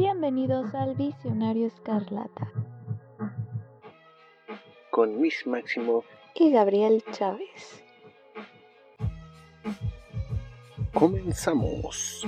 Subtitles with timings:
[0.00, 2.52] Bienvenidos al Visionario Escarlata.
[4.92, 6.04] Con Luis Máximo
[6.36, 7.82] y Gabriel Chávez.
[10.94, 12.24] Comenzamos.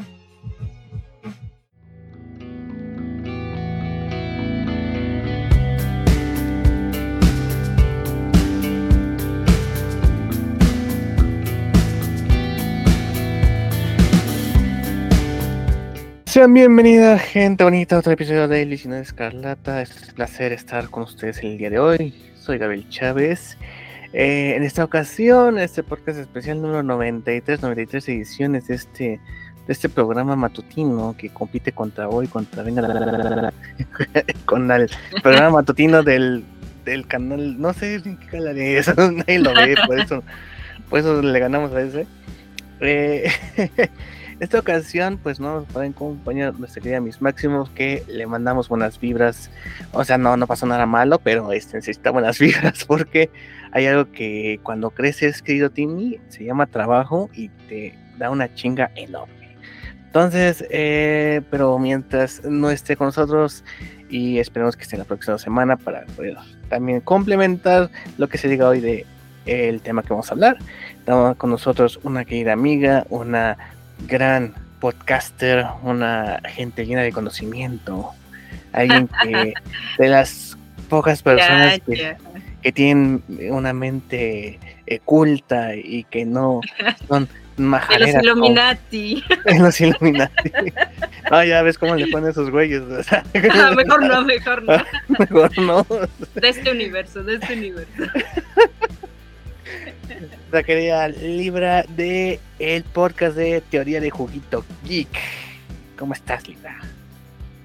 [16.31, 19.83] Sean bienvenidas, gente bonita, a otro episodio de Licina Escarlata.
[19.83, 22.15] Es un placer estar con ustedes el día de hoy.
[22.39, 23.59] Soy Gabriel Chávez.
[24.13, 29.05] Eh, en esta ocasión, este podcast especial número 93, 93 ediciones de este,
[29.67, 32.81] de este programa matutino que compite contra hoy, contra venga
[34.45, 34.89] con el
[35.25, 36.45] programa matutino del,
[36.85, 40.23] del canal, no sé qué canal es, nadie lo ve, por eso,
[40.89, 42.07] por eso le ganamos a ese.
[42.83, 43.29] Eh,
[44.41, 48.99] esta ocasión, pues no nos pueden acompañar nuestra querida Miss Máximos, que le mandamos buenas
[48.99, 49.51] vibras.
[49.93, 53.31] O sea, no, no pasó nada malo, pero este, necesita buenas vibras porque
[53.73, 58.91] hay algo que cuando creces, querido Timmy, se llama trabajo y te da una chinga
[58.97, 59.57] enorme.
[60.07, 63.63] Entonces, eh, pero mientras no esté con nosotros
[64.09, 66.37] y esperemos que esté la próxima semana para poder
[66.69, 69.07] también complementar lo que se diga hoy de
[69.47, 70.57] el tema que vamos a hablar.
[70.99, 73.57] Estamos con nosotros una querida amiga, una
[74.07, 78.11] gran podcaster, una gente llena de conocimiento,
[78.73, 79.55] alguien que
[79.99, 80.57] de las
[80.89, 82.17] pocas personas que,
[82.73, 86.61] tienen una mente eh, culta y que no
[87.09, 88.15] son majaleras.
[88.25, 89.25] los Illuminati.
[89.59, 90.53] los Illuminati.
[91.31, 92.83] Ah, ya ves cómo le ponen esos güeyes.
[93.11, 94.83] Ah, mejor no, mejor no.
[95.19, 95.87] mejor no.
[96.35, 98.03] De este universo, de este universo
[100.59, 105.09] querida Libra de el podcast de Teoría de Juguito Geek.
[105.97, 106.81] ¿Cómo estás, Libra?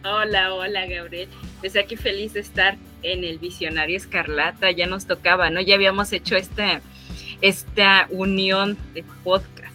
[0.04, 1.28] Hola, hola, Gabriel.
[1.64, 4.70] Desde aquí feliz de estar en el Visionario Escarlata.
[4.70, 5.62] Ya nos tocaba, ¿no?
[5.62, 6.80] Ya habíamos hecho esta,
[7.42, 9.74] esta unión de podcast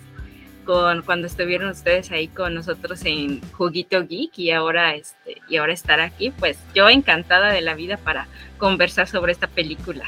[0.65, 5.72] con cuando estuvieron ustedes ahí con nosotros en Juguito Geek y ahora este y ahora
[5.72, 10.04] estar aquí, pues yo encantada de la vida para conversar sobre esta película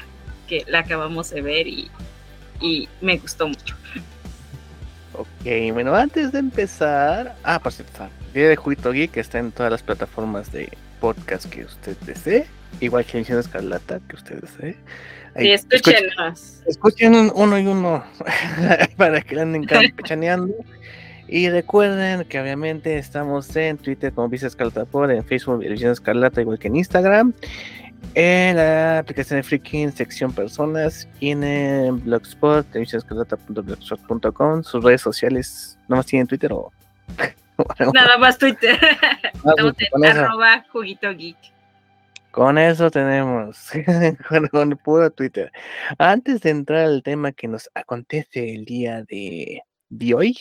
[0.47, 1.91] que la acabamos de ver y
[2.63, 3.77] y me gustó mucho.
[5.15, 5.29] Ok,
[5.73, 9.83] bueno, antes de empezar, ah, por cierto, Día de Juguito Geek está en todas las
[9.83, 12.47] plataformas de podcast que usted desee,
[12.81, 14.77] igual que Edición Escarlata que usted desee.
[15.35, 16.63] Ahí, sí, escúchenos.
[16.67, 18.05] Escuchen uno y uno
[18.97, 20.55] para que anden campechaneando.
[21.29, 26.41] Y recuerden que obviamente estamos en Twitter como Vice Escarlata por, en Facebook Edición Escarlata,
[26.41, 27.33] igual que en Instagram
[28.15, 35.97] en la aplicación de Freaking, sección personas, y en Blogspot, televisionscarlata.blogspot.com, sus redes sociales, ¿no
[35.97, 36.73] más tienen Twitter o...?
[37.95, 38.79] Nada más Twitter.
[39.45, 41.37] Ah, Estamos en arroba juguito geek.
[42.31, 43.71] Con eso tenemos,
[44.51, 45.53] con, puro Twitter.
[45.99, 49.61] Antes de entrar al tema que nos acontece el día de,
[49.91, 50.39] de hoy,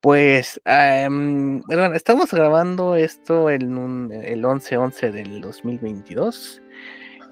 [0.00, 6.62] pues bueno, estamos grabando esto el, el 11-11 del 2022.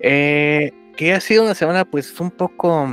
[0.01, 2.87] Eh, que ha sido una semana pues un poco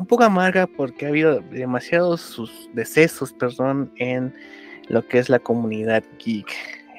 [0.00, 4.34] un poco amarga porque ha habido demasiados sus decesos, perdón, en
[4.88, 6.50] lo que es la comunidad geek.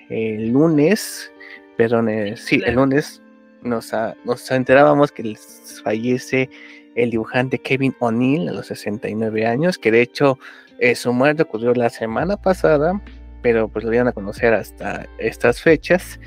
[0.09, 1.31] El lunes,
[1.78, 3.22] perdón, eh, sí, el lunes
[3.63, 3.91] nos,
[4.23, 5.35] nos enterábamos que
[5.83, 6.47] fallece
[6.95, 10.38] el dibujante Kevin O'Neill a los 69 años, que de hecho
[10.78, 13.01] eh, su muerte ocurrió la semana pasada,
[13.41, 16.19] pero pues lo dieron a conocer hasta estas fechas,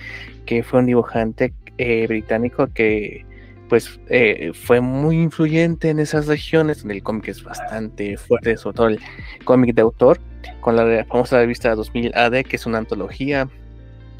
[0.45, 3.25] que fue un dibujante eh, británico que
[3.69, 8.77] pues eh, fue muy influyente en esas regiones, donde el cómic es bastante fuerte, sobre
[8.77, 9.01] todo el
[9.45, 10.21] cómic de autor,
[10.61, 13.49] con la famosa revista 2000 AD, que es una antología.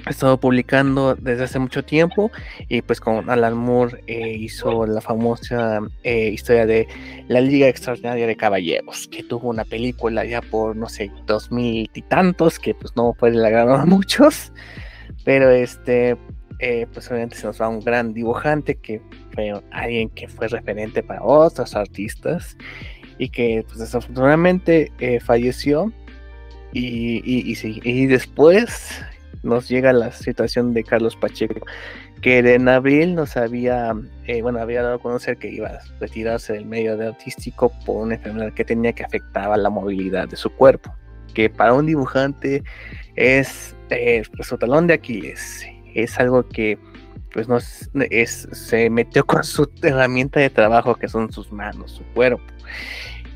[0.07, 2.31] Ha estado publicando desde hace mucho tiempo
[2.69, 6.89] y pues con Alan Moore eh, hizo la famosa historia de
[7.29, 11.89] la Liga Extraordinaria de Caballeros, que tuvo una película ya por no sé, dos mil
[11.95, 14.53] y tantos, que pues no fue le agrado a muchos,
[15.25, 16.19] pero este
[16.61, 19.01] eh, pues obviamente se nos va un gran dibujante que
[19.33, 22.57] fue alguien que fue referente para otros artistas
[23.19, 25.93] y que pues, desafortunadamente eh, falleció
[26.73, 29.01] y, y, después
[29.45, 31.65] nos llega la situación de Carlos Pacheco
[32.21, 33.95] que en abril nos había
[34.27, 38.17] eh, bueno había dado a conocer que iba a retirarse del medio artístico por una
[38.17, 40.93] enfermedad que tenía que afectaba la movilidad de su cuerpo
[41.33, 42.65] que para un dibujante
[43.15, 45.65] es pues, su talón de Aquiles
[45.95, 46.79] es algo que
[47.35, 47.59] pues no
[48.11, 52.43] es, se metió con su herramienta de trabajo que son sus manos, su cuerpo.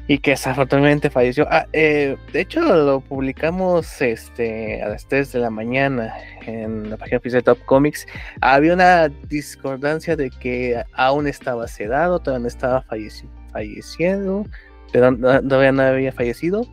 [0.06, 1.46] y que desafortunadamente falleció.
[1.50, 6.14] Ah, eh, de hecho, lo publicamos este, a las 3 de la mañana
[6.46, 8.06] en la página oficial de Top Comics.
[8.40, 14.46] Había una discordancia de que aún estaba sedado, todavía no estaba falleciendo,
[14.92, 16.66] pero todavía no había fallecido,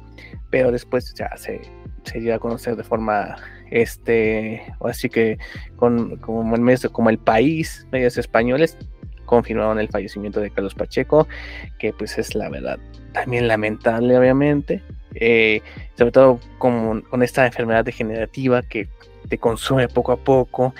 [0.50, 1.60] pero después ya se,
[2.04, 3.36] se dio a conocer de forma
[3.71, 5.38] este, así que
[5.75, 8.77] con, como el país, medios españoles,
[9.25, 11.27] confirmaron el fallecimiento de Carlos Pacheco,
[11.79, 12.79] que pues es la verdad
[13.12, 14.81] también lamentable obviamente,
[15.15, 15.62] eh,
[15.97, 18.89] sobre todo con, con, esta enfermedad degenerativa que
[19.29, 20.73] te consume poco a poco,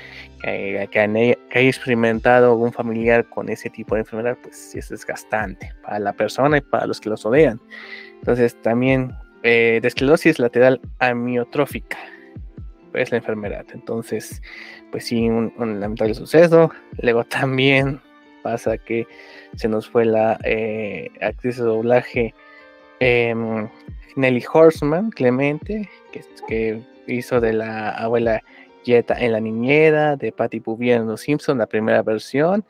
[0.44, 6.14] que, haya experimentado algún familiar con ese tipo de enfermedad, pues es desgastante para la
[6.14, 7.60] persona y para los que los rodean.
[8.20, 9.82] Entonces también eh,
[10.38, 11.98] lateral amiotrófica
[12.96, 13.66] es la enfermedad.
[13.74, 14.42] Entonces,
[14.92, 16.72] pues sí, un, lamentable suceso.
[17.02, 18.02] Luego también
[18.44, 19.08] pasa que
[19.56, 22.34] se nos fue la eh, actriz de doblaje
[23.00, 23.70] em,
[24.16, 28.42] Nelly Horseman, Clemente, que, que, hizo de la abuela
[28.84, 32.66] Jetta en La Niñera, de Patty Bouvier en Los Simpsons, la primera versión.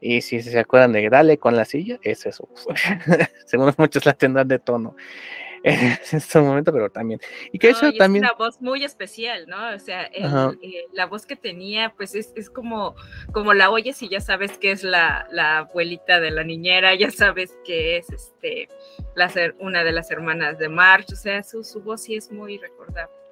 [0.00, 2.48] Y si se acuerdan de Dale con la silla, es eso.
[3.46, 4.94] Según muchos la tendrán de tono.
[5.64, 7.20] En este momento, pero también.
[7.50, 8.24] Y que eso también.
[8.24, 9.74] Es una voz muy especial, ¿no?
[9.74, 12.94] O sea, eh, la voz que tenía, pues es, es, como,
[13.32, 17.10] como la oyes y ya sabes que es la, la abuelita de la niñera, ya
[17.10, 18.68] sabes que es este,
[19.16, 22.58] la, una de las hermanas de March, o sea, su, su voz sí es muy
[22.58, 23.23] recordable.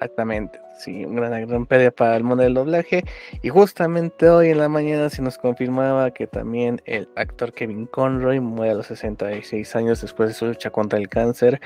[0.00, 3.02] Exactamente, sí, una gran pérdida para el mundo del doblaje.
[3.42, 8.38] Y justamente hoy en la mañana se nos confirmaba que también el actor Kevin Conroy
[8.38, 11.60] muere a los 66 años después de su lucha contra el cáncer,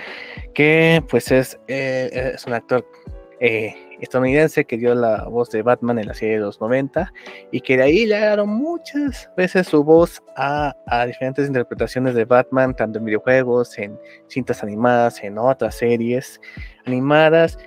[0.55, 2.87] que pues es, eh, es un actor
[3.40, 7.12] eh, estadounidense que dio la voz de Batman en la serie de los 90
[7.50, 12.25] y que de ahí le dieron muchas veces su voz a, a diferentes interpretaciones de
[12.25, 13.99] Batman, tanto en videojuegos, en
[14.29, 16.40] cintas animadas, en otras series
[16.87, 17.58] animadas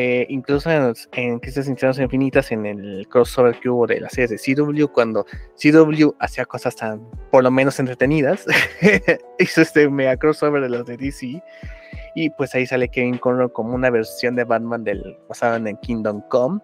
[0.00, 4.54] eh, incluso en, en Crisis Infinitas, en el crossover que hubo de las series de
[4.54, 5.26] CW, cuando
[5.60, 8.46] CW hacía cosas tan, por lo menos entretenidas,
[9.40, 11.42] hizo este mega crossover de los de DC,
[12.14, 16.20] y pues ahí sale Kevin Conroy como una versión de Batman del basado en Kingdom
[16.28, 16.60] Come,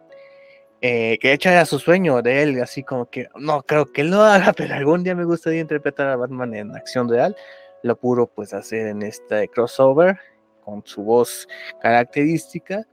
[0.81, 4.05] eh, que de hecho era su sueño de él, así como que no creo que
[4.05, 7.35] lo haga, pero algún día me gustaría interpretar a Batman en acción real,
[7.83, 10.21] lo puro pues hacer en este crossover
[10.65, 11.49] con su voz
[11.81, 12.87] característica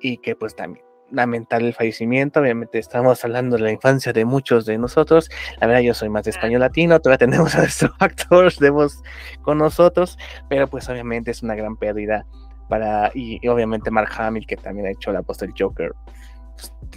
[0.00, 4.64] y que pues también lamentar el fallecimiento, obviamente estamos hablando de la infancia de muchos
[4.66, 5.28] de nosotros,
[5.60, 9.02] la verdad yo soy más de español latino, todavía tenemos a nuestro actor de voz
[9.42, 10.18] con nosotros,
[10.48, 12.26] pero pues obviamente es una gran pérdida
[12.68, 15.92] para, y, obviamente Mark Hamill que también ha hecho la voz del Joker,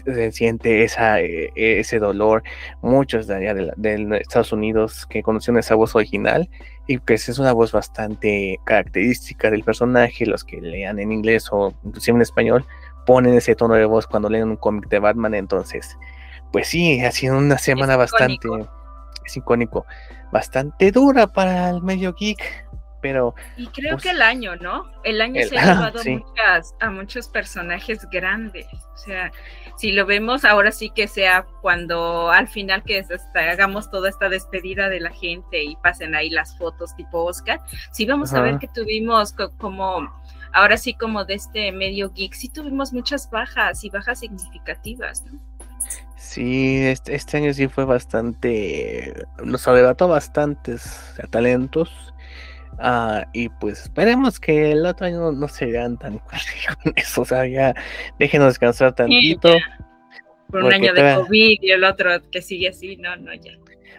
[0.04, 2.44] pues, se siente esa, eh, ese dolor,
[2.82, 6.50] muchos de allá de, Estados Unidos que conocieron esa voz original
[6.88, 11.74] y pues es una voz bastante característica del personaje, los que lean en inglés o
[11.84, 12.66] inclusive en español,
[13.06, 15.34] ponen ese tono de voz cuando leen un cómic de Batman.
[15.34, 15.98] Entonces,
[16.52, 18.48] pues sí, ha sido una semana bastante,
[19.26, 19.86] es icónico,
[20.32, 22.64] bastante dura para el medio geek.
[23.02, 24.86] Pero, y creo pues que el año, ¿no?
[25.04, 28.66] El año se ha llevado muchas, a muchos personajes grandes.
[28.94, 29.30] O sea,
[29.76, 33.04] si lo vemos ahora sí que sea cuando al final que
[33.34, 37.60] hagamos toda esta despedida de la gente y pasen ahí las fotos tipo Oscar,
[37.92, 40.10] sí vamos a ver que tuvimos como
[40.54, 45.40] ahora sí como de este medio geek, sí tuvimos muchas bajas y bajas significativas, ¿no?
[46.16, 51.92] Sí, este, este año sí fue bastante, nos arrebató bastantes talentos.
[52.80, 56.18] Ah, y pues esperemos que el otro año no se vean tan
[56.84, 57.76] con eso, o sea, ya
[58.20, 59.54] déjenos descansar tantito.
[60.50, 63.52] Por un año de COVID y el otro que sigue así, no, no, ya.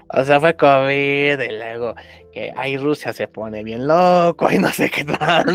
[0.08, 1.94] O sea, fue COVID y luego
[2.32, 5.46] que ahí Rusia se pone bien loco y no sé qué tal.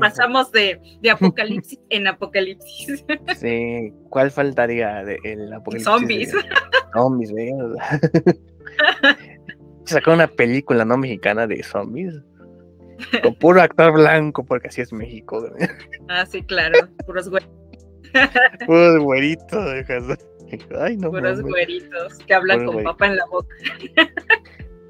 [0.00, 3.04] pasamos de, de, apocalipsis en apocalipsis.
[3.36, 5.84] Sí, ¿cuál faltaría de el apocalipsis?
[5.84, 6.32] Zombies.
[6.92, 7.32] zombies,
[9.84, 12.14] Sacó una película no mexicana de zombies.
[13.22, 15.46] Con puro actor blanco, porque así es México.
[16.08, 16.88] Ah, sí, claro.
[17.06, 17.54] Puros güeritos.
[18.66, 19.84] Puros güeritos.
[20.78, 23.54] Ay, no, Puros güeritos que hablan con papa en la boca.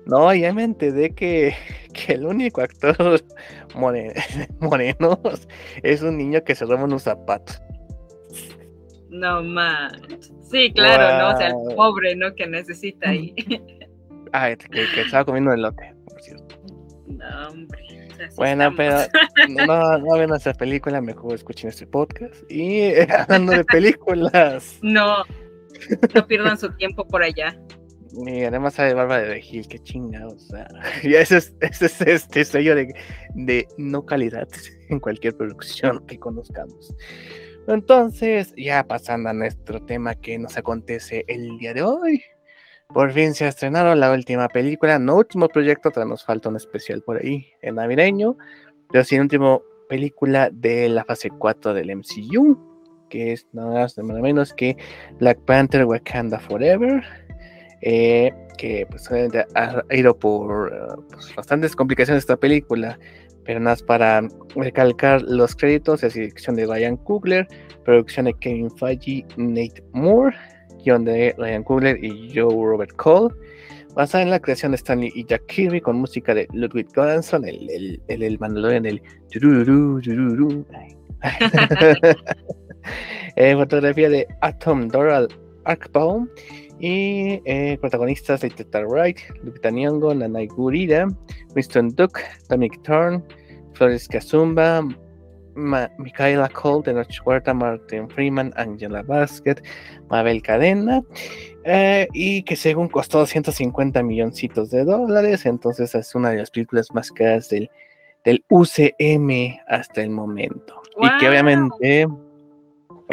[0.06, 1.54] No, ya me enteré que,
[1.94, 3.23] que el único actor
[3.75, 5.20] moreno,
[5.82, 7.58] es un niño que se roba unos zapatos.
[9.08, 9.94] No más.
[10.42, 11.34] Sí, claro, ¿no?
[11.34, 12.34] O sea, el pobre, ¿no?
[12.34, 13.34] Que necesita ahí.
[14.34, 16.56] Ah, que, que estaba comiendo elote, por cierto.
[17.06, 17.84] No, hombre.
[18.37, 18.99] Bueno, pero
[19.49, 22.34] no, no ven nuestra película, mejor escuchen este podcast.
[22.50, 24.78] Y hablando de películas.
[24.82, 25.25] No,
[26.14, 27.58] no pierdan su tiempo por allá.
[28.26, 30.68] Y además sabe Bárbara de Regil, qué chinga, o sea,
[31.02, 32.94] ese es, ese es este sello de,
[33.34, 34.48] de no calidad
[34.88, 36.94] en cualquier producción que conozcamos.
[37.66, 42.22] Entonces, ya pasando a nuestro tema que nos acontece el día de hoy.
[42.92, 46.56] Por fin se ha estrenado la última película, no último proyecto, todavía nos falta un
[46.56, 48.36] especial por ahí en navideño,
[48.92, 52.74] pero sí, último película de la fase 4 del MCU,
[53.14, 54.76] que es nada más nada menos que
[55.21, 57.00] Black Panther Wakanda Forever,
[57.80, 59.09] eh, que pues
[59.54, 62.99] ha ido por uh, pues, bastantes complicaciones esta película,
[63.44, 64.21] pero nada más para
[64.56, 67.47] recalcar los créditos, es dirección de Ryan Coogler,
[67.85, 70.37] producción de Kevin Feige, Nate Moore,
[70.85, 73.33] guion de Ryan Coogler y Joe Robert Cole,
[73.94, 77.71] basada en la creación de Stanley y Jack Kirby con música de Ludwig Göransson, el,
[77.71, 79.00] el, el, el Mandalorian, el
[83.36, 85.28] eh, fotografía de Atom Doral
[85.64, 86.28] Arkbaum
[86.80, 91.08] y eh, protagonistas de Teta Wright, Lupita Nyong'o, Nanai Gurira,
[91.54, 93.22] Winston Duke, Dominic Thorne,
[93.74, 94.82] Flores Kazumba,
[95.54, 99.56] Ma Micaela Cole, de Noche Huerta, Martin Freeman, Angela Basket,
[100.10, 101.02] Mabel Cadena,
[101.64, 106.92] eh, y que según costó 150 milloncitos de dólares, entonces es una de las películas
[106.92, 107.70] más caras del,
[108.24, 110.82] del UCM hasta el momento.
[110.96, 111.06] Wow.
[111.06, 112.06] Y que obviamente,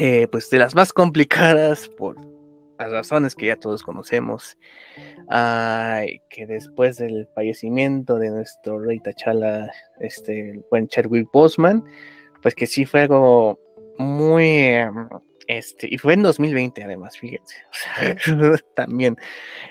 [0.04, 2.16] eh, pues de las más complicadas por
[2.80, 4.58] las razones que ya todos conocemos,
[5.30, 11.84] que después del fallecimiento de nuestro rey Tachala, este, buen Chadwick Boseman,
[12.42, 13.60] pues que sí fue algo
[14.00, 14.72] muy,
[15.46, 17.58] este, y fue en 2020 además, fíjense,
[18.76, 19.18] también,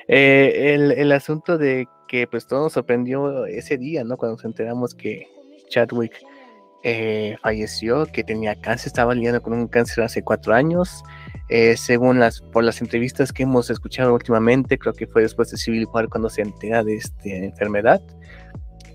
[0.07, 4.17] eh, el, el asunto de que pues todo nos sorprendió ese día, ¿no?
[4.17, 5.27] Cuando nos enteramos que
[5.71, 6.23] Chadwick
[6.83, 11.03] eh, falleció, que tenía cáncer, estaba lidiando con un cáncer hace cuatro años.
[11.49, 15.57] Eh, según las por las entrevistas que hemos escuchado últimamente, creo que fue después de
[15.57, 18.01] Civil War cuando se entera de esta enfermedad.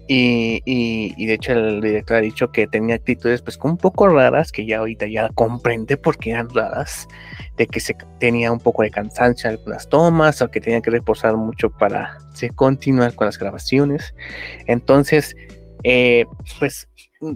[0.07, 4.07] Y, y, y, de hecho el director ha dicho que tenía actitudes pues un poco
[4.07, 7.07] raras, que ya ahorita ya comprende por qué eran raras,
[7.57, 10.91] de que se tenía un poco de cansancio en algunas tomas o que tenía que
[10.91, 12.19] reposar mucho para
[12.55, 14.13] continuar con las grabaciones.
[14.67, 15.35] Entonces,
[15.83, 16.25] eh,
[16.59, 16.87] pues,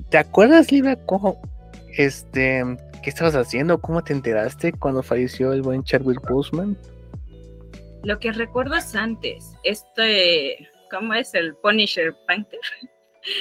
[0.09, 1.41] ¿te acuerdas, Libra, cómo,
[1.97, 2.63] este,
[3.03, 3.79] qué estabas haciendo?
[3.79, 6.77] ¿Cómo te enteraste cuando falleció el buen Chadwick Boseman?
[8.03, 12.59] Lo que recuerdo es antes, este, ¿cómo es el Punisher Panther?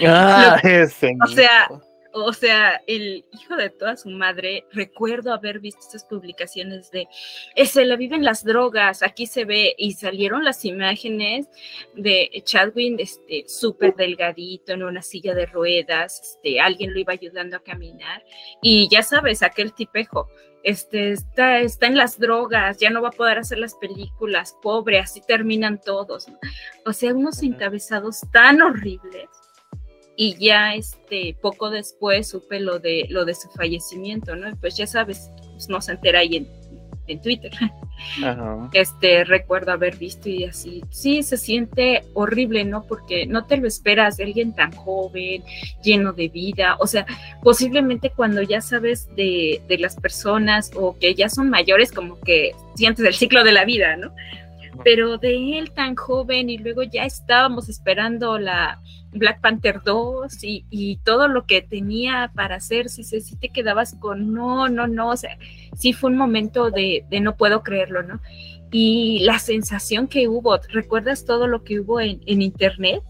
[0.05, 1.17] Ah, Lo- ese.
[1.23, 1.69] o sea.
[2.13, 7.07] O sea, el hijo de toda su madre, recuerdo haber visto estas publicaciones de,
[7.55, 11.49] "Eh, se la viven las drogas, aquí se ve, y salieron las imágenes
[11.95, 17.59] de Chadwin, este, súper delgadito, en una silla de ruedas, este, alguien lo iba ayudando
[17.59, 18.25] a caminar,
[18.63, 20.29] y ya sabes, aquel tipejo,
[20.63, 24.99] este, está, está en las drogas, ya no va a poder hacer las películas, pobre,
[24.99, 26.27] así terminan todos.
[26.85, 29.29] O sea, unos encabezados tan horribles
[30.21, 34.55] y ya este poco después supe lo de lo de su fallecimiento, ¿no?
[34.61, 36.49] Pues ya sabes, pues no se entera ahí en,
[37.07, 37.53] en Twitter.
[38.25, 38.69] Ajá.
[38.73, 42.83] Este recuerdo haber visto y así, sí se siente horrible, ¿no?
[42.83, 45.45] Porque no te lo esperas de alguien tan joven,
[45.85, 47.07] lleno de vida, o sea,
[47.41, 52.57] posiblemente cuando ya sabes de, de las personas o que ya son mayores, como que
[52.75, 54.13] sientes el ciclo de la vida, ¿no?
[54.85, 58.81] Pero de él tan joven y luego ya estábamos esperando la,
[59.13, 63.95] Black Panther 2 y, y, todo lo que tenía para hacer, si, si te quedabas
[63.99, 65.39] con no, no, no, o sea,
[65.77, 68.21] sí fue un momento de, de no puedo creerlo, ¿no?
[68.71, 73.03] Y la sensación que hubo, ¿recuerdas todo lo que hubo en, en internet?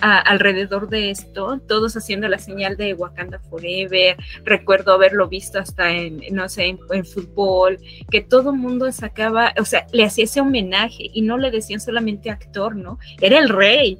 [0.00, 6.20] Alrededor de esto, todos haciendo la señal de Wakanda Forever, recuerdo haberlo visto hasta en,
[6.32, 7.78] no sé, en, fútbol,
[8.10, 12.30] que todo mundo sacaba, o sea, le hacía ese homenaje y no le decían solamente
[12.30, 12.98] actor, ¿no?
[13.20, 13.98] Era el rey,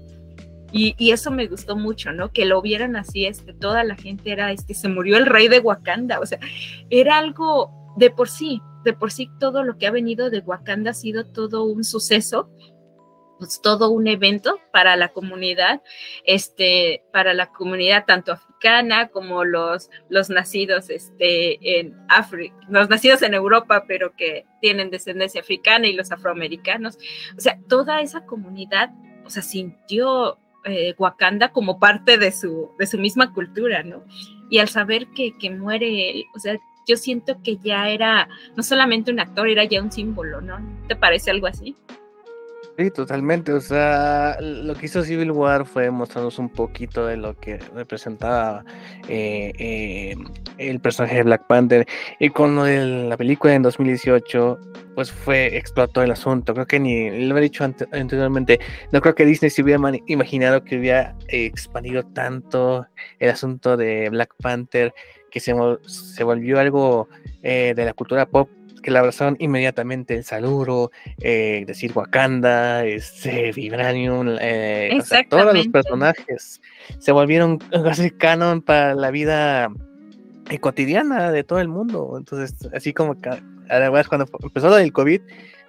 [0.73, 2.33] y, y, eso me gustó mucho, ¿no?
[2.33, 5.61] Que lo vieran así, este, toda la gente era, este, se murió el rey de
[5.61, 6.41] Wakanda, o sea,
[6.91, 10.91] era algo de por sí, de por sí todo lo que ha venido de Wakanda
[10.91, 12.51] ha sido todo un suceso,
[13.45, 15.83] pues todo un evento para la comunidad,
[16.25, 23.21] este, para la comunidad tanto africana como los, los nacidos este, en África, los nacidos
[23.21, 26.97] en Europa, pero que tienen descendencia africana y los afroamericanos,
[27.37, 28.91] o sea, toda esa comunidad,
[29.27, 34.05] o sea, sintió eh, Wakanda como parte de su, de su misma cultura, ¿no?
[34.49, 36.57] Y al saber que, que, muere él, o sea,
[36.89, 40.59] yo siento que ya era no solamente un actor, era ya un símbolo, ¿no?
[40.89, 41.77] ¿Te parece algo así?
[42.77, 43.53] Sí, totalmente.
[43.53, 48.65] O sea, lo que hizo Civil War fue mostrarnos un poquito de lo que representaba
[49.09, 50.17] eh, eh,
[50.59, 51.87] el personaje de Black Panther.
[52.19, 54.59] Y con lo de la película en 2018,
[54.97, 56.53] pues fue, explotó el asunto.
[56.53, 58.59] Creo que ni, lo he dicho anteriormente,
[58.91, 62.89] no creo que Disney se hubiera imaginado que hubiera expandido tanto
[63.21, 64.93] el asunto de Black Panther,
[65.31, 65.55] que se,
[65.87, 67.09] se volvió algo
[67.45, 68.49] eh, de la cultura pop
[68.85, 74.99] que la abrazaron inmediatamente el saludo, eh, decir Wakanda, este, Vibranium, eh,
[75.31, 76.61] todos los personajes
[76.99, 79.71] se volvieron casi canon para la vida
[80.51, 82.17] eh, cotidiana de todo el mundo.
[82.19, 83.31] Entonces, así como que,
[83.71, 85.23] además, cuando empezó el COVID,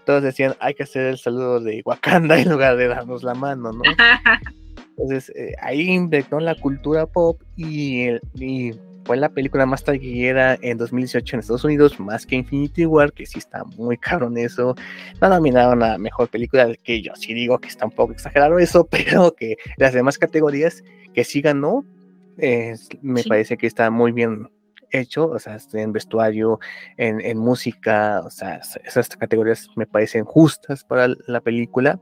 [0.06, 3.72] todos decían hay que hacer el saludo de Wakanda en lugar de darnos la mano,
[3.72, 3.82] ¿no?
[4.98, 8.72] Entonces, eh, ahí invirtió la cultura pop y, el, y
[9.06, 13.26] fue la película más taquillera en 2018 en Estados Unidos, más que Infinity War, que
[13.26, 14.76] sí está muy caro en eso.
[15.22, 18.86] No nominaron a mejor película, que yo sí digo que está un poco exagerado eso,
[18.92, 20.84] pero que las demás categorías
[21.14, 21.86] que sí ganó,
[22.38, 24.50] me parece que está muy bien
[24.92, 26.60] hecho, o sea, en vestuario,
[26.98, 32.00] en, en, música, o sea, esas categorías me parecen justas para la película,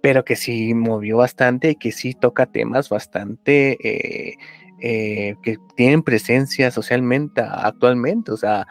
[0.00, 4.36] pero que sí movió bastante y que sí toca temas bastante eh,
[4.80, 8.32] eh, que tienen presencia socialmente actualmente.
[8.32, 8.66] O sea,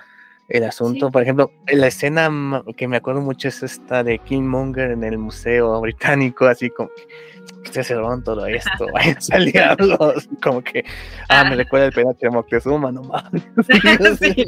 [0.48, 5.04] el asunto, por ejemplo, la escena que me acuerdo mucho es esta de Killmonger en
[5.04, 6.90] el Museo Británico, así como
[7.84, 10.86] se roban todo esto, vayan al diablo, como que,
[11.30, 13.44] ah, me recuerda el pedazo de Moctezuma, no mames.
[14.20, 14.46] sí,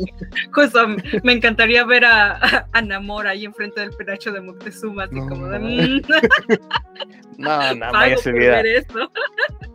[0.51, 0.87] justo,
[1.23, 5.59] me encantaría ver a, a, Namor ahí enfrente del penacho de Moctezuma, así como de...
[5.59, 6.01] Mm".
[7.37, 8.61] no, Namor ya se hubiera...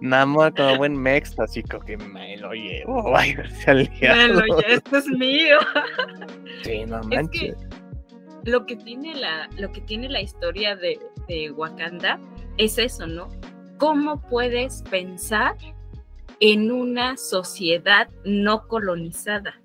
[0.00, 4.22] Namor como buen mex, así como que me lo llevo, váyanse al diablo.
[4.22, 5.58] Me lo llevo, esto es mío.
[6.62, 7.42] sí, no manches.
[7.42, 10.98] Es que lo que tiene la, lo que tiene la historia de,
[11.28, 12.20] de Wakanda
[12.58, 13.28] es eso, ¿no?
[13.78, 15.56] ¿Cómo puedes pensar
[16.40, 19.60] en una sociedad no colonizada?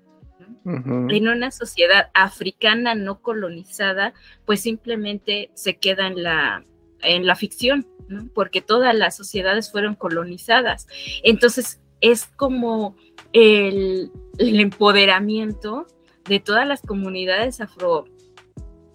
[0.64, 4.12] En una sociedad africana no colonizada,
[4.44, 6.64] pues simplemente se queda en la,
[7.00, 8.28] en la ficción, ¿no?
[8.34, 10.86] porque todas las sociedades fueron colonizadas.
[11.22, 12.96] Entonces, es como
[13.32, 15.86] el, el empoderamiento
[16.28, 18.04] de todas las comunidades afro,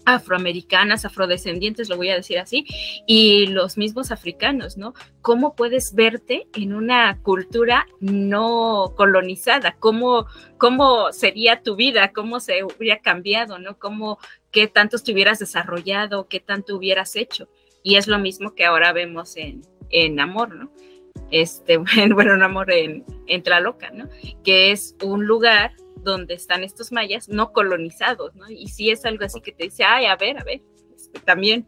[0.05, 2.65] afroamericanas, afrodescendientes, lo voy a decir así,
[3.07, 4.93] y los mismos africanos, ¿no?
[5.21, 9.75] ¿Cómo puedes verte en una cultura no colonizada?
[9.79, 10.25] ¿Cómo,
[10.57, 12.11] cómo sería tu vida?
[12.13, 13.77] ¿Cómo se hubiera cambiado, ¿no?
[13.79, 14.19] ¿Cómo,
[14.51, 16.27] qué tanto estuvieras desarrollado?
[16.27, 17.49] ¿Qué tanto hubieras hecho?
[17.83, 20.71] Y es lo mismo que ahora vemos en, en Amor, ¿no?
[21.31, 21.77] Este,
[22.13, 24.09] bueno, en Amor en, en Tlaloca, ¿no?
[24.43, 25.73] Que es un lugar
[26.03, 28.49] donde están estos mayas no colonizados, ¿no?
[28.49, 30.61] Y si es algo así que te dice, ay, a ver, a ver,
[30.95, 31.65] este, también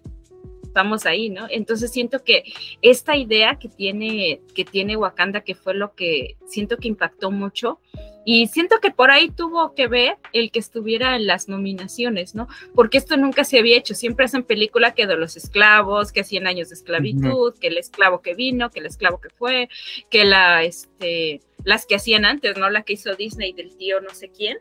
[0.64, 1.48] estamos ahí, ¿no?
[1.50, 2.44] Entonces siento que
[2.82, 7.80] esta idea que tiene, que tiene Wakanda, que fue lo que siento que impactó mucho,
[8.26, 12.48] y siento que por ahí tuvo que ver el que estuviera en las nominaciones, ¿no?
[12.74, 13.94] Porque esto nunca se había hecho.
[13.94, 18.22] Siempre hacen película que de los esclavos, que hacían años de esclavitud, que el esclavo
[18.22, 19.70] que vino, que el esclavo que fue,
[20.10, 22.70] que la, este, las que hacían antes, ¿no?
[22.72, 24.58] La que hizo Disney del tío no sé quién,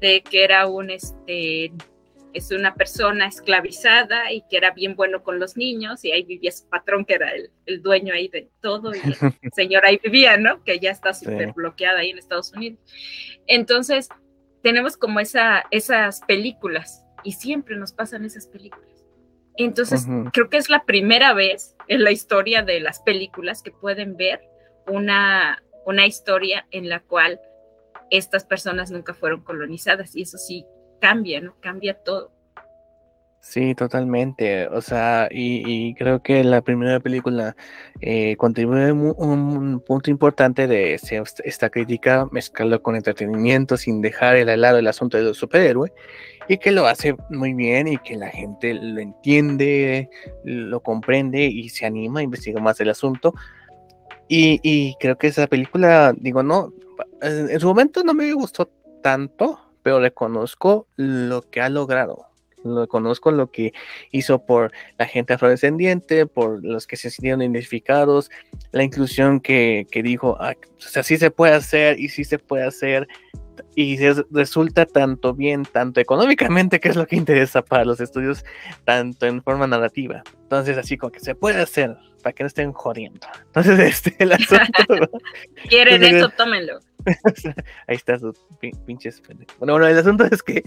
[0.00, 1.72] de que era un, este,
[2.38, 6.50] es una persona esclavizada y que era bien bueno con los niños y ahí vivía
[6.50, 8.98] su patrón que era el, el dueño ahí de todo y
[9.42, 10.62] el señor ahí vivía, ¿no?
[10.64, 12.78] Que ya está súper bloqueada ahí en Estados Unidos.
[13.46, 14.08] Entonces,
[14.62, 19.04] tenemos como esa, esas películas y siempre nos pasan esas películas.
[19.56, 24.16] Entonces, creo que es la primera vez en la historia de las películas que pueden
[24.16, 24.40] ver
[24.86, 27.40] una, una historia en la cual
[28.10, 30.64] estas personas nunca fueron colonizadas y eso sí
[31.00, 31.54] cambia, ¿no?
[31.60, 32.32] Cambia todo.
[33.40, 34.68] Sí, totalmente.
[34.68, 37.56] O sea, y, creo que la primera película
[38.00, 44.60] eh, contribuye un, un, punto importante de esta crítica, mezclarlo con entretenimiento sin dejar el
[44.60, 45.92] lado el asunto del superhéroe,
[46.48, 50.10] y que lo hace muy bien y que la gente lo entiende,
[50.44, 53.34] lo comprende y se anima a investigar más el asunto.
[54.28, 56.72] Y, creo que esa película, digo, no,
[57.22, 58.70] en su momento no me gustó
[59.02, 59.58] tanto,
[59.88, 62.26] pero reconozco lo que ha logrado.
[62.62, 63.72] Lo reconozco lo que
[64.10, 68.30] hizo por la gente afrodescendiente, por los que se sintieron identificados,
[68.70, 72.38] la inclusión que, que dijo, ah, o sea, sí se puede hacer y sí se
[72.38, 73.08] puede hacer,
[73.74, 73.98] y
[74.30, 78.44] resulta tanto bien, tanto económicamente, que es lo que interesa para los estudios,
[78.84, 80.22] tanto en forma narrativa.
[80.42, 83.26] Entonces, así como que se puede hacer para que no estén jodiendo.
[83.46, 85.10] Entonces, este, el asunto.
[85.68, 86.28] ¿Quieren eso?
[86.30, 86.80] Tómenlo.
[87.86, 88.34] Ahí está su
[88.84, 89.22] pinches.
[89.58, 90.62] Bueno, bueno, el asunto es que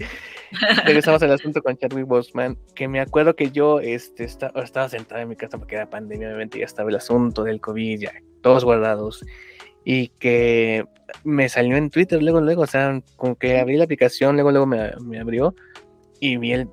[0.84, 5.20] regresamos al asunto con Chadwick Boseman, que me acuerdo que yo este, estaba, estaba sentado
[5.20, 8.64] en mi casa porque era pandemia, obviamente ya estaba el asunto del COVID, ya todos
[8.64, 9.24] guardados
[9.84, 10.84] y que
[11.24, 14.66] me salió en Twitter luego, luego, o sea, como que abrí la aplicación, luego, luego
[14.66, 15.54] me, me abrió
[16.20, 16.68] y vi el,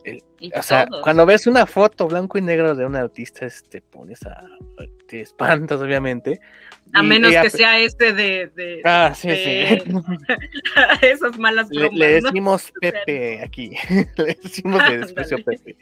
[0.56, 4.44] o sea, cuando ves una foto blanco y negro de un artista, te pones a,
[5.08, 6.40] te espantas, obviamente.
[6.94, 9.84] A menos que sea este de, de ah, sí, sí.
[11.02, 13.76] esas malas bromas, le, decimos Pepe aquí,
[14.18, 15.78] le decimos de desprecio Pepe.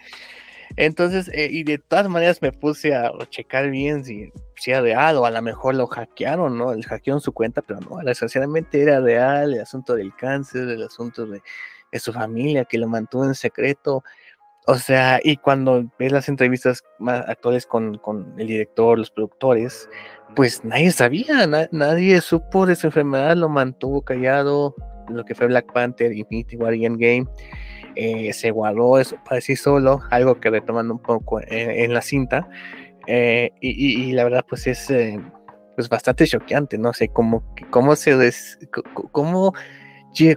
[0.76, 5.18] Entonces, eh, y de todas maneras me puse a checar bien si, si, era real
[5.18, 6.72] o a lo mejor lo hackearon, ¿no?
[6.72, 11.26] El hackearon su cuenta, pero no, desgraciadamente era real el asunto del cáncer, el asunto
[11.26, 11.42] de,
[12.00, 14.04] su familia que lo mantuvo en secreto.
[14.68, 19.90] O sea, y cuando ves las entrevistas más actuales con, con el director, los productores,
[20.36, 24.76] pues nadie sabía, nadie supo de su enfermedad, lo mantuvo callado,
[25.10, 27.28] lo que fue Black Panther, Infinity War y Endgame.
[28.00, 32.48] Eh, se guardó eso para sí solo, algo que retomando un poco en, la cinta.
[33.08, 35.20] Eh, y, la verdad, pues es eh,
[35.76, 38.60] pues bastante choqueante, no sé cómo, cómo se des,
[39.12, 39.54] cómo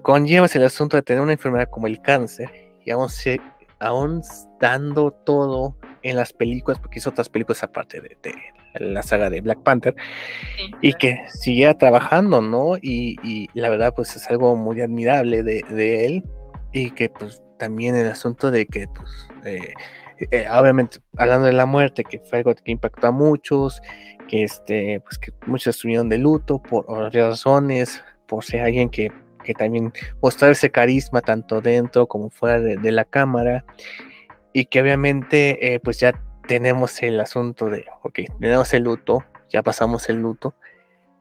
[0.01, 2.51] conllevas el asunto de tener una enfermedad como el cáncer
[2.83, 3.43] y aún, se,
[3.79, 4.23] aún
[4.59, 8.17] dando todo en las películas, porque hizo otras películas aparte de,
[8.79, 9.95] la saga de Black Panther,
[10.81, 12.79] y que siguiera trabajando, ¿no?
[12.81, 16.25] Y, la verdad, pues es algo muy admirable de, de él,
[16.73, 19.75] y que pues también el asunto de que, pues, eh,
[20.33, 23.83] eh, obviamente, hablando de la muerte, que fue algo que impactó a muchos,
[24.29, 29.13] que, este, pues, que muchos estuvieron de luto por razones, por ser alguien que,
[29.45, 29.93] que también
[30.23, 33.65] mostrar ese carisma tanto dentro como fuera de, la cámara,
[34.55, 36.19] y que obviamente, eh, pues ya
[36.49, 40.55] tenemos el asunto de, ok, tenemos el luto, ya pasamos el luto,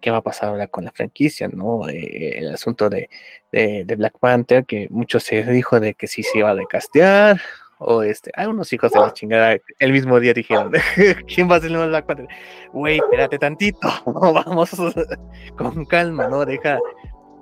[0.02, 1.88] qué va a pasar ahora con la franquicia, ¿no?
[1.90, 3.10] Eh, el asunto de,
[3.52, 7.42] de, Black Panther, que mucho se dijo de que sí se iba a decastear,
[7.80, 10.72] o este, hay unos hijos de la chingada, el mismo día dijeron,
[11.34, 12.28] ¿quién va a ser el Black Panther?
[12.74, 14.72] Güey, espérate tantito, no, vamos
[15.58, 16.46] con calma, ¿no?
[16.46, 16.80] Deja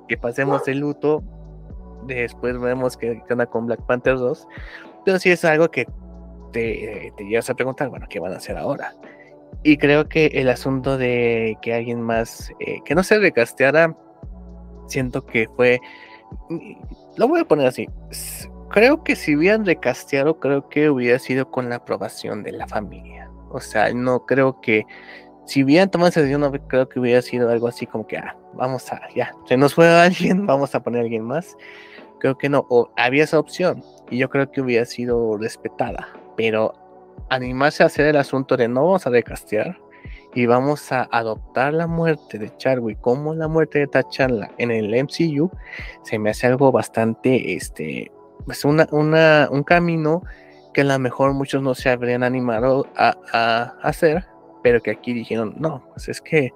[0.08, 1.24] que pasemos el luto,
[2.06, 4.48] después vemos que anda con Black Panther 2,
[5.06, 5.86] pero sí es algo que
[6.54, 8.93] te, te llevas a preguntar, bueno, ¿qué van a hacer ahora?
[9.68, 13.98] Y creo que el asunto de que alguien más, eh, que no se recasteara,
[14.88, 15.82] siento que fue,
[17.18, 17.86] lo voy a poner así,
[18.70, 23.30] creo que si hubieran recasteado, creo que hubiera sido con la aprobación de la familia.
[23.50, 24.86] O sea, no creo que,
[25.46, 28.38] si hubieran tomado esa decisión, no creo que hubiera sido algo así como que, ah,
[28.54, 31.58] vamos a, ya, se nos fue alguien, vamos a poner a alguien más.
[32.22, 36.74] Creo que no, o había esa opción y yo creo que hubiera sido respetada, pero
[37.30, 39.78] animarse a hacer el asunto de no vamos a decastear
[40.34, 44.94] y vamos a adoptar la muerte de Charwick como la muerte de T'Challa en el
[44.94, 45.50] MCU,
[46.04, 48.12] se me hace algo bastante, este,
[48.46, 50.22] pues una, un camino
[50.74, 54.26] que a lo mejor muchos no se habrían animado a, hacer,
[54.62, 56.52] pero que aquí dijeron, no, pues es que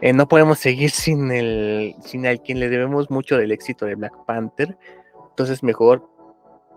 [0.00, 3.94] eh, no podemos seguir sin el, sin el quien le debemos mucho del éxito de
[3.94, 4.76] Black Panther,
[5.28, 6.08] entonces mejor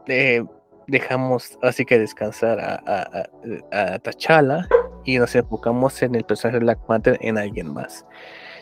[0.06, 0.44] eh,
[0.88, 3.28] dejamos así que descansar a,
[3.72, 4.68] a, T'Challa
[5.06, 8.06] y nos enfocamos en el personaje de Black Panther en alguien más.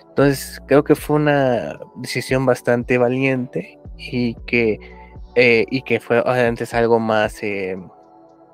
[0.10, 4.80] Entonces creo que fue una decisión bastante valiente y que,
[5.36, 7.78] eh, y que fue antes algo más, eh,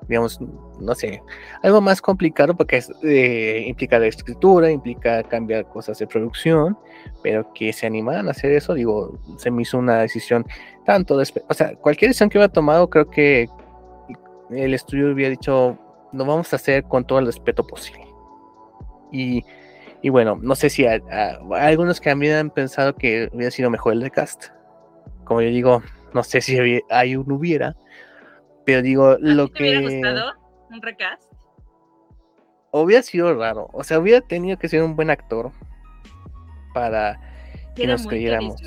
[0.06, 0.40] digamos,
[0.80, 1.20] no sé,
[1.62, 6.78] algo más complicado porque eh, implica la escritura, implica cambiar cosas de producción,
[7.24, 10.46] pero que se animaran a hacer eso, digo, se me hizo una decisión
[10.86, 13.48] tanto, o sea, cualquier decisión que hubiera tomado, creo que
[14.50, 15.78] el estudio hubiera dicho,
[16.12, 18.06] lo vamos a hacer con todo el respeto posible.
[19.12, 19.44] Y,
[20.02, 21.00] y bueno, no sé si hay
[21.50, 24.46] algunos que habían pensado que hubiera sido mejor el recast.
[25.24, 25.82] Como yo digo,
[26.14, 26.58] no sé si
[26.90, 27.76] hay un hubiera,
[28.64, 29.62] pero digo, lo que...
[29.62, 30.32] hubiera gustado
[30.70, 31.22] un recast?
[32.70, 35.50] Hubiera sido raro, o sea, hubiera tenido que ser un buen actor
[36.74, 37.18] para
[37.74, 38.60] que era nos muy creyéramos.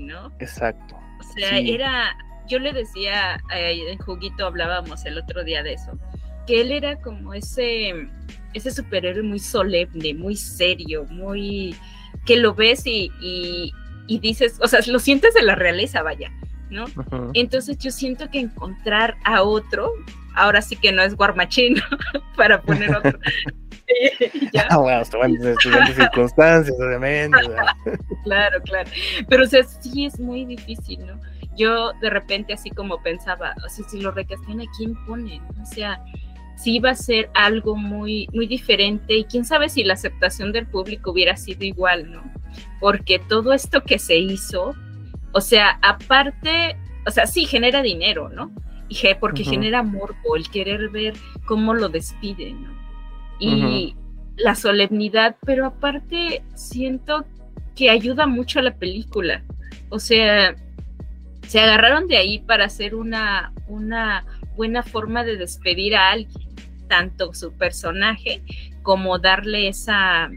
[0.00, 0.30] ¿no?
[0.38, 0.96] Exacto.
[1.20, 2.14] O sea, era
[2.48, 5.98] yo le decía, eh, en Juguito hablábamos el otro día de eso,
[6.46, 8.08] que él era como ese,
[8.54, 11.76] ese superhéroe muy solemne, muy serio, muy
[12.26, 16.30] que lo ves y, y, dices, o sea, lo sientes de la realeza, vaya.
[16.70, 16.86] ¿no?
[17.34, 19.92] Entonces yo siento que encontrar a otro,
[20.34, 21.82] ahora sí que no es guarmachino,
[22.36, 23.18] para poner otro.
[24.52, 24.66] ya.
[24.70, 25.56] Ah, bueno, en
[25.94, 27.38] circunstancias, obviamente.
[28.24, 28.90] claro, claro.
[29.28, 31.20] Pero o sea, sí es muy difícil, ¿no?
[31.56, 35.42] Yo de repente así como pensaba, o sea, si lo recastan, ¿a quién ponen?
[35.60, 36.02] O sea,
[36.56, 40.66] sí iba a ser algo muy, muy diferente y quién sabe si la aceptación del
[40.66, 42.22] público hubiera sido igual, ¿no?
[42.80, 44.74] Porque todo esto que se hizo,
[45.32, 48.52] o sea, aparte, o sea, sí genera dinero, ¿no?
[48.88, 51.14] Y porque genera morbo, el querer ver
[51.46, 52.70] cómo lo despiden, ¿no?
[53.38, 53.96] Y
[54.36, 57.24] la solemnidad, pero aparte siento
[57.74, 59.42] que ayuda mucho a la película.
[59.88, 60.54] O sea,
[61.46, 64.24] se agarraron de ahí para hacer una, una
[64.56, 66.48] buena forma de despedir a alguien,
[66.88, 68.42] tanto su personaje
[68.82, 70.30] como darle esa,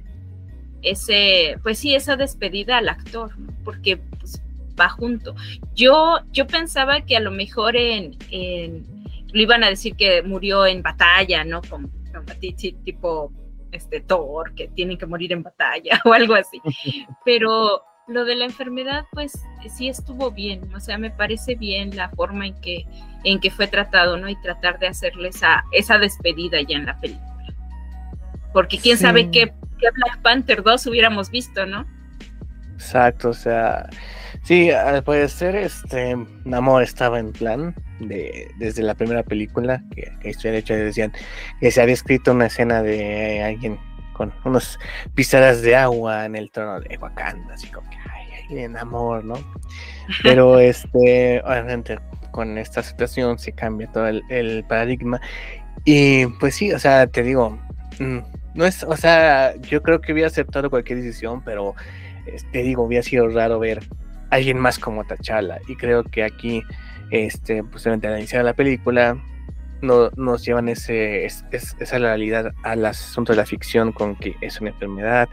[0.82, 3.32] ese, pues sí, esa despedida al actor,
[3.64, 4.42] porque pues,
[4.80, 5.36] va junto.
[5.74, 8.18] Yo, yo pensaba que a lo mejor en,
[9.34, 11.62] lo iban a decir que murió en batalla, ¿no?
[11.62, 11.90] Como,
[12.84, 13.32] tipo
[13.72, 16.62] este Thor, que tienen que morir en batalla o algo así.
[17.26, 19.34] Pero lo de la enfermedad, pues
[19.76, 22.86] sí estuvo bien, o sea, me parece bien la forma en que,
[23.24, 24.30] en que fue tratado, ¿no?
[24.30, 27.26] Y tratar de hacerle esa, esa despedida ya en la película.
[28.54, 31.86] Porque quién sabe qué, qué, Black Panther 2 hubiéramos visto, ¿no?
[32.76, 33.90] Exacto, o sea,
[34.44, 40.52] sí, al parecer, este, Namor estaba en plan de, desde la primera película, que, que
[40.52, 41.12] de hecho decían
[41.60, 43.80] que se había escrito una escena de alguien
[44.16, 44.80] con unas
[45.14, 49.36] pisadas de agua en el trono de Wakanda, así como que, ay, en amor, ¿no?
[50.24, 52.00] Pero este, obviamente
[52.32, 55.20] con esta situación se cambia todo el, paradigma.
[55.84, 57.58] Y pues sí, o sea, te digo,
[58.00, 58.20] mm,
[58.56, 61.76] no es, o sea, yo creo que hubiera aceptado cualquier decisión, pero
[62.52, 63.84] te digo, hubiera sido raro ver
[64.30, 65.60] a alguien más como T'Challa.
[65.68, 66.64] Y creo que aquí,
[67.12, 69.18] este, pues al iniciar la película,
[69.86, 74.72] no, nos llevan ese, esa realidad al asunto de la ficción con que es una
[74.72, 75.30] enfermedad,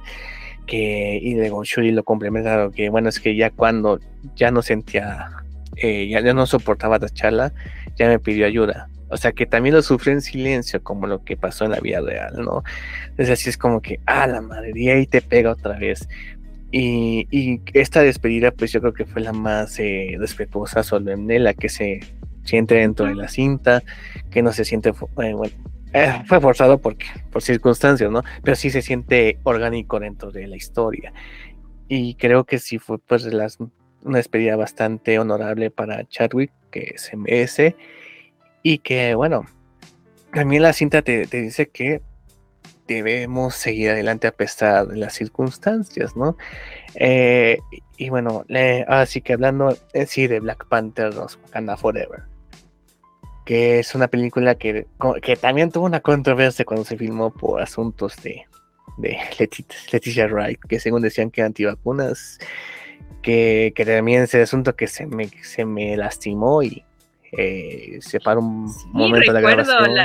[0.66, 3.98] que y de Shuri lo complementa, que bueno, es que ya cuando
[4.36, 5.28] ya no sentía,
[5.76, 7.52] eh, ya, no soportaba la charla,
[7.96, 8.88] ya me pidió ayuda.
[9.08, 12.00] O sea que también lo sufre en silencio, como lo que pasó en la vida
[12.00, 12.62] real, ¿no?
[13.10, 16.08] Entonces así es como que, ah, la madre, y ahí te pega otra vez.
[16.70, 21.52] Y, y, esta despedida, pues yo creo que fue la más eh, respetuosa, solemne, la
[21.52, 22.00] que se
[22.44, 23.82] siente dentro de la cinta,
[24.30, 25.54] que no se siente, eh, bueno,
[25.92, 28.22] eh, fue forzado porque, por circunstancias, ¿no?
[28.42, 31.12] Pero sí se siente orgánico dentro de la historia.
[31.88, 33.58] Y creo que sí fue pues las,
[34.02, 37.76] una despedida bastante honorable para Chadwick, que se merece.
[38.62, 39.44] Y que, bueno,
[40.32, 42.00] también la cinta te, dice que
[42.86, 46.36] debemos seguir adelante a pesar de las circunstancias, ¿no?
[46.94, 47.58] Eh,
[47.96, 48.44] y bueno,
[48.88, 49.76] así que hablando
[50.06, 52.31] sí de Black Panther 2, Wakanda Forever
[53.44, 54.86] que es una película que,
[55.22, 58.46] que también tuvo una controversia cuando se filmó por asuntos de,
[58.98, 59.18] de
[59.92, 62.38] Leticia, Wright, que según decían que antivacunas,
[63.22, 66.84] que, que también ese asunto que se me, se me lastimó y
[67.32, 69.96] eh, se paró un momento de la grabación.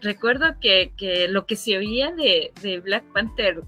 [0.00, 0.92] Recuerdo que,
[1.28, 3.60] lo que se oía de, Black Panther,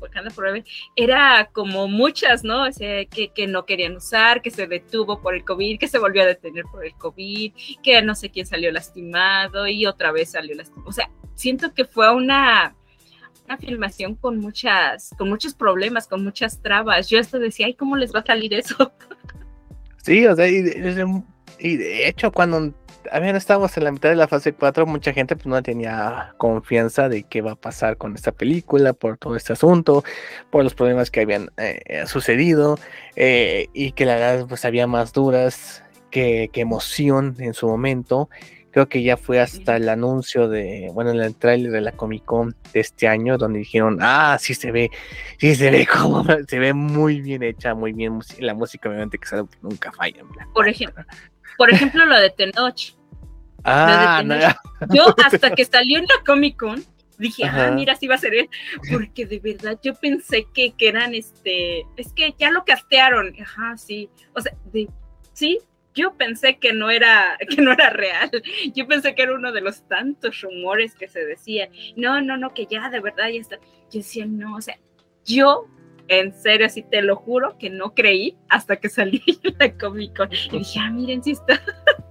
[0.96, 2.66] era como muchas, ¿no?
[2.66, 6.22] O sea, que, no querían usar, que se detuvo por el COVID, que se volvió
[6.22, 10.54] a detener por el COVID, que no sé quién salió lastimado y otra vez salió
[10.54, 10.88] lastimado.
[10.88, 12.74] O sea, siento que fue una,
[13.46, 17.08] una filmación con muchas, con muchos problemas, con muchas trabas.
[17.08, 18.92] Yo hasta decía, ay, ¿cómo les va a salir eso?
[20.02, 20.62] Sí, o sea, y
[21.60, 22.72] de hecho, cuando
[23.10, 27.08] también estábamos en la mitad de la fase 4, mucha gente pues no tenía confianza
[27.08, 30.04] de qué va a pasar con esta película por todo este asunto,
[30.50, 32.78] por los problemas que habían eh, sucedido
[33.16, 38.28] eh, y que la verdad pues había más dudas que, emoción en su momento.
[38.72, 42.24] Creo que ya fue hasta el anuncio de, bueno, en el trailer de la Comic
[42.24, 44.90] Con de este año, donde dijeron, ah, sí se ve,
[45.38, 49.28] sí se ve como, se ve muy bien hecha, muy bien, la música obviamente que
[49.28, 50.22] que nunca falla.
[50.54, 51.04] Por ejemplo,
[51.60, 52.94] por ejemplo, lo de Tenoch.
[53.64, 54.24] Ah,
[54.94, 56.82] Yo hasta que salió en la Comic Con
[57.18, 58.48] dije, ah, mira, sí va a ser él,
[58.90, 63.76] porque de verdad yo pensé que, que eran este, es que ya lo castearon, ajá,
[63.76, 64.88] sí, o sea, de,
[65.34, 65.58] sí,
[65.94, 68.30] yo pensé que no era que no era real.
[68.74, 71.68] Yo pensé que era uno de los tantos rumores que se decían.
[71.94, 73.56] No, no, no, que ya de verdad ya está.
[73.90, 74.78] Yo decía, no, o sea,
[75.26, 75.66] yo
[76.10, 80.16] en serio, así te lo juro que no creí hasta que salí de la Comic
[80.16, 80.28] Con.
[80.32, 81.60] Y dije, ah, miren, sí está,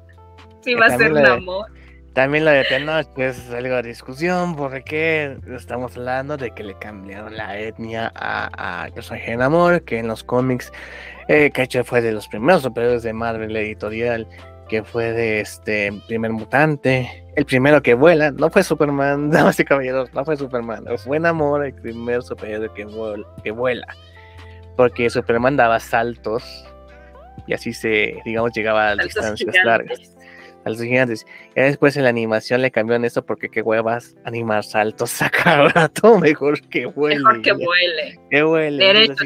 [0.62, 1.68] sí va a ser un amor.
[2.14, 7.38] También lo de Tenoch es algo de discusión porque estamos hablando de que le cambiaron
[7.38, 10.72] la etnia a, a Yo soy Genamor, que en los cómics,
[11.28, 14.28] eh, que fue de los primeros superiores de Marvel editorial,
[14.70, 19.66] que fue de este primer mutante, el primero que vuela, no fue Superman, damas y
[19.66, 23.88] caballeros, no fue Superman, fue Namor el primer superhéroe que vuela, que vuela,
[24.78, 26.44] porque Superman daba saltos
[27.48, 30.00] y así se, digamos, llegaba a distancias largas
[30.66, 31.26] a los gigantes.
[31.56, 35.70] Y después en la animación le cambiaron eso porque qué huevas animar saltos a cada
[35.70, 37.18] rato, mejor que vuele.
[37.18, 38.20] Mejor que vuele.
[38.30, 38.86] Que vuele.
[38.86, 39.26] Derecho.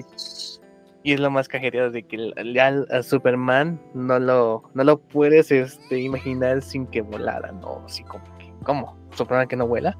[1.03, 5.51] Y es lo más cajeteado de que ya a Superman no lo, no lo puedes
[5.51, 7.83] este, imaginar sin que volara, ¿no?
[7.85, 8.97] Así como que, ¿cómo?
[9.11, 9.97] Superman que no vuela.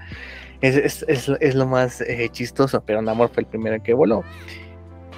[0.62, 4.24] Es, es, es, es lo más eh, chistoso, pero Namor fue el primero que voló.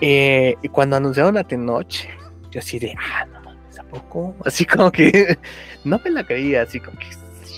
[0.01, 2.07] Eh, y cuando anunciaron a Tenoch,
[2.49, 4.35] yo así de, ah, no mames, ¿a poco?
[4.43, 5.37] Así como que
[5.83, 7.07] no me la creía, así como que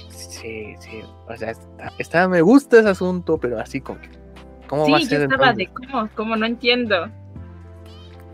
[0.09, 4.09] sí, sí, o sea, está, está me gusta ese asunto, pero así como que,
[4.67, 5.09] ¿cómo sí, va a ser?
[5.09, 5.57] yo estaba entonces?
[5.57, 7.09] de cómo, cómo no entiendo.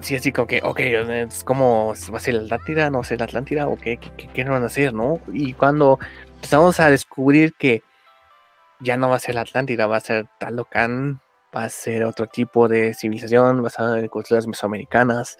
[0.03, 2.89] Sí, así como que, ok, es como, ¿va a ser la Atlántida?
[2.89, 3.69] ¿No va a ser la Atlántida?
[3.69, 5.21] ¿O qué, qué, qué, van a hacer, no?
[5.31, 5.97] Y cuando
[6.35, 7.83] empezamos a descubrir que
[8.81, 11.21] ya no va a ser la Atlántida, va a ser Talocan,
[11.55, 15.37] va a ser otro tipo de civilización basada en culturas mesoamericanas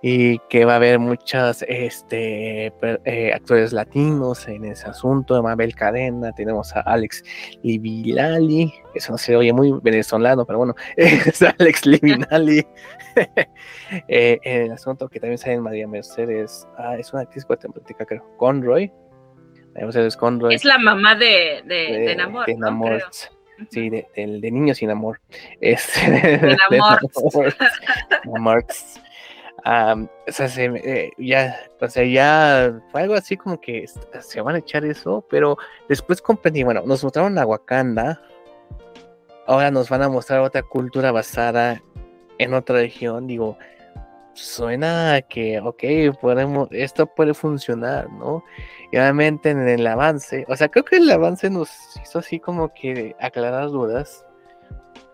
[0.00, 2.72] y que va a haber muchos este,
[3.04, 7.24] eh, actores latinos en ese asunto, Mabel Cadena, tenemos a Alex
[7.64, 12.66] Livinali, eso no se oye muy venezolano, pero bueno, es Alex Livinali.
[14.06, 18.04] Eh, en el asunto que también sale en María Mercedes, ah, es una actriz guatemalteca,
[18.04, 18.92] creo, Conroy,
[19.72, 20.54] María Mercedes Conroy.
[20.54, 22.58] Es la mamá de, de, de Namor, de Creo.
[23.70, 25.20] Sí, de, del- de niños sin amor.
[25.60, 26.56] Este, De.
[26.70, 28.64] Namor.
[29.70, 33.84] Am, o sea, eh, ya, o sea, ya fue algo así como que
[34.18, 35.58] se van a echar eso, pero
[35.90, 38.18] después comprendí, bueno, nos mostraron a Wakanda,
[39.46, 41.82] ahora nos van a mostrar otra cultura basada
[42.38, 43.58] en otra región, digo,
[44.32, 48.42] suena que, ok, podemos, esto puede funcionar, ¿no?
[48.90, 51.68] Y obviamente en el avance, o sea, creo que el avance nos
[52.02, 54.24] hizo así como que aclarar dudas.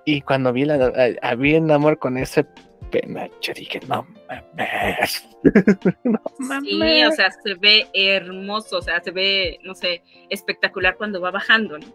[0.04, 0.92] Y cuando vi la
[1.36, 2.46] vi el amor con ese
[2.90, 5.26] penacho, dije, no mames.
[6.04, 6.20] no
[6.62, 11.30] Sí, o sea, se ve hermoso, o sea, se ve, no sé, espectacular cuando va
[11.30, 11.86] bajando, ¿no?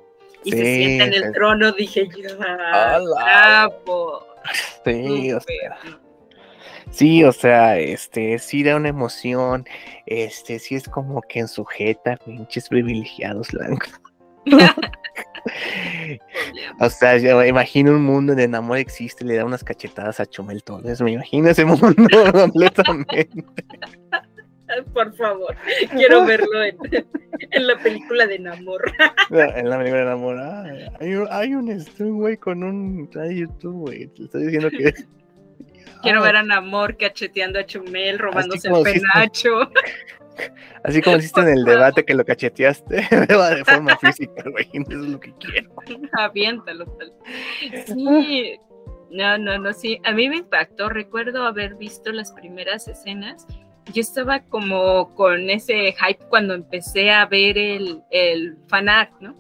[0.44, 3.70] Y se sienta en el trono, dije yo, "Ah, ¡Hala!
[3.70, 4.26] bravo,
[4.84, 5.80] Sí, o sea,
[6.92, 9.66] sí, o sea, este, sí da una emoción,
[10.06, 13.90] este, sí es como que en sujeta, pinches privilegiados blancos.
[16.80, 20.26] O sea, yo imagino un mundo donde Namor existe y le da unas cachetadas a
[20.26, 21.02] Chumel Torres.
[21.02, 21.88] Me imagino ese mundo
[22.34, 23.30] completamente.
[24.94, 25.56] Por favor,
[25.92, 26.78] quiero verlo en,
[27.52, 28.92] en la película de Namor.
[29.32, 30.64] En la película de Namor, ah,
[31.00, 31.84] hay, un- hay un
[32.18, 34.08] güey con un YouTube, güey.
[34.08, 34.94] Te estoy diciendo que.
[36.04, 39.72] Quiero Ah, ver a Namor cacheteando a Chumel, robándose el si- penacho.
[40.84, 44.70] Así como hiciste en el debate que lo cacheteaste, va de forma física, güey.
[44.74, 45.72] Eso es lo que quiero.
[46.18, 46.86] Aviéntalo.
[46.86, 47.14] tal.
[47.86, 48.58] Sí.
[49.12, 50.00] No, no, no, sí.
[50.06, 50.90] A mí me impactó.
[50.90, 53.46] Recuerdo haber visto las primeras escenas.
[53.94, 59.36] Yo estaba como con ese hype cuando empecé a ver el, el fanart, ¿no?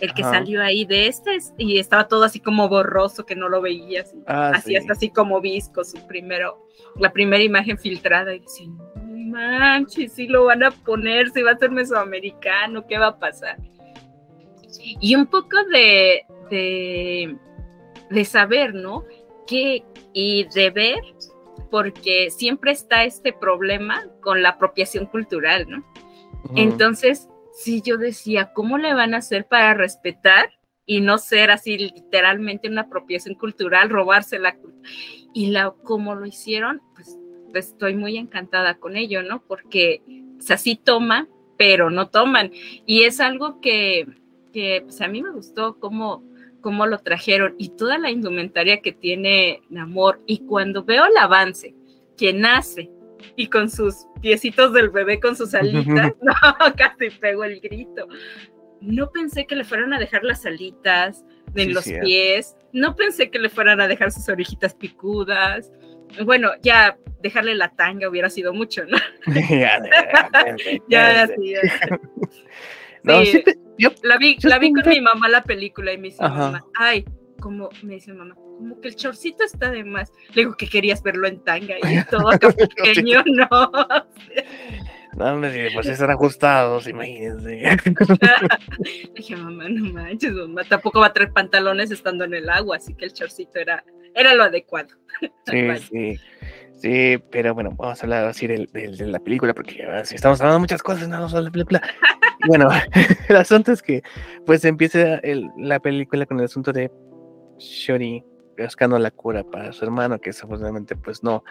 [0.00, 0.34] El que Ajá.
[0.34, 4.14] salió ahí de este es- y estaba todo así como borroso que no lo veías.
[4.28, 4.76] Ah, así sí.
[4.76, 6.64] hasta así como visco su primero,
[7.00, 11.52] la primera imagen filtrada y decía, no manches, si lo van a poner, si va
[11.52, 13.58] a ser mesoamericano, ¿qué va a pasar?
[15.00, 17.36] Y un poco de, de,
[18.10, 19.04] de saber, ¿no?
[19.46, 21.00] Que, y de ver,
[21.70, 25.84] porque siempre está este problema con la apropiación cultural, ¿no?
[26.44, 26.54] Ujú.
[26.56, 30.50] Entonces, sí, yo decía, ¿cómo le van a hacer para respetar
[30.86, 34.88] y no ser así literalmente una apropiación cultural, robarse la cultura?
[35.34, 37.18] Y la, como lo hicieron, pues
[37.54, 39.42] estoy muy encantada con ello, ¿no?
[39.42, 40.02] Porque
[40.38, 42.52] o sea, sí toman, pero no toman.
[42.86, 44.06] Y es algo que,
[44.52, 46.24] que pues, a mí me gustó cómo,
[46.60, 50.20] cómo lo trajeron y toda la indumentaria que tiene Namor.
[50.26, 51.74] Y cuando veo el avance,
[52.16, 52.90] que nace
[53.36, 56.34] y con sus piecitos del bebé con sus alitas, no,
[56.76, 58.08] casi pego el grito.
[58.80, 63.30] No pensé que le fueran a dejar las alitas de Sí, los pies, no pensé
[63.30, 65.72] que le fueran a dejar sus orejitas picudas.
[66.24, 68.96] Bueno, ya dejarle la tanga hubiera sido mucho, ¿no?
[69.34, 70.56] ya, ya,
[70.88, 71.28] Ya, ya.
[73.04, 73.32] No, Sí.
[73.32, 76.08] sí te- yo- La vi, Yo la vi con mi mamá la película y me
[76.08, 77.04] dice mamá, ay,
[77.40, 80.12] como me dice mamá, como que el chorcito está de más.
[80.34, 83.48] Le digo que querías verlo en tanga y todo acá pequeño, no.
[85.16, 87.76] No, hombre, pues están ajustados, imagínense.
[89.14, 92.94] Dije, mamá, no manches, mamá, tampoco va a traer pantalones estando en el agua, así
[92.94, 94.88] que el chorcito era, era lo adecuado.
[95.46, 96.20] Sí, sí.
[96.80, 98.68] Sí, pero bueno, vamos a hablar así de,
[99.00, 101.82] la película, porque si estamos hablando de muchas cosas, no solo de la película.
[102.46, 102.68] bueno,
[103.28, 104.02] el asunto es que
[104.46, 105.20] pues empieza
[105.56, 106.90] la película con el asunto de
[107.58, 108.22] Shori
[108.56, 111.42] buscando la cura para su hermano, que supuestamente pues no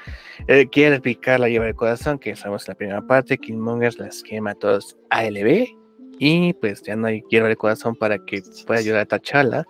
[0.47, 4.23] eh, quiere picar la lleva del corazón, que sabemos en la primera parte, Killmonger las
[4.23, 5.67] quema a todos ALB
[6.19, 9.67] y pues ya no hay hierba del corazón para que pueda ayudar a Tachala.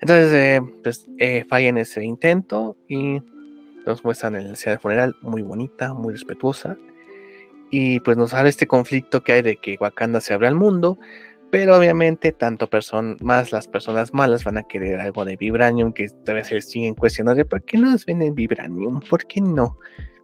[0.00, 3.22] Entonces, eh, pues eh, falla en ese intento y
[3.86, 6.76] nos muestran en la escena funeral muy bonita, muy respetuosa.
[7.70, 10.98] Y pues nos habla este conflicto que hay de que Wakanda se abre al mundo,
[11.50, 12.68] pero obviamente tanto
[13.20, 17.44] más las personas malas van a querer algo de Vibranium que todavía se siguen cuestionando
[17.46, 19.78] por qué no nos venden Vibranium, por qué no.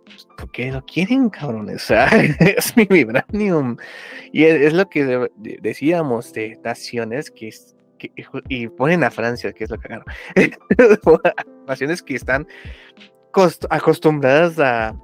[0.05, 1.89] Pues, porque lo quieren, cabrones.
[2.41, 3.77] es mi Vibranium.
[4.33, 7.51] Y es, lo que decíamos de naciones que,
[8.48, 10.00] y ponen a Francia, que es lo que
[11.66, 12.46] naciones que están
[13.70, 14.94] acostumbradas a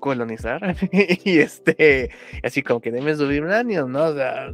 [0.00, 2.10] colonizar y este
[2.42, 4.04] así como que deme su vibranium, ¿no?
[4.04, 4.52] O sea,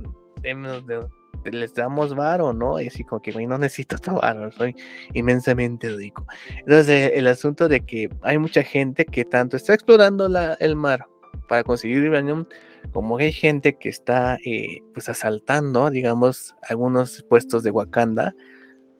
[1.44, 2.80] les damos varo, ¿no?
[2.80, 4.74] Y así como que, no necesito tu varo, soy
[5.14, 6.26] inmensamente rico.
[6.59, 11.07] Entonces, el asunto de que hay mucha gente que tanto está explorando la, el mar
[11.48, 12.46] para conseguir vibranium,
[12.93, 18.35] como hay gente que está, eh, pues, asaltando, digamos, algunos puestos de Wakanda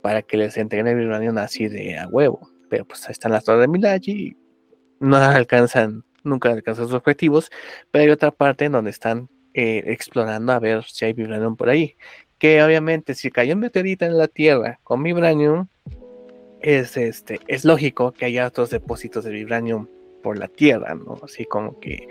[0.03, 2.51] para que les entreguen el vibranium así de a huevo.
[2.69, 4.37] Pero pues ahí están las torres de Milaji y
[5.01, 7.51] no alcanzan, nunca alcanzan sus objetivos,
[7.91, 11.69] pero hay otra parte en donde están eh, explorando a ver si hay vibranium por
[11.69, 11.97] ahí.
[12.39, 15.67] Que obviamente si cayó un meteorito en la Tierra con vibranium,
[16.61, 19.89] es, este, es lógico que haya otros depósitos de vibranium
[20.23, 21.19] por la Tierra, ¿no?
[21.23, 22.07] Así como que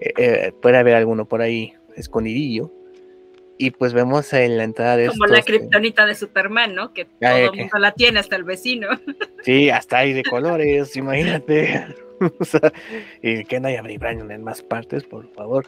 [0.00, 2.72] eh, eh, puede haber alguno por ahí escondidillo.
[3.60, 6.92] Y pues vemos en la entrada de Como la kriptonita de Superman, ¿no?
[6.92, 8.88] Que todo el mundo la tiene, hasta el vecino.
[9.44, 11.86] Sí, hasta hay de colores, imagínate.
[13.22, 15.64] y que no haya vibranium en más partes, por favor.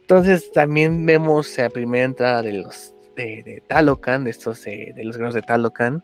[0.00, 5.34] Entonces también vemos la primera entrada de los de, Talocan, de estos de los granos
[5.34, 6.02] de Talocan,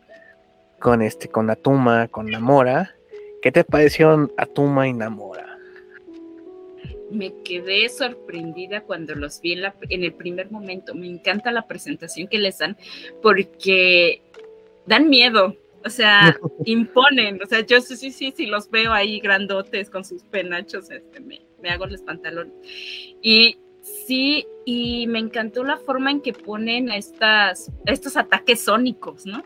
[0.78, 2.94] con este, con Atuma, con Namora.
[3.42, 5.47] ¿Qué te pareció Atuma y Namora?
[7.10, 10.94] Me quedé sorprendida cuando los vi en, en el primer momento.
[10.94, 12.76] Me encanta la presentación que les dan
[13.22, 14.22] porque
[14.86, 15.56] dan miedo.
[15.84, 17.40] O sea, imponen.
[17.42, 21.20] O sea, yo sí, sí, sí, sí, los veo ahí grandotes con sus penachos, este,
[21.20, 22.52] me, me hago los pantalones.
[23.22, 23.58] Y
[24.06, 29.44] Sí, y me encantó la forma en que ponen estas, estos ataques sónicos, ¿no?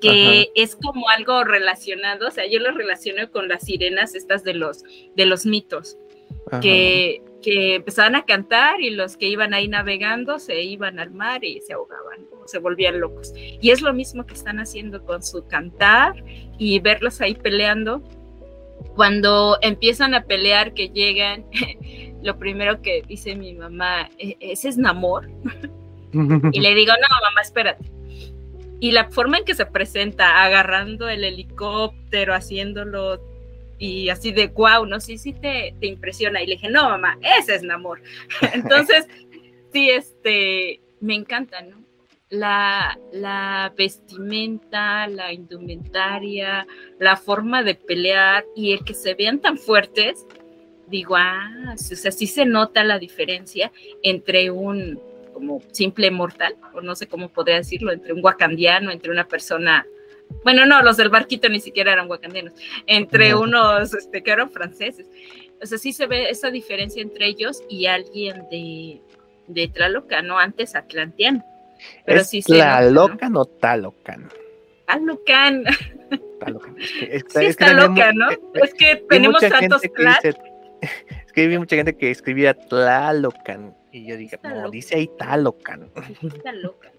[0.00, 4.52] Que es como algo relacionado, o sea, yo lo relaciono con las sirenas estas de
[4.52, 4.82] los,
[5.16, 5.96] de los mitos,
[6.60, 11.44] que, que, empezaban a cantar y los que iban ahí navegando se iban al mar
[11.44, 13.32] y se ahogaban, se volvían locos.
[13.36, 16.14] Y es lo mismo que están haciendo con su cantar
[16.58, 18.02] y verlos ahí peleando.
[18.94, 21.46] Cuando empiezan a pelear, que llegan
[22.22, 25.28] lo primero que dice mi mamá, ¿E-, ¿ese es Namor?
[26.12, 27.84] y le digo, no, mamá, espérate.
[28.80, 33.20] Y la forma en que se presenta, agarrando el helicóptero, haciéndolo
[33.78, 36.42] y así de wow, no sé si te, te impresiona.
[36.42, 38.02] Y le dije, no, mamá, ese es Namor.
[38.52, 39.06] Entonces,
[39.72, 41.82] sí, este, me encanta, ¿no?
[42.30, 46.66] La, la, vestimenta, la indumentaria,
[46.98, 50.26] la forma de pelear y el que se vean tan fuertes,
[50.88, 53.70] digo, ah, o sea, sí se nota la diferencia
[54.02, 55.00] entre un
[55.34, 59.84] como simple mortal, o no sé cómo podría decirlo, entre un wakandiano, entre una persona,
[60.42, 62.52] bueno, no, los del barquito ni siquiera eran wakandianos,
[62.86, 65.06] entre unos este, que eran franceses.
[65.62, 69.00] O sea, sí se ve esa diferencia entre ellos y alguien de,
[69.46, 70.38] de Tlalocan, ¿no?
[70.38, 71.44] Antes atlanteano.
[72.04, 74.28] Pero ¿Es sí Tlalocan o Talocan?
[74.86, 75.64] Talocan.
[76.40, 76.76] Talocan.
[76.78, 78.28] Es que, sí, está loca, ¿no?
[78.54, 80.36] Es que tenemos tantos clases
[81.26, 83.76] es que vi mucha gente que escribía Tlalocan.
[83.92, 85.90] Y yo dije, no, dice ahí Talocan.
[86.22, 86.90] Está loca.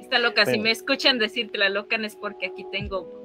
[0.00, 0.46] Está loca.
[0.46, 3.22] Si me escuchan decir Tlalocan es porque aquí tengo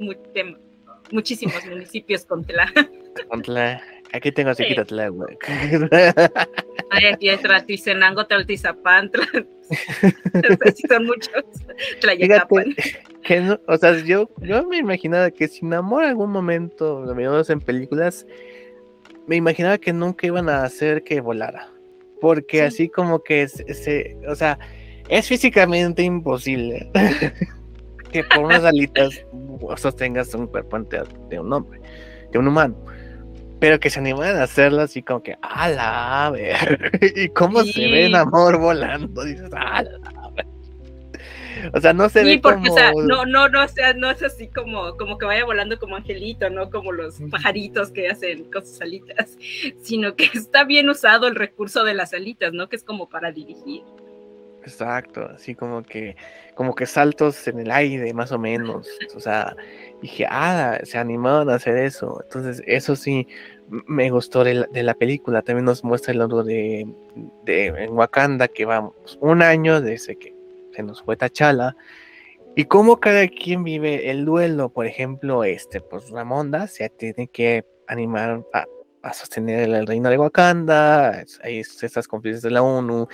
[1.11, 2.71] muchísimos municipios con Tla.
[3.29, 3.81] Con Tla.
[4.13, 4.75] Aquí tengo así sí.
[4.75, 5.45] Tlahuac.
[6.89, 9.11] Ay, aquí hay Traticenango, Tlaltizapán,
[10.89, 11.43] son muchos.
[12.01, 12.75] Tlayacapan.
[13.23, 17.13] Que no, o sea, yo, yo me imaginaba que si Namor en algún momento lo
[17.13, 18.25] veíamos en películas,
[19.27, 21.69] me imaginaba que nunca iban a hacer que volara.
[22.19, 24.57] Porque así como que se, o sea,
[25.09, 26.89] es físicamente imposible
[28.11, 29.25] que por unas alitas
[29.75, 31.81] sostengas un cuerpo de un hombre,
[32.31, 32.75] de un humano.
[33.59, 37.81] pero que se animan a hacerlo así como que, a la ver, y cómo se
[37.81, 40.45] ve en amor volando, dices, a la ver.
[41.73, 42.73] O sea, no se ve porque, como...
[42.73, 45.77] o sea, no, no, no, o sea, no es así como, como que vaya volando
[45.77, 46.69] como angelito, ¿no?
[46.69, 49.37] Como los pajaritos que hacen con sus alitas,
[49.81, 52.69] sino que está bien usado el recurso de las alitas, ¿no?
[52.69, 53.83] Que es como para dirigir.
[54.63, 56.15] Exacto, así como que,
[56.55, 58.87] como que saltos en el aire, más o menos.
[59.15, 59.55] O sea,
[60.01, 62.21] dije, ah, se animaron a hacer eso.
[62.23, 63.27] Entonces, eso sí
[63.69, 65.41] me gustó de la, película.
[65.41, 66.87] También nos muestra el logro de,
[67.45, 70.35] de en Wakanda, que vamos, un año desde que
[70.73, 71.75] se nos fue Tachala.
[72.55, 74.69] Y cómo cada quien vive el duelo.
[74.69, 78.65] Por ejemplo, este, pues Ramonda se tiene que animar a,
[79.01, 83.07] a sostener el reino de Wakanda, hay estas conferencias de la ONU,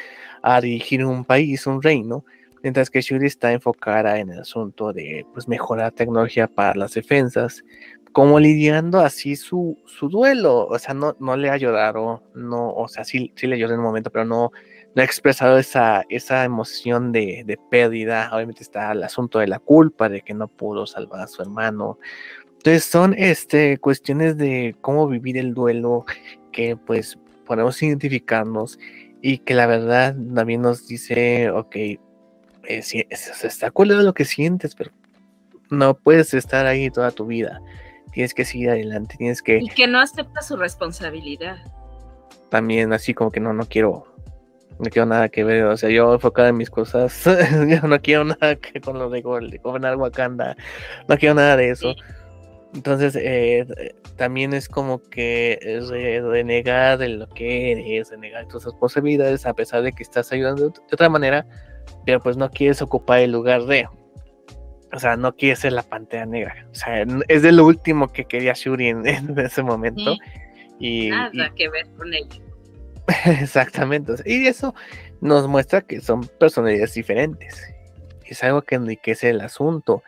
[0.47, 2.23] a dirigir un país, un reino,
[2.61, 7.63] mientras que Shuri está enfocada en el asunto de pues, mejorar tecnología para las defensas,
[8.11, 13.03] como lidiando así su, su duelo, o sea, no, no le llorado, no, o sea,
[13.03, 14.51] sí, sí le lloró en un momento, pero no,
[14.93, 19.57] no ha expresado esa, esa emoción de, de pérdida, obviamente está el asunto de la
[19.57, 21.97] culpa, de que no pudo salvar a su hermano,
[22.57, 26.05] entonces son este, cuestiones de cómo vivir el duelo
[26.51, 28.77] que pues podemos identificarnos
[29.27, 31.99] y que la verdad también nos dice, ok, eh,
[32.83, 34.91] si, está de lo que sientes, pero
[35.71, 37.59] no puedes estar ahí toda tu vida.
[38.13, 39.57] Tienes que seguir adelante, tienes que...
[39.57, 41.57] Y que no acepta su responsabilidad.
[42.51, 44.05] También así como que no, no quiero,
[44.77, 47.23] no quiero nada que ver, o sea, yo enfocado en mis cosas,
[47.67, 50.55] yo no quiero nada que con lo de, gobernar Wakanda,
[51.07, 51.95] no quiero nada de eso.
[52.75, 53.65] Entonces, eh,
[54.17, 55.79] también es como que
[56.23, 60.79] renegar de lo que eres, renegar tus responsabilidades, a pesar de que estás ayudando de
[60.91, 61.47] otra manera,
[62.05, 63.87] pero pues no quieres ocupar el lugar de.
[64.93, 66.67] O sea, no quieres ser la pantera negra.
[66.71, 69.05] O sea, es de lo último que quería Shuri en,
[69.39, 70.15] ese momento.
[70.77, 72.41] Y, Nada que ver con ello.
[73.41, 74.13] Exactamente.
[74.25, 74.75] Y eso
[75.21, 77.73] nos muestra que son personalidades diferentes.
[78.25, 80.03] Es algo que enriquece el asunto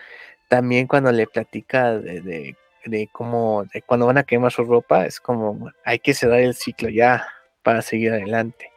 [0.47, 5.19] también cuando le platica de, de, cómo, de cuando van a quemar su ropa, es
[5.19, 7.27] como, hay que cerrar el ciclo ya
[7.63, 8.71] para seguir adelante.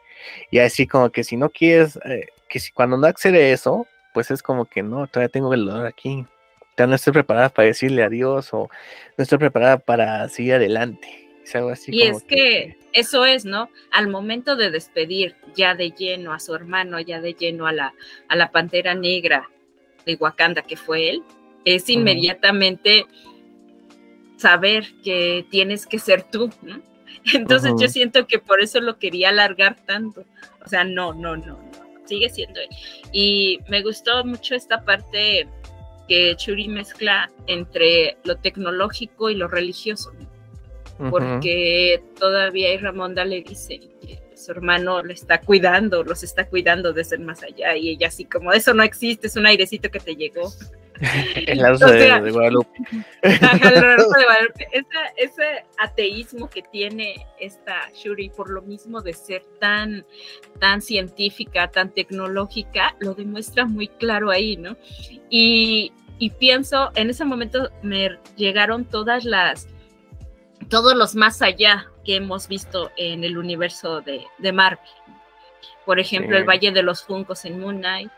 [0.49, 4.31] Y así como que si no quieres, eh, que si cuando no accede eso, pues
[4.31, 6.25] es como que no, todavía tengo el dolor aquí.
[6.77, 8.69] Ya no estoy preparada para decirle adiós o
[9.17, 11.29] no estoy preparada para seguir adelante.
[11.43, 13.69] Es algo así y es que, eso es, ¿no?
[13.91, 17.93] Al momento de despedir ya de lleno a su hermano, ya de lleno a la,
[18.27, 19.49] a la pantera negra
[20.05, 21.23] de Wakanda, que fue él,
[21.65, 23.05] es inmediatamente
[24.37, 26.49] saber que tienes que ser tú.
[26.61, 26.81] ¿no?
[27.33, 30.25] Entonces yo siento que por eso lo quería alargar tanto.
[30.65, 31.71] O sea, no, no, no, no,
[32.05, 32.69] sigue siendo él.
[33.11, 35.47] Y me gustó mucho esta parte
[36.07, 40.11] que Churi mezcla entre lo tecnológico y lo religioso,
[41.09, 47.05] porque todavía Ramonda le dice que su hermano le está cuidando, los está cuidando de
[47.05, 50.15] ser más allá, y ella así como, eso no existe, es un airecito que te
[50.15, 50.51] llegó.
[51.35, 52.69] el de, Guadalupe.
[55.17, 60.05] Ese, ateísmo que tiene esta Shuri por lo mismo de ser tan,
[60.59, 64.77] tan científica, tan tecnológica, lo demuestra muy claro ahí, ¿no?
[65.29, 69.67] Y, y pienso, en ese momento me llegaron todas las,
[70.69, 74.79] todos los más allá que hemos visto en el universo de, de Marvel.
[75.85, 78.11] Por ejemplo, el Valle de los Funcos en Moon Knight.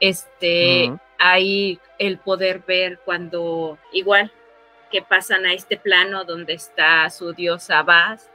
[0.00, 0.90] Este,
[1.22, 4.32] hay el poder ver cuando igual
[4.90, 8.30] que pasan a este plano donde está su diosa Bast,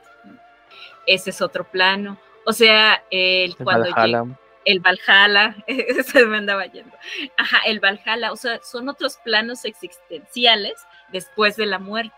[1.07, 2.17] ese es otro plano.
[2.45, 4.37] O sea, el, cuando Valhalla.
[4.65, 5.55] el Valhalla,
[6.05, 6.95] se me andaba yendo.
[7.37, 10.75] Ajá, el Valhalla, o sea, son otros planos existenciales
[11.11, 12.15] después de la muerte,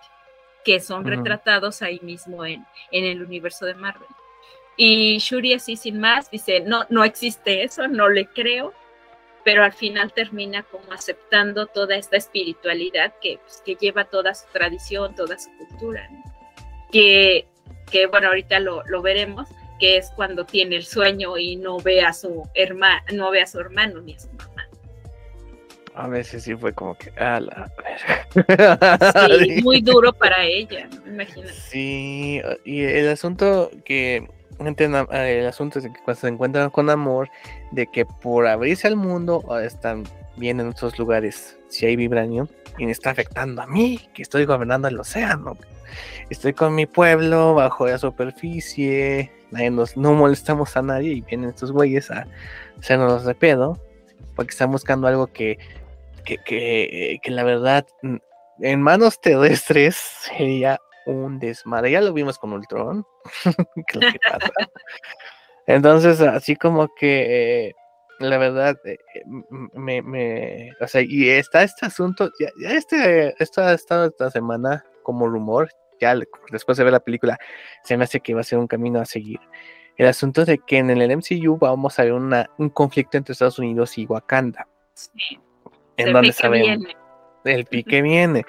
[0.66, 4.10] que son retratados ahí mismo en, en el universo de Marvel.
[4.76, 8.74] Y Shuri así sin más dice, no, no existe eso, no le creo,
[9.48, 14.46] pero al final termina como aceptando toda esta espiritualidad que, pues, que lleva toda su
[14.52, 16.10] tradición, toda su cultura,
[16.92, 17.48] que,
[17.90, 19.48] que, bueno, ahorita lo, lo, veremos,
[19.80, 23.48] que es cuando tiene el sueño y no ve a su hermano, no ve a
[23.48, 24.68] su hermano ni a su mamá.
[25.96, 27.72] A veces sí fue como que, a la
[29.46, 31.54] Sí, muy duro para ella, imagínate.
[31.54, 34.28] Sí, y el asunto que
[34.60, 37.30] el asunto es que cuando se encuentran con amor,
[37.72, 40.04] de que por abrirse al mundo ah, están
[40.36, 42.48] bien en otros lugares, si hay vibranium,
[42.78, 45.58] y me está afectando a mí, que estoy gobernando el océano.
[46.30, 49.32] Estoy con mi pueblo bajo la superficie,
[49.96, 52.28] no molestamos a nadie y vienen estos güeyes a
[52.80, 53.80] hacernos de pedo,
[54.36, 55.58] porque están buscando algo que,
[56.26, 57.86] que, que, que la verdad
[58.60, 61.92] en manos terrestres sería un desmadre.
[61.92, 63.06] Ya lo vimos con Ultron.
[63.44, 64.52] ¿Qué es lo que pasa?
[65.66, 67.76] Entonces, así como que, eh,
[68.20, 69.24] la verdad, eh, eh,
[69.74, 74.32] me, me, o sea, y está este asunto, ya, ya este, esto ha estado esta
[74.32, 76.16] semana como rumor, ya
[76.52, 77.38] después de ver la película,
[77.84, 79.40] se me hace que va a ser un camino a seguir.
[79.98, 83.60] El asunto de que en el MCU vamos a ver una, un conflicto entre Estados
[83.60, 85.40] Unidos y Wakanda, Sí,
[85.98, 87.07] en donde sabemos viene.
[87.44, 88.46] El pique viene.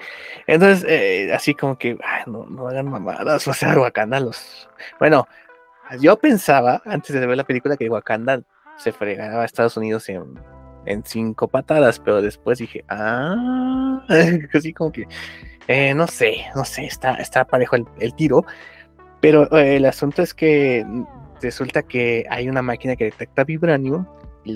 [0.47, 4.69] Entonces, eh, así como que, no, no hagan mamadas, o sea, Wakanda los...
[4.99, 5.27] Bueno,
[5.99, 8.41] yo pensaba, antes de ver la película, que Wakanda
[8.77, 10.39] se fregaba a Estados Unidos en,
[10.85, 14.05] en cinco patadas, pero después dije, ah,
[14.53, 15.07] así como que,
[15.67, 18.45] eh, no sé, no sé, está, está parejo el, el tiro,
[19.19, 20.85] pero eh, el asunto es que
[21.41, 24.05] resulta que hay una máquina que detecta vibranium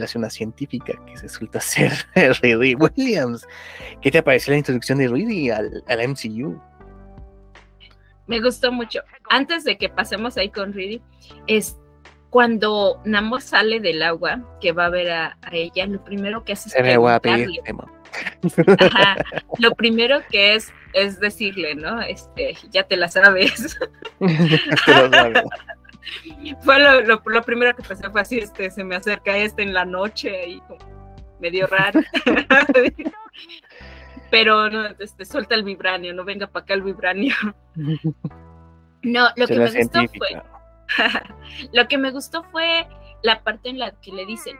[0.01, 1.91] hace una científica que resulta ser
[2.41, 3.45] Riri Williams.
[4.01, 6.59] ¿Qué te pareció la introducción de Riri al, al MCU?
[8.27, 9.01] Me gustó mucho.
[9.29, 11.01] Antes de que pasemos ahí con Riri,
[11.47, 11.77] es
[12.29, 16.53] cuando Namor sale del agua, que va a ver a, a ella, lo primero que
[16.53, 17.61] hace es Se preguntarle.
[18.79, 19.15] Ajá,
[19.59, 22.01] lo primero que es es decirle, ¿no?
[22.01, 23.77] Este, ya te la sabes.
[24.19, 25.43] Te lo sabes.
[26.61, 29.73] Fue lo, lo- lo primero que pensé fue así, este, se me acerca este en
[29.73, 30.79] la noche y como
[31.39, 31.99] medio raro.
[34.31, 37.35] Pero no, este, suelta el vibranio, no venga para acá el vibranio.
[39.03, 40.41] No, lo que me gustó fue,
[41.73, 42.87] lo que me gustó fue
[43.21, 44.57] la parte en la que le dicen,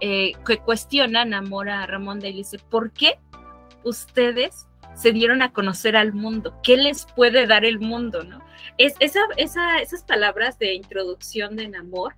[0.00, 3.18] eh, que cuestionan a Mora a Ramón y le dice, ¿por qué
[3.82, 6.58] ustedes se dieron a conocer al mundo?
[6.62, 8.24] ¿Qué les puede dar el mundo?
[8.24, 8.42] ¿no?
[8.78, 12.14] Es, esa, esa, esas palabras de introducción de Namor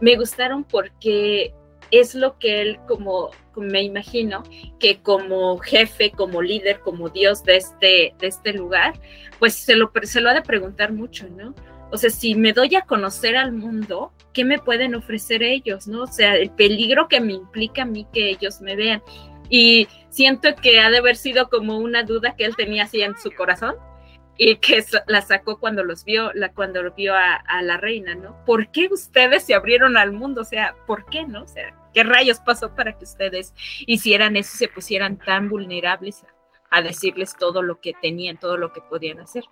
[0.00, 1.52] me gustaron porque
[1.90, 4.42] es lo que él como me imagino
[4.78, 8.94] que como jefe, como líder, como dios de este, de este lugar,
[9.38, 11.54] pues se lo, se lo ha de preguntar mucho, ¿no?
[11.90, 16.04] O sea, si me doy a conocer al mundo, ¿qué me pueden ofrecer ellos, no?
[16.04, 19.02] O sea, el peligro que me implica a mí que ellos me vean.
[19.50, 23.18] Y siento que ha de haber sido como una duda que él tenía así en
[23.18, 23.74] su corazón
[24.38, 28.42] y que la sacó cuando los vio, la, cuando vio a, a la reina, ¿no?
[28.46, 30.40] ¿Por qué ustedes se abrieron al mundo?
[30.40, 31.42] O sea, ¿por qué, no?
[31.42, 33.52] O sea, ¿qué rayos pasó para que ustedes
[33.86, 38.56] hicieran eso y se pusieran tan vulnerables a, a decirles todo lo que tenían, todo
[38.56, 39.44] lo que podían hacer?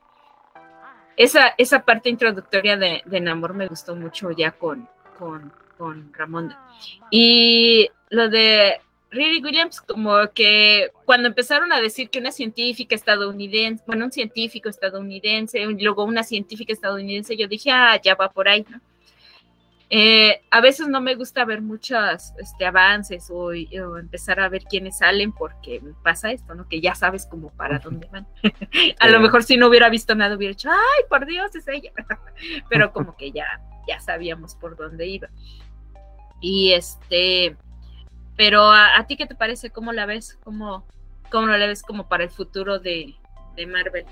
[1.19, 4.89] Esa, esa parte introductoria de, de Namor me gustó mucho ya con,
[5.19, 6.65] con, con Ramonda.
[7.11, 8.81] Y lo de
[9.11, 14.69] Riri Williams, como que cuando empezaron a decir que una científica estadounidense, bueno, un científico
[14.69, 18.81] estadounidense, luego una científica estadounidense, yo dije, ah, ya va por ahí, ¿no?
[19.91, 23.53] Eh, a veces no me gusta ver muchos este, avances o, o
[23.97, 26.69] empezar a ver quiénes salen porque pasa esto, ¿no?
[26.69, 28.27] Que ya sabes como para dónde van.
[29.01, 31.91] a lo mejor si no hubiera visto nada hubiera dicho, ay, por Dios, es ella.
[32.69, 35.31] Pero como que ya, ya sabíamos por dónde iba.
[36.43, 37.57] Y este,
[38.39, 40.39] pero a, a ti qué te parece, ¿cómo la ves?
[40.45, 40.87] ¿Cómo,
[41.29, 43.17] cómo la ves como para el futuro de,
[43.57, 44.07] de Marvel?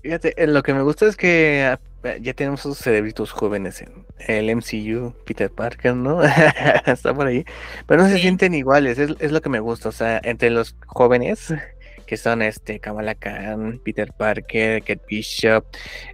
[0.00, 1.80] Fíjate, lo que me gusta es que ah,
[2.20, 6.22] ya tenemos esos cerebritos jóvenes en el MCU, Peter Parker, ¿no?
[6.86, 7.44] Está por ahí.
[7.86, 9.88] Pero no se sienten iguales, es, es lo que me gusta.
[9.88, 11.52] O sea, entre los jóvenes,
[12.06, 15.66] que son este Kamala Khan, Peter Parker, Kate Bishop,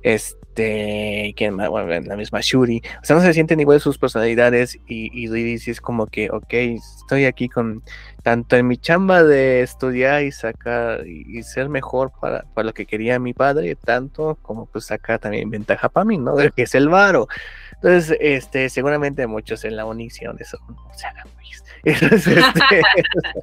[0.03, 1.69] este, ¿quién más?
[1.69, 2.83] Bueno, la misma Shuri.
[3.03, 6.53] O sea, no se sienten iguales sus personalidades y, y Riri es como que, ok,
[6.53, 7.83] estoy aquí con
[8.23, 12.87] tanto en mi chamba de estudiar y sacar y, ser mejor para, para lo que
[12.87, 16.35] quería mi padre, tanto como pues sacar también ventaja para mí, ¿no?
[16.37, 17.29] Que es el varo.
[17.75, 21.65] Entonces, este, seguramente muchos en la uni hicieron eso, no se hagan güeyes.
[21.85, 22.83] Entonces, este,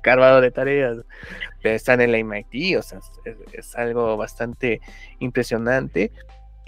[0.41, 0.97] de tareas,
[1.61, 4.81] están en la MIT, o sea, es, es algo bastante
[5.19, 6.11] impresionante.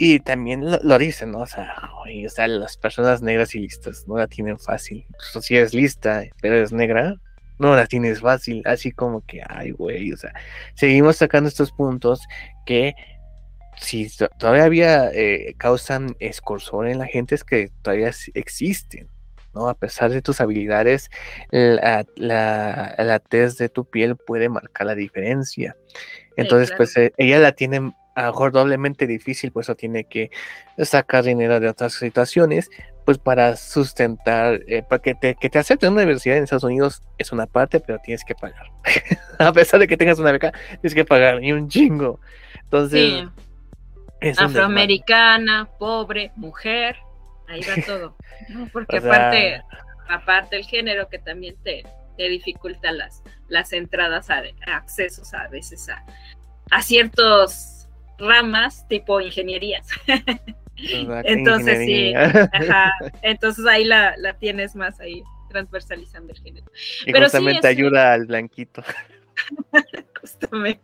[0.04, 1.40] Y también lo, lo dicen, ¿no?
[1.40, 5.06] O sea, oye, o sea, las personas negras y listas no la tienen fácil.
[5.10, 7.16] Incluso si eres lista, pero eres negra,
[7.60, 10.34] no la tienes fácil, así como que, ay, güey, o sea,
[10.74, 12.22] seguimos sacando estos puntos
[12.66, 12.94] que
[13.78, 19.08] si to- todavía eh, causan escorsor en la gente es que todavía existen,
[19.54, 19.70] ¿no?
[19.70, 21.10] A pesar de tus habilidades,
[21.52, 25.76] la, la, la tez de tu piel puede marcar la diferencia.
[26.36, 26.78] Entonces, claro.
[26.78, 30.30] pues eh, ella la tiene a lo mejor doblemente difícil, por eso tiene que
[30.78, 32.70] sacar dinero de otras situaciones,
[33.06, 36.64] pues para sustentar, eh, para que te, que te acepten en una universidad en Estados
[36.64, 38.68] Unidos es una parte, pero tienes que pagar.
[39.40, 40.52] a pesar de que tengas una beca,
[40.82, 42.20] tienes que pagar, y un chingo.
[42.64, 43.30] Entonces, Sí,
[44.22, 46.96] es afroamericana, pobre, mujer,
[47.48, 48.16] ahí va todo,
[48.50, 48.68] ¿no?
[48.72, 49.62] Porque O sea- aparte,
[50.08, 51.84] aparte el género que también te,
[52.18, 56.06] te dificulta las, las entradas a, a accesos a veces a,
[56.72, 57.73] a ciertos
[58.26, 59.88] ramas tipo ingenierías.
[60.76, 62.94] Entonces sí, ajá.
[63.22, 66.66] Entonces ahí la, la tienes más ahí transversalizando el género.
[67.06, 68.84] Y Pero justamente ayuda al blanquito.
[70.20, 70.82] justamente.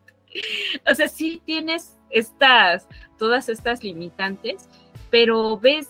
[0.89, 2.87] O sea, sí tienes estas,
[3.17, 4.69] todas estas limitantes,
[5.09, 5.89] pero ves,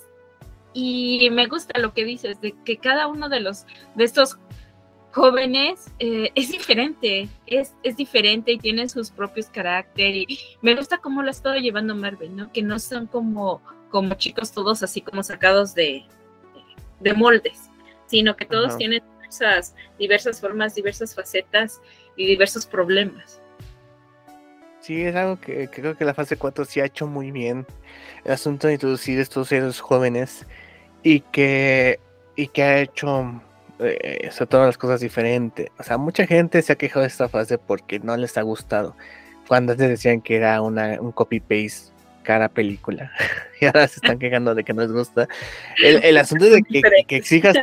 [0.74, 4.40] y me gusta lo que dices, de que cada uno de los, de estos
[5.12, 10.26] jóvenes eh, es diferente, es, es diferente y tienen sus propios caracteres.
[10.28, 12.52] Y me gusta cómo lo ha estado llevando Marvel, ¿no?
[12.52, 16.06] Que no son como, como chicos todos así como sacados de,
[17.00, 17.70] de moldes,
[18.06, 18.78] sino que todos Ajá.
[18.78, 21.82] tienen diversas, diversas formas, diversas facetas
[22.16, 23.42] y diversos problemas.
[24.82, 27.68] Sí, es algo que, que creo que la fase 4 sí ha hecho muy bien.
[28.24, 30.46] El asunto de introducir estos héroes jóvenes
[31.04, 32.00] y que,
[32.36, 33.42] y que ha hecho
[33.80, 35.70] eh, sobre todo las cosas diferentes.
[35.78, 38.96] O sea, mucha gente se ha quejado de esta fase porque no les ha gustado.
[39.48, 41.92] Cuando antes decían que era una, un copy-paste
[42.24, 43.12] cada película.
[43.62, 45.28] y ahora se están quejando de que no les gusta.
[45.84, 47.56] El, el asunto de que, que exijas,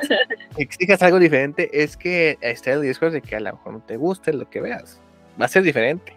[0.57, 3.81] que exijas algo diferente es que está el riesgo de que a lo mejor no
[3.81, 5.01] te guste lo que veas.
[5.41, 6.17] Va a ser diferente.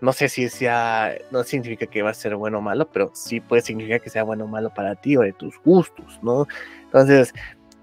[0.00, 3.40] No sé si sea, no significa que va a ser bueno o malo, pero sí
[3.40, 6.46] puede significar que sea bueno o malo para ti o de tus gustos, ¿no?
[6.84, 7.32] Entonces,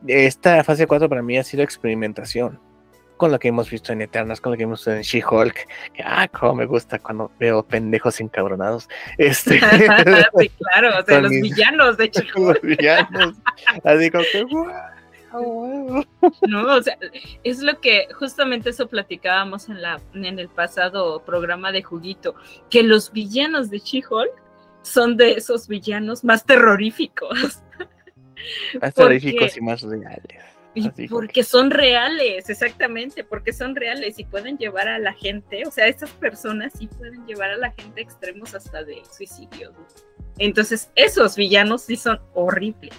[0.08, 2.60] esta fase 4 para mí ha sido experimentación
[3.18, 5.68] con lo que hemos visto en Eternas, con lo que hemos visto en She-Hulk.
[6.04, 8.90] Ah, cómo me gusta cuando veo pendejos encabronados.
[9.18, 9.60] Este,
[10.40, 13.36] sí, claro, o sea, los mis- villanos de Chico, los villanos.
[13.84, 16.06] Así como que, "Guau".
[16.48, 16.76] ¿no?
[16.76, 16.98] O sea,
[17.44, 22.36] es lo que justamente eso platicábamos en, la, en el pasado programa de Juguito,
[22.70, 24.32] que los villanos de She-Hulk
[24.82, 27.62] son de esos villanos más terroríficos.
[28.82, 30.40] Más terroríficos y más reales.
[30.76, 35.72] Y porque son reales, exactamente, porque son reales y pueden llevar a la gente, o
[35.72, 39.72] sea, estas personas sí pueden llevar a la gente a extremos hasta de suicidios.
[39.74, 39.86] ¿no?
[40.40, 42.92] Entonces, esos villanos sí son horribles.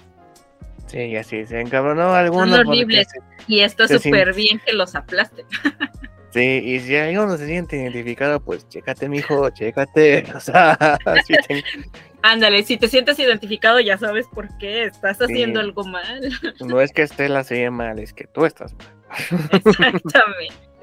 [0.87, 2.59] Sí, así se encabronó algunos.
[2.59, 3.09] porque horribles.
[3.11, 3.19] se-
[3.49, 5.47] Y está súper bien que los aplasten.
[6.31, 10.25] Sí, y si alguno se siente identificado, pues chécate, mijo, chécate.
[10.35, 10.77] O sea,
[11.25, 11.63] si te-
[12.27, 15.67] Ándale, si te sientes identificado, ya sabes por qué estás haciendo Sí.
[15.67, 16.21] algo mal.
[16.61, 18.87] no es que esté la serie mal, es que tú estás mal.
[19.53, 20.55] Exactamente.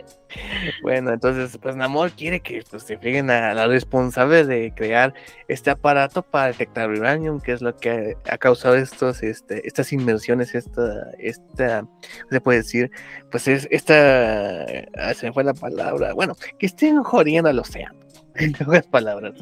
[0.81, 5.13] Bueno, entonces, pues Namor quiere que pues, se freguen a la responsable de crear
[5.49, 10.55] este aparato para detectar uranium, que es lo que ha causado estos, este, estas inmersiones,
[10.55, 12.91] esta, esta, ¿cómo se puede decir?
[13.29, 14.63] Pues es esta,
[14.97, 17.99] ah, se me fue la palabra, bueno, que estén jodiendo al océano,
[18.35, 19.33] en pocas palabras.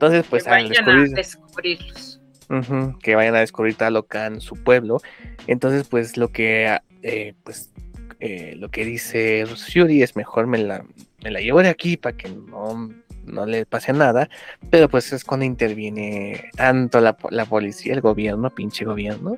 [0.00, 2.20] Entonces, pues que al vayan a descubrir, descubrirlos.
[3.02, 5.02] Que vayan a descubrir Talocan, su pueblo.
[5.46, 7.70] Entonces, pues lo que eh, pues
[8.18, 10.86] eh, lo que dice Shuri es mejor me la,
[11.22, 12.90] me la llevo de aquí para que no,
[13.26, 14.30] no le pase nada.
[14.70, 19.36] Pero pues es cuando interviene tanto la, la policía, el gobierno, pinche gobierno,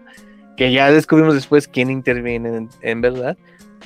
[0.56, 3.36] que ya descubrimos después quién interviene en, en verdad,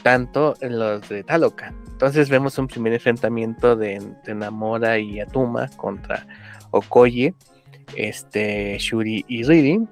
[0.02, 1.74] tanto en los de Talocan.
[1.88, 6.26] Entonces vemos un primer enfrentamiento de, de Namora y Atuma contra
[6.70, 7.34] Okoye
[7.94, 9.86] este Shuri y Riri.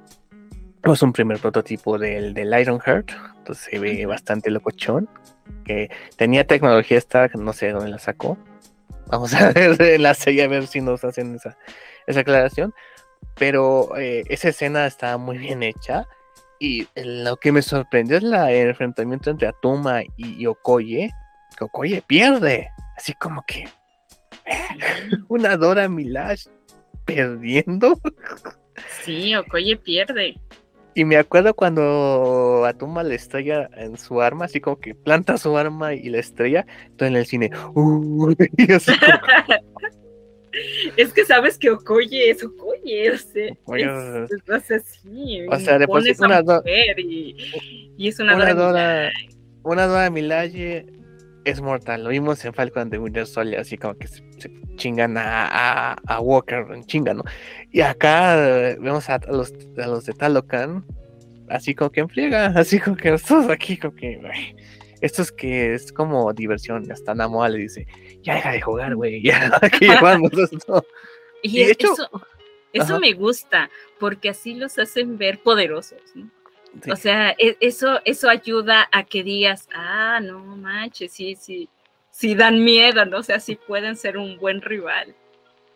[0.82, 5.08] Es un primer prototipo del, del Ironheart, entonces se ve bastante locochón.
[5.64, 8.36] Que tenía tecnología Stark, no sé dónde la sacó.
[9.06, 11.56] Vamos a ver en la serie a ver si nos hacen esa,
[12.06, 12.74] esa aclaración.
[13.36, 16.06] Pero eh, esa escena está muy bien hecha.
[16.60, 21.10] Y lo que me sorprendió es la, el enfrentamiento entre Atuma y, y Okoye.
[21.56, 22.70] Que Okoye pierde.
[22.96, 23.68] Así como que.
[25.28, 26.46] Una Dora Milash
[27.04, 27.98] perdiendo.
[29.02, 30.38] Sí, Okoye pierde.
[30.96, 35.56] Y me acuerdo cuando Atuma le estrella en su arma, así como que planta su
[35.58, 36.66] arma y la estrella.
[36.84, 37.50] Entonces en el cine.
[38.74, 39.18] Así como-
[40.96, 45.58] Es que sabes que Okoye es Okoye, o sea, es, es- o sea, sí, o
[45.58, 47.36] sea, impone esa una mujer y,
[47.98, 48.64] y es una, una Dora
[49.08, 49.12] Dora,
[49.64, 50.86] una Dora Milaje
[51.44, 52.04] es mortal.
[52.04, 55.96] Lo vimos en Falcon de Winter Soldier, así como que se, se chingan a, a,
[56.06, 57.22] a Walker, en chinga, ¿no?
[57.70, 58.36] Y acá
[58.70, 59.52] eh, vemos a, a los,
[59.82, 60.84] a los de Talocan,
[61.48, 64.20] así como que en friega, así como que nosotros aquí, como que.
[64.32, 64.56] ay,
[65.00, 66.90] Esto es que es como diversión.
[66.90, 67.86] Hasta Namoa le dice:
[68.22, 70.84] Ya deja de jugar, güey, ya aquí llevamos esto.
[71.42, 72.10] Y, Y de hecho- eso,
[72.72, 72.98] eso Ajá.
[72.98, 73.70] me gusta,
[74.00, 76.30] porque así los hacen ver poderosos, ¿no?
[76.82, 76.90] Sí.
[76.90, 81.68] O sea, e- eso, eso ayuda a que digas, ah, no manches, sí, sí,
[82.14, 83.18] sí dan miedo, ¿no?
[83.18, 85.14] O sea, sí pueden ser un buen rival.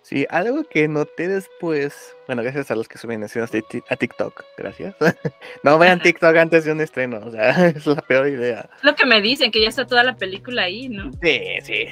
[0.02, 4.94] Sí, algo que noté después, bueno, gracias a los que suben a TikTok, gracias.
[5.64, 8.70] no vean TikTok antes de un estreno, o sea, es la peor idea.
[8.82, 11.10] Lo que me dicen, que ya está toda la película ahí, ¿no?
[11.20, 11.86] Sí, sí.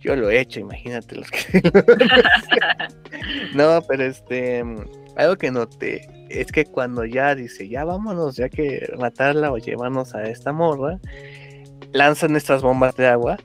[0.00, 1.62] Yo lo he hecho, imagínate los que.
[3.54, 4.64] no, pero este.
[5.16, 10.14] Algo que noté es que cuando ya dice, ya vámonos, ya que matarla o llevarnos
[10.14, 10.98] a esta morra,
[11.92, 13.38] lanzan estas bombas de agua,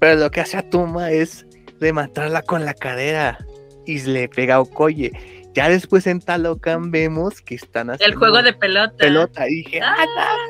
[0.00, 1.46] pero lo que hace Atuma es
[1.80, 3.38] rematarla con la cadera
[3.86, 5.12] y le pega a Okoye.
[5.54, 8.94] Ya después en Talocan vemos que están haciendo El juego de pelota.
[8.98, 9.96] pelota y dije, ¡ah,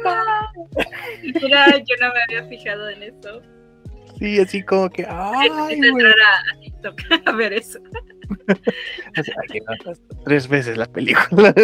[0.06, 0.46] Ah,
[1.22, 3.40] Mira, yo no me había fijado en eso.
[4.18, 7.78] Sí, así como que, ay, entrar a, a TikTok a ver eso.
[9.18, 11.54] O sea, que notas tres veces la película.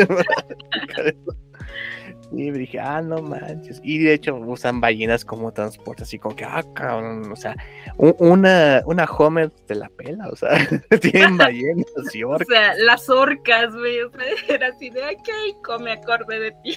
[2.34, 3.80] Y dije, ah, no manches.
[3.84, 7.30] Y de hecho usan ballenas como transporte, así como que, ah, cabrón.
[7.30, 7.54] O sea,
[7.96, 10.50] una, una Homer de la pela, o sea,
[11.00, 12.48] tienen ballenas y O orcas.
[12.48, 14.00] sea, las orcas, güey.
[14.02, 16.76] O sea, era así de, ay, Keiko, me acordé de ti.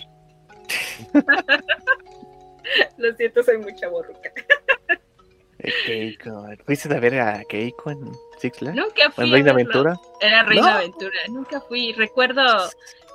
[2.97, 4.31] Lo siento, soy mucha borruca.
[5.59, 6.45] Eh, Keiko.
[6.65, 8.75] ¿Fuiste a ver a Keiko en Six Flags?
[8.75, 9.25] Nunca ¿O fui.
[9.25, 9.51] en Reina.
[9.51, 9.95] Aventura?
[10.21, 10.77] Era Reina No.
[10.77, 11.93] Aventura, nunca fui.
[11.93, 12.41] Recuerdo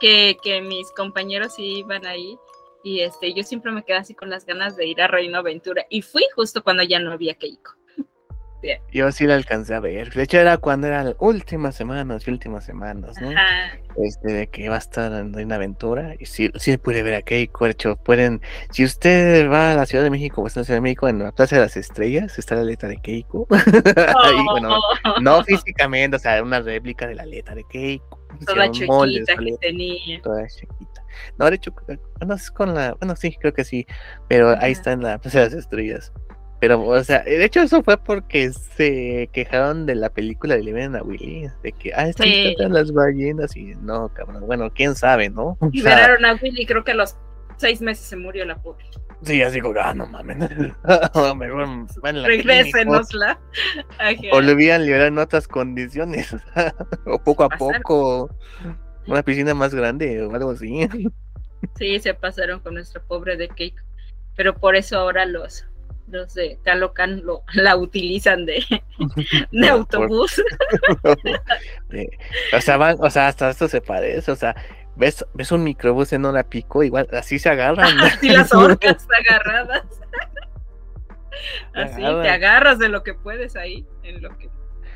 [0.00, 2.38] que, que mis compañeros iban ahí
[2.82, 5.86] y este, yo siempre me quedé así con las ganas de ir a Reino Aventura
[5.90, 7.79] y fui justo cuando ya no había Keiko.
[8.92, 10.12] Yo sí la alcancé a ver.
[10.12, 13.30] De hecho, era cuando eran últimas semanas y últimas semanas, ¿no?
[13.30, 13.78] Ajá.
[13.96, 17.22] este, de que va a estar en Reina Aventura y sí, sí puede ver a
[17.22, 18.40] Keiko, de hecho pueden,
[18.70, 21.08] si usted va a la Ciudad de México o está en la Ciudad de México
[21.08, 23.46] en la Plaza de las Estrellas está la letra de Keiko
[24.52, 29.26] bueno, Oh, no físicamente, o sea, una réplica de la letra de Keiko toda moldes,
[29.26, 30.22] chiquita que letra, tenía.
[30.22, 31.04] toda chiquita
[31.38, 31.72] no, de hecho,
[32.18, 33.86] bueno, es con la, bueno, sí, creo que sí,
[34.28, 36.12] pero ahí está en la Plaza de las Estrellas
[36.60, 40.94] pero, o sea, de hecho eso fue porque se quejaron de la película de Liberen
[40.94, 42.48] a Willy, de que, ah, es que ahí Sí.
[42.50, 45.56] están las ballenas y no, cabrón, bueno, quién sabe, ¿no?
[45.72, 47.16] Liberaron a Willy, creo que a los
[47.56, 48.84] seis meses se murió la pobre.
[49.22, 50.38] Sí, así como, ah, no mames.
[52.24, 53.38] Regrésenosla.
[54.32, 56.34] O, o le hubieran liberado en otras condiciones.
[57.06, 58.34] o poco a poco.
[59.06, 60.88] Una piscina más grande o algo así.
[61.78, 63.82] Sí, se pasaron con nuestra pobre de Keiko.
[64.36, 65.66] Pero por eso ahora los,
[66.10, 68.64] los de Talocan lo, la utilizan de,
[69.52, 70.42] de autobús.
[72.52, 74.30] O sea, van, o sea, hasta esto se parece.
[74.30, 74.54] O sea,
[74.96, 77.98] ves, ves un microbús en una pico, igual así se agarran.
[78.00, 79.84] Así las orcas agarradas.
[81.74, 84.48] Así, te agarras de lo que puedes ahí, en lo que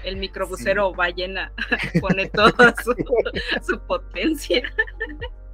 [0.04, 1.52] el microbusero ballena
[2.00, 2.94] pone toda su,
[3.66, 4.62] su potencia.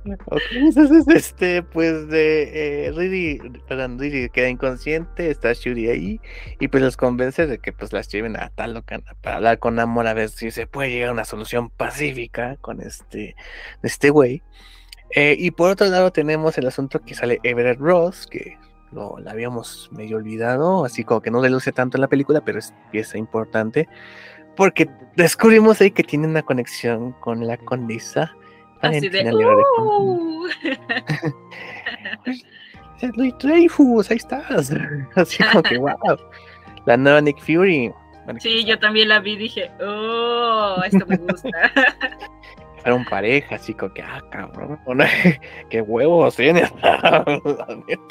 [0.05, 3.38] Ok, entonces, este, pues de eh, Riri,
[3.68, 6.20] perdón, Riri queda inconsciente, está Shuri ahí,
[6.59, 10.07] y pues los convence de que pues las lleven a Talocan para hablar con Amor
[10.07, 13.36] a ver si se puede llegar a una solución pacífica con este,
[13.82, 14.42] este güey.
[15.11, 18.57] Eh, y por otro lado tenemos el asunto que sale Everett Ross, que
[18.92, 22.40] lo, la habíamos medio olvidado, así como que no le luce tanto en la película,
[22.42, 23.88] pero es pieza importante,
[24.57, 28.34] porque descubrimos ahí que tiene una conexión con la condesa.
[28.83, 30.49] Así de, de "Uh".
[33.16, 34.72] Luis Dreyfus, ahí estás.
[35.16, 36.18] Así como que, wow.
[36.87, 37.93] La nueva Nick Fury.
[38.24, 41.49] Bueno, Sí, yo también la vi y dije, oh, esto me gusta.
[42.83, 44.78] Fueron pareja, así como que, ah, cabrón.
[45.68, 46.70] Qué huevos tienes.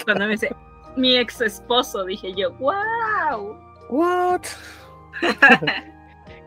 [0.06, 0.54] Cuando me dice,
[0.96, 3.58] mi ex esposo, dije yo, wow.
[3.90, 4.42] What?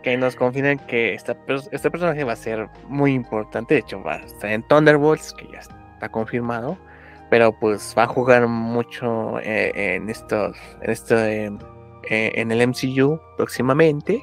[0.03, 1.37] Que nos confirman que esta,
[1.71, 3.75] este personaje va a ser muy importante.
[3.75, 6.77] De hecho, va a estar en Thunderbolts, que ya está confirmado.
[7.31, 10.57] Pero pues va a jugar mucho eh, en estos.
[10.83, 11.57] En esto de-
[12.11, 14.23] eh, en el MCU próximamente.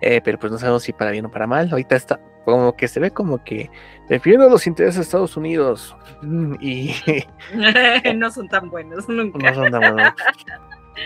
[0.00, 1.68] Eh, pero pues no sabemos si para bien o para mal.
[1.70, 3.70] Ahorita está como que se ve como que
[4.08, 5.94] defiende los intereses de Estados Unidos.
[6.60, 6.94] Y
[8.16, 9.54] no son tan buenos no nunca.
[9.54, 10.14] son tan buenos.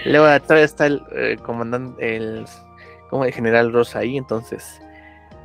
[0.07, 2.45] Luego todavía está el eh, comandante, el,
[3.11, 4.81] como el general Ross ahí, entonces.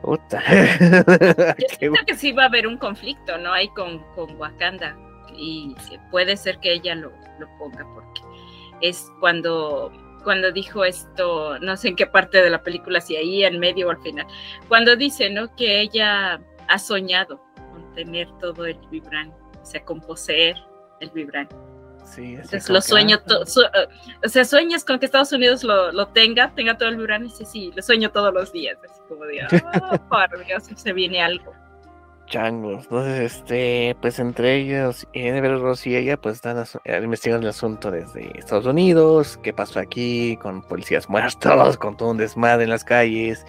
[0.01, 0.41] Puta.
[0.79, 3.53] Yo siento que sí va a haber un conflicto, ¿no?
[3.53, 4.97] Ahí con, con Wakanda.
[5.35, 5.75] Y
[6.09, 8.21] puede ser que ella lo, lo ponga, porque
[8.81, 9.91] es cuando,
[10.23, 13.87] cuando dijo esto, no sé en qué parte de la película, si ahí en medio
[13.87, 14.27] o al final,
[14.67, 15.55] cuando dice, ¿no?
[15.55, 17.41] Que ella ha soñado
[17.71, 20.57] con tener todo el vibran, o sea, con poseer
[20.99, 21.47] el vibran.
[22.13, 23.87] Sí, Entonces lo sueño, ah, to- su- eh,
[24.25, 27.29] o sea, sueñas con que Estados Unidos lo, lo tenga, tenga todo el vibran, y
[27.29, 31.21] sí, sí, lo sueño todos los días, así como de, ah, por Dios, se viene
[31.21, 31.53] algo.
[32.27, 32.83] changos.
[32.83, 37.91] Entonces, este, pues entre ellos, Ever Ross y ella, pues están eh, investigando el asunto
[37.91, 42.83] desde Estados Unidos, qué pasó aquí, con policías muertos, con todo un desmadre en las
[42.83, 43.45] calles.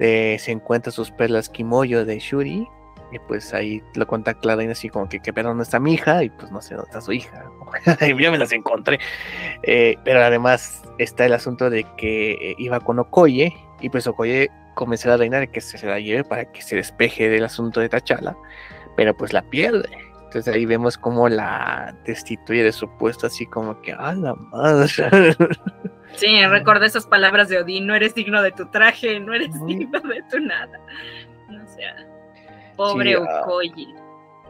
[0.00, 2.66] eh, se encuentra sus perlas Kimoyo de Shuri.
[3.12, 6.22] Y pues ahí lo contacta la así como que, ¿qué pedo no está mi hija?
[6.22, 7.44] Y pues no sé dónde está su hija.
[8.00, 9.00] y yo me las encontré.
[9.62, 14.50] Eh, pero además está el asunto de que eh, iba con Okoye y pues Okoye
[14.74, 17.80] convence a la reina de que se la lleve para que se despeje del asunto
[17.80, 18.36] de Tachala,
[18.96, 19.88] pero pues la pierde.
[20.24, 25.36] Entonces ahí vemos cómo la destituye de su puesto, así como que, ¡ah, la madre!
[26.14, 30.00] Sí, recuerda esas palabras de Odín, no eres digno de tu traje, no eres digno
[30.00, 30.80] de tu nada.
[31.48, 31.94] O sea,
[32.80, 33.16] pobre
[33.74, 33.94] sí,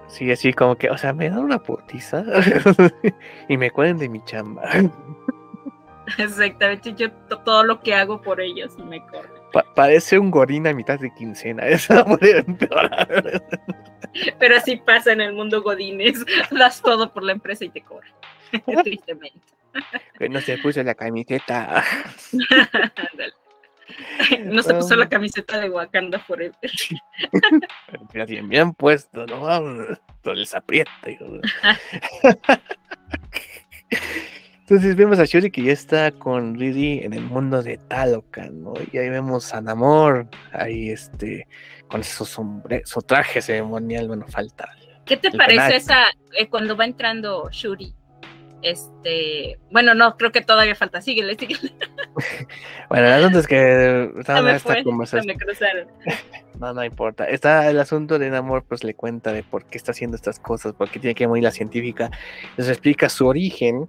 [0.08, 2.24] Sí, así como que, o sea, me dan una putiza
[3.48, 4.62] y me cuelen de mi chamba.
[6.18, 7.12] Exactamente, yo
[7.44, 9.30] todo lo que hago por ellos y me corren.
[9.76, 12.04] parece un gorina a mitad de quincena, esa
[14.38, 18.12] Pero así pasa en el mundo godines, das todo por la empresa y te corren,
[18.82, 19.38] tristemente.
[20.18, 21.84] Que no se puso la camiseta.
[24.44, 26.70] no se puso la camiseta de Wakanda Forever.
[28.26, 29.96] Bien, bien puesto, ¿no?
[30.22, 30.90] Todo les aprieta.
[34.60, 38.74] Entonces vemos a Shuri que ya está con Riri en el mundo de Talocan, ¿no?
[38.92, 41.48] Y ahí vemos a Namor, ahí este,
[41.88, 44.68] con su sombre, su traje ceremonial, bueno, falta.
[45.04, 46.04] ¿Qué te parece esa,
[46.38, 47.92] eh, cuando va entrando Shuri?
[48.62, 51.72] Este, bueno, no, creo que todavía falta, síguele, síguele.
[52.88, 55.36] bueno, el asunto es que estaba esta conversación.
[56.58, 57.24] No, no importa.
[57.24, 60.74] Está el asunto de Namor, pues le cuenta de por qué está haciendo estas cosas,
[60.74, 62.10] por qué tiene que morir la científica.
[62.58, 63.88] Les explica su origen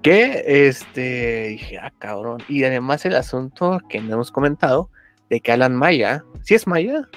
[0.00, 2.40] que este, dije, ah, cabrón.
[2.48, 4.90] Y además el asunto que no hemos comentado
[5.28, 7.08] de que Alan Maya, ¿sí es Maya?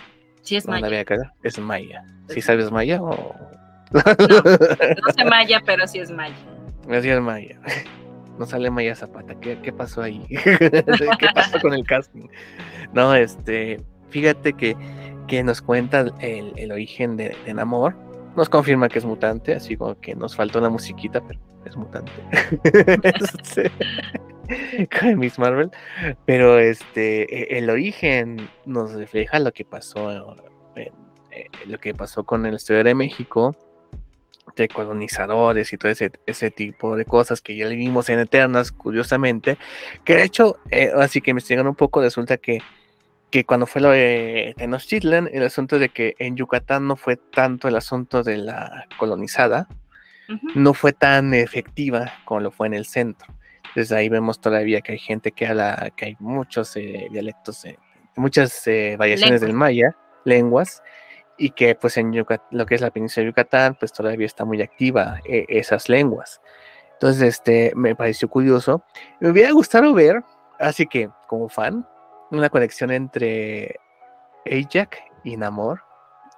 [0.42, 1.06] Sí es Maya.
[1.44, 2.04] es Maya.
[2.30, 3.36] ¿Sí sabes Maya o.?
[3.92, 4.02] No,
[5.06, 6.36] no sé Maya, pero sí es Maya.
[6.90, 7.60] Es Maya.
[8.38, 9.34] No sale Maya Zapata.
[9.40, 10.22] ¿Qué, qué pasó ahí?
[10.30, 12.28] ¿Qué pasó con el casting?
[12.94, 13.80] No, este.
[14.10, 14.76] Fíjate que,
[15.28, 17.96] que nos cuenta el, el origen de, de Namor.
[18.36, 22.12] Nos confirma que es mutante, así como que nos faltó una musiquita, pero es mutante.
[25.16, 25.72] Miss Marvel.
[26.26, 30.12] Pero este, e, el origen nos refleja lo que pasó,
[30.76, 30.92] eh,
[31.68, 33.56] lo que pasó con el Estudio de México,
[34.56, 39.58] de colonizadores y todo ese, ese tipo de cosas que ya vimos en Eternas, curiosamente.
[40.04, 42.62] Que de hecho, eh, así que me investigando un poco, resulta que
[43.32, 47.68] que cuando fue lo de Tenochtitlan, el asunto de que en Yucatán no fue tanto
[47.68, 49.68] el asunto de la colonizada,
[50.56, 53.28] no fue tan efectiva como lo fue en el centro.
[53.76, 57.78] Desde ahí vemos todavía que hay gente que habla, que hay muchos eh, dialectos, eh,
[58.16, 58.64] muchas
[58.98, 60.82] variaciones del maya, lenguas,
[61.38, 64.62] y que pues en lo que es la península de Yucatán, pues todavía está muy
[64.62, 66.42] activa esas lenguas.
[66.94, 68.84] Entonces, este, me pareció curioso.
[69.20, 70.24] Me hubiera gustado ver,
[70.60, 71.86] así que como fan,
[72.32, 73.80] una conexión entre
[74.46, 75.82] Ajax y Namor,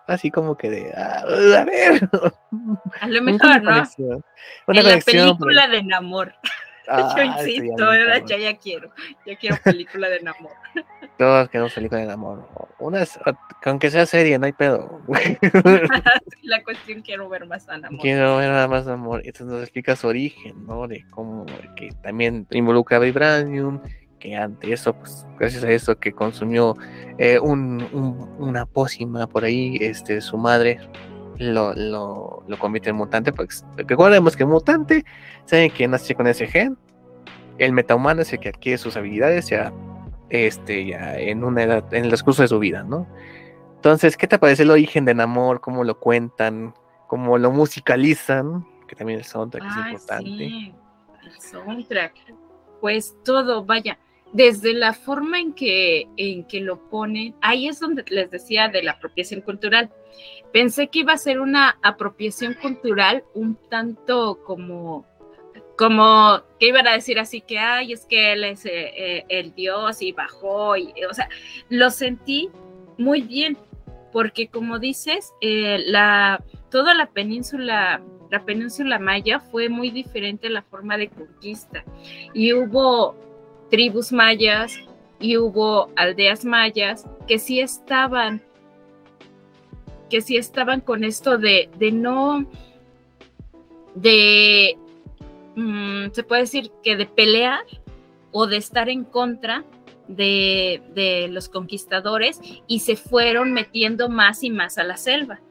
[0.07, 1.23] así como que de, ah,
[1.59, 2.09] a ver.
[3.01, 3.83] A lo mejor, ¿no?
[4.67, 6.33] Una en la película de Namor.
[6.87, 7.93] Ah, Yo insisto,
[8.25, 8.89] ya, ya quiero,
[9.25, 10.51] ya quiero película de Namor.
[11.17, 12.47] Todos queremos película de Namor.
[12.79, 13.19] Una es,
[13.63, 15.01] aunque sea serie, no hay pedo.
[16.43, 18.01] la cuestión quiero ver más a Namor.
[18.01, 19.21] Quiero ver nada más Namor.
[19.25, 20.87] Entonces nos explica su origen, ¿no?
[20.87, 23.81] De cómo que también involucra Vibranium,
[24.19, 26.75] que ante eso, pues gracias a eso que consumió
[27.17, 30.79] eh, una pócima por ahí, este, su madre
[31.37, 35.05] lo, lo, convierte en mutante, pues recordemos que mutante,
[35.45, 36.77] saben que nace con ese gen,
[37.57, 39.73] el metahumano es el que adquiere sus habilidades ya,
[40.29, 43.07] este, ya en una edad, en el transcurso de su vida, ¿no?
[43.75, 45.61] Entonces, ¿qué te parece el origen de Namor?
[45.61, 46.73] ¿Cómo lo cuentan?
[47.07, 48.65] ¿Cómo lo musicalizan?
[48.87, 50.45] Que también el soundtrack es importante.
[50.45, 52.13] el soundtrack.
[52.81, 53.97] Pues todo, vaya
[54.33, 58.83] desde la forma en que, en que lo ponen, ahí es donde les decía de
[58.83, 59.89] la apropiación cultural.
[60.51, 65.05] Pensé que iba a ser una apropiación cultural un tanto como,
[65.77, 69.53] como que iban a decir así que, ay, es que él es eh, eh, el
[69.53, 71.29] dios y bajó, y, o sea,
[71.69, 72.49] lo sentí
[72.97, 73.57] muy bien,
[74.11, 80.61] porque como dices, eh, la, toda la península la península maya fue muy diferente la
[80.61, 81.85] forma de conquista
[82.33, 83.15] y hubo
[83.69, 84.79] tribus mayas
[85.19, 88.41] y hubo aldeas mayas que sí estaban,
[90.09, 92.45] que sí estaban con esto de, de no,
[93.95, 94.77] de,
[95.55, 97.65] mm, se puede decir que de pelear
[98.31, 99.65] o de estar en contra
[100.07, 105.41] de, de, los conquistadores y se fueron metiendo más y más a la selva.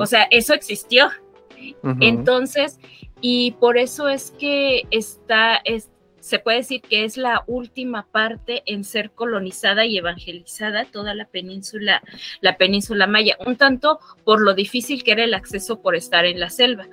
[0.00, 1.10] O sea, eso existió.
[2.00, 2.80] Entonces,
[3.20, 5.90] y por eso es que está, es,
[6.20, 11.26] se puede decir que es la última parte en ser colonizada y evangelizada toda la
[11.26, 12.02] península,
[12.40, 16.40] la península maya, un tanto por lo difícil que era el acceso por estar en
[16.40, 16.88] la selva.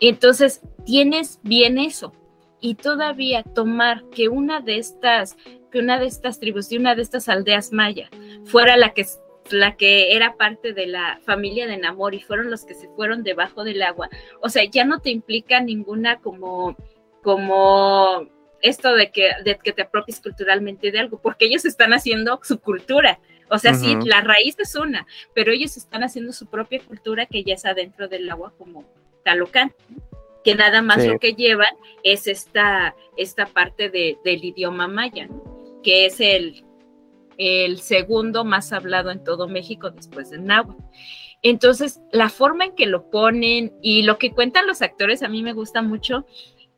[0.00, 2.12] Entonces, tienes bien eso.
[2.60, 5.36] Y todavía tomar que una de estas,
[5.70, 8.08] que una de estas tribus, de una de estas aldeas maya,
[8.44, 9.04] fuera la que
[9.50, 13.22] la que era parte de la familia de Namor y fueron los que se fueron
[13.22, 14.08] debajo del agua.
[14.40, 16.76] O sea, ya no te implica ninguna como,
[17.22, 18.28] como
[18.62, 22.60] esto de que, de que te apropies culturalmente de algo, porque ellos están haciendo su
[22.60, 23.18] cultura.
[23.50, 27.44] O sea, sí, la raíz es una, pero ellos están haciendo su propia cultura que
[27.44, 28.84] ya es adentro del agua como
[29.24, 29.74] Talocán,
[30.42, 35.28] que nada más lo que llevan es esta, esta parte de, del idioma maya,
[35.82, 36.64] que es el,
[37.36, 40.82] el segundo más hablado en todo México después del náhuatl.
[41.42, 45.42] Entonces, la forma en que lo ponen y lo que cuentan los actores a mí
[45.42, 46.24] me gusta mucho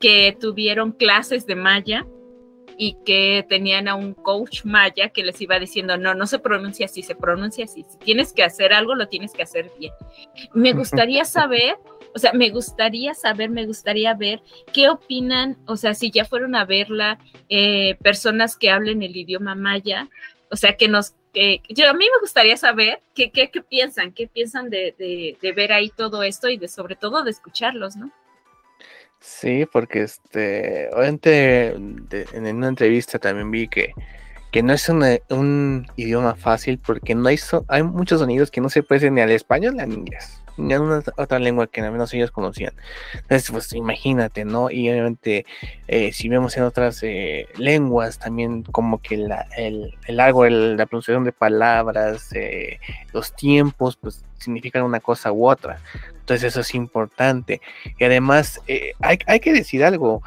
[0.05, 2.07] que tuvieron clases de maya
[2.77, 6.85] y que tenían a un coach maya que les iba diciendo, no, no se pronuncia
[6.85, 7.87] así, se pronuncia así.
[7.89, 9.95] Si tienes que hacer algo, lo tienes que hacer bien.
[10.53, 11.79] Me gustaría saber,
[12.15, 14.43] o sea, me gustaría saber, me gustaría ver
[14.75, 19.55] qué opinan, o sea, si ya fueron a verla eh, personas que hablen el idioma
[19.55, 20.11] maya,
[20.51, 21.15] o sea, que nos...
[21.33, 25.53] yo, a mí me gustaría saber qué, qué, qué piensan, qué piensan de, de, de
[25.53, 28.13] ver ahí todo esto y de sobre todo de escucharlos, ¿no?
[29.27, 33.95] Sí, porque este, obviamente en una entrevista también vi que,
[34.53, 38.83] que no es un idioma fácil porque no hay, hay muchos sonidos que no se
[38.83, 42.13] pueden ni al español ni al inglés ni a una otra lengua que al menos
[42.15, 42.75] ellos conocían.
[43.15, 44.71] Entonces, pues imagínate, ¿no?
[44.71, 45.47] Y obviamente,
[45.89, 50.87] eh, si vemos en otras eh, lenguas, también como que la, el, el algo, la
[50.87, 52.79] pronunciación de palabras, eh,
[53.13, 55.81] los tiempos, pues significan una cosa u otra.
[56.25, 57.61] Entonces eso es importante.
[57.99, 60.23] Y además, eh, hay, hay, que decir algo.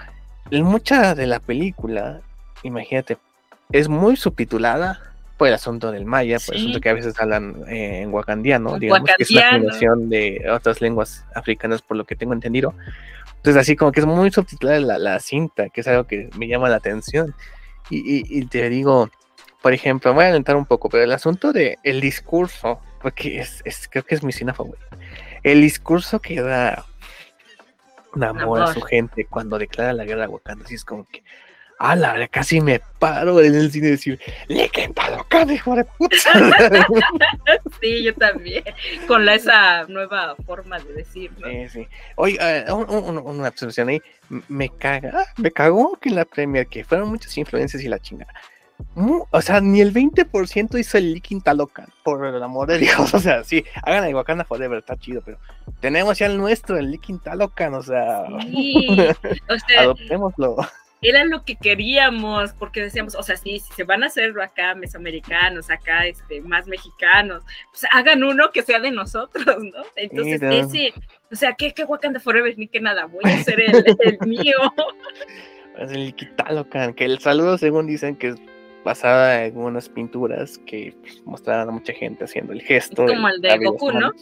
[0.51, 2.21] Mucha de la película,
[2.61, 3.17] imagínate,
[3.71, 5.01] es muy subtitulada
[5.37, 8.77] por el asunto del maya, por el asunto que a veces hablan eh, en wakandiano,
[8.77, 12.75] digamos que es una combinación de otras lenguas africanas, por lo que tengo entendido.
[13.37, 16.47] Entonces, así como que es muy subtitulada la, la cinta, que es algo que me
[16.47, 17.33] llama la atención.
[17.89, 19.09] Y, y, te digo,
[19.63, 23.63] por ejemplo, voy a alentar un poco, pero el asunto de el discurso, porque es,
[23.65, 24.85] es creo que es mi cine favorita
[25.51, 26.85] el discurso que da
[28.15, 31.23] Namor a su gente cuando declara la guerra a Wakanda, así es como que,
[31.79, 35.85] la verdad, casi me paro en el cine y decir, le quenta loca, hijo de
[35.85, 36.17] puta.
[37.81, 38.63] sí, yo también,
[39.07, 41.87] con la, esa nueva forma de decir, Sí, sí.
[42.15, 44.01] Oye, uh, una observación ahí,
[44.47, 48.33] me caga, me cagó que en la Premier, que fueron muchas influencias y la chingada
[48.95, 53.13] o sea, ni el 20% hizo el Licking Talocan, por el amor de Dios.
[53.13, 55.37] O sea, sí, hagan el Wakanda Forever, está chido, pero
[55.79, 58.87] tenemos ya el nuestro, el Licking Talocan, o sea, sí.
[59.49, 60.57] o sea adoptémoslo.
[60.99, 64.73] Era lo que queríamos, porque decíamos, o sea, sí, si se van a hacerlo acá,
[64.73, 69.83] mesoamericanos, acá, este, más mexicanos, pues hagan uno que sea de nosotros, ¿no?
[69.95, 70.93] Entonces, ese,
[71.31, 74.57] o sea, ¿qué, qué Wakanda Forever ni que nada, voy a hacer el, el mío.
[75.77, 78.37] Es el Talocan, que el saludo, según dicen, que es
[78.87, 83.05] basada en unas pinturas que pues, mostraban a mucha gente haciendo el gesto.
[83.05, 84.13] Como el de Goku, ¿no?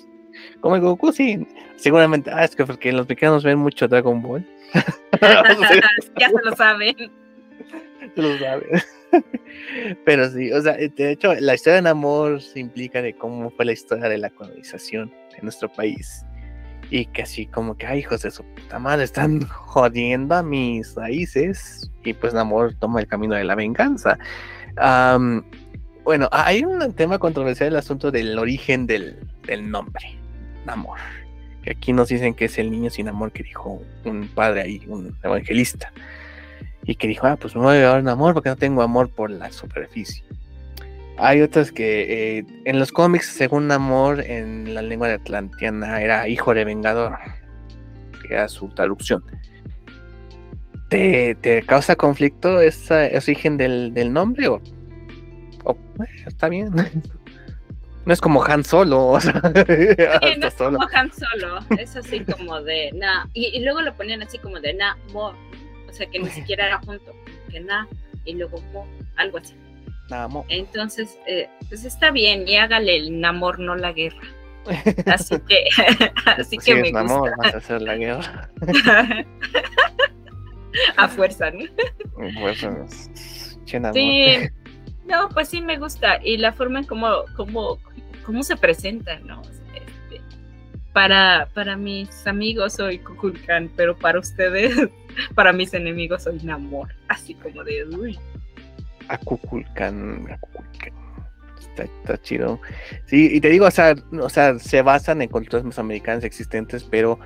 [0.59, 1.47] Como el Goku, sí.
[1.75, 4.43] Seguramente, ah, es que porque los mexicanos ven mucho Dragon Ball.
[6.19, 6.95] ya se lo saben.
[8.15, 8.69] Se lo saben.
[10.05, 13.65] Pero sí, o sea, de hecho, la historia de amor se implica de cómo fue
[13.65, 16.25] la historia de la colonización en nuestro país.
[16.89, 20.95] Y que así como que, ay, hijos de su puta madre, están jodiendo a mis
[20.95, 21.91] raíces.
[22.03, 24.17] Y pues Namor toma el camino de la venganza
[24.77, 29.17] bueno, hay un tema controversial el asunto del origen del,
[29.63, 30.17] nombre,
[30.65, 30.99] Namor.
[31.63, 34.83] Que aquí nos dicen que es el niño sin amor que dijo un padre ahí,
[34.87, 35.91] un evangelista.
[36.83, 39.31] Y que dijo, ah, pues me voy a llevar Namor porque no tengo amor por
[39.31, 40.23] la superficie.
[41.17, 46.27] Hay otras que eh, en los cómics, según Namor, en la lengua de atlantiana era
[46.27, 47.17] hijo de vengador,
[48.21, 49.23] que era su traducción.
[50.89, 54.47] ¿Te, causa conflicto ese origen del, nombre?
[54.47, 54.59] O,
[55.69, 56.71] eh, está bien.
[58.05, 59.07] No es como Han Solo.
[59.07, 59.33] O sea,
[60.37, 61.59] no es como Han Solo.
[61.77, 63.27] Es así como de na.
[63.33, 65.33] Y, luego lo ponían así como de na, mo.
[65.89, 67.13] O sea, que ni siquiera era junto.
[67.49, 67.87] Que na.
[68.25, 68.87] Y luego mo.
[69.15, 69.55] Algo así.
[70.29, 70.45] mo.
[70.49, 72.47] Entonces, eh, pues está bien.
[72.47, 74.21] Y hágale el Namor, no la guerra.
[75.05, 75.65] Así que,
[76.25, 77.35] así que me gusta.
[77.37, 78.49] vas a hacer la guerra.
[80.97, 81.65] a fuerza, ¿no?
[83.93, 84.37] sí,
[85.05, 86.19] no, pues sí me gusta.
[86.23, 87.79] Y la forma en cómo, cómo,
[88.25, 89.41] cómo se presenta, ¿no?
[89.73, 90.21] Este,
[90.93, 94.89] para, para mis amigos soy Kukulkan, pero para ustedes
[95.35, 98.19] Para mis enemigos soy Namor, así como de uy.
[99.07, 100.93] Acuculcan, Acuculcan.
[101.59, 102.59] Está, está, chido.
[103.05, 107.19] Sí, y te digo, o sea, o sea, se basan en culturas mesoamericanas existentes, pero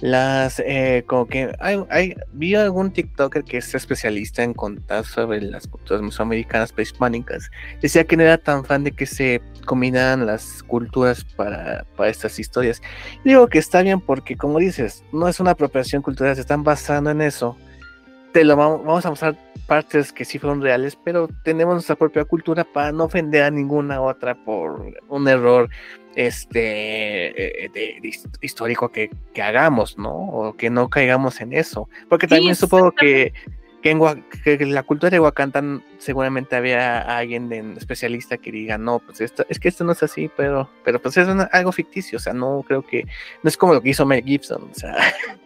[0.00, 5.40] las eh, como que hay, hay, vi algún TikToker que es especialista en contar sobre
[5.40, 7.50] las culturas mesoamericanas prehispánicas.
[7.80, 12.38] Decía que no era tan fan de que se combinan las culturas para, para estas
[12.38, 12.82] historias.
[13.24, 17.10] digo que está bien porque, como dices, no es una apropiación cultural, se están basando
[17.10, 17.56] en eso.
[18.32, 22.24] Te lo vamos, vamos a mostrar partes que sí fueron reales, pero tenemos nuestra propia
[22.24, 25.70] cultura para no ofender a ninguna otra por un error
[26.16, 30.12] este de, de, histórico que, que, hagamos, ¿no?
[30.12, 31.88] O que no caigamos en eso.
[32.08, 33.32] Porque también sí, supongo que,
[33.82, 34.00] que, en,
[34.42, 35.62] que la cultura de Wakanda
[35.98, 40.02] seguramente había alguien de, especialista que diga, no, pues esto, es que esto no es
[40.02, 43.04] así, pero, pero pues es una, algo ficticio, o sea, no creo que,
[43.42, 44.96] no es como lo que hizo Mel Gibson, o sea.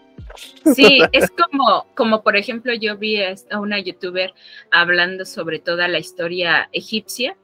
[0.74, 4.35] Sí, es como, como por ejemplo, yo vi a una youtuber
[4.70, 7.36] hablando sobre toda la historia egipcia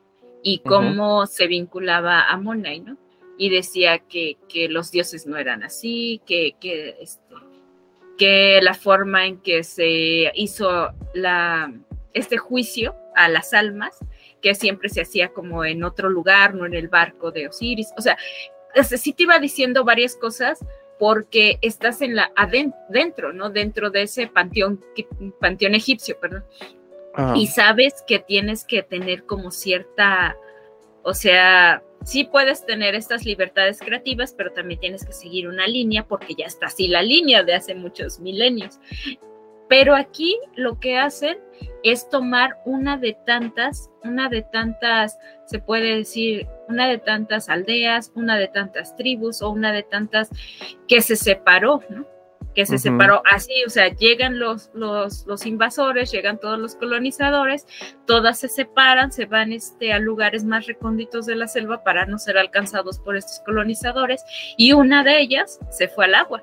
[0.43, 1.27] y cómo uh -huh.
[1.27, 2.99] se vinculaba a Monay, ¿no?
[3.36, 7.35] Y decía que, que, los dioses no eran así, que, que, este,
[8.19, 11.73] que, la forma en que se hizo la,
[12.12, 13.98] este juicio a las almas,
[14.40, 17.93] que siempre se hacía como en otro lugar, no en el barco de Osiris.
[17.97, 18.16] O sea,
[18.82, 20.59] sí te iba diciendo varias cosas
[20.98, 23.51] porque estás en la adentro, ¿no?
[23.51, 24.81] Dentro de ese panteón,
[25.40, 26.44] panteón egipcio, perdón.
[27.36, 30.36] Y sabes que tienes que tener como cierta,
[31.02, 36.07] o sea, sí puedes tener estas libertades creativas, pero también tienes que seguir una línea
[36.07, 38.79] porque ya está así la línea de hace muchos milenios.
[39.69, 41.39] Pero aquí lo que hacen
[41.83, 48.13] es tomar una de tantas, una de tantas, se puede decir, una de tantas aldeas,
[48.15, 50.31] una de tantas tribus o una de tantas
[50.87, 52.07] que se separó, ¿no?
[52.55, 52.81] Que se uh -huh.
[52.81, 57.66] separó así, o sea, llegan los, los, los, invasores, llegan todos los colonizadores,
[58.07, 62.19] todas se separan, se van este, a lugares más recónditos de la selva para no
[62.19, 64.25] ser alcanzados por estos colonizadores,
[64.57, 66.43] y una de ellas se fue al agua.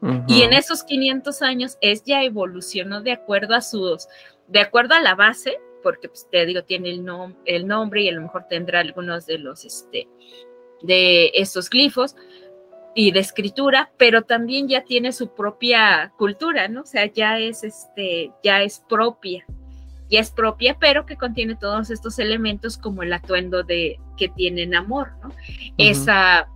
[0.00, 0.24] Uh -huh.
[0.26, 4.08] Y en esos 500 años es ya evolucionó de acuerdo a sus,
[4.48, 8.08] de acuerdo a la base, porque pues, te digo, tiene el, nom el nombre y
[8.08, 10.08] a lo mejor tendrá algunos de los, este,
[10.82, 12.16] de estos glifos,
[12.94, 16.82] y de escritura, pero también ya tiene su propia cultura, ¿no?
[16.82, 19.44] O sea, ya es este, ya es propia,
[20.08, 24.74] ya es propia, pero que contiene todos estos elementos como el atuendo de que tienen
[24.74, 25.28] amor, ¿no?
[25.28, 25.72] Uh -huh.
[25.78, 26.48] Esa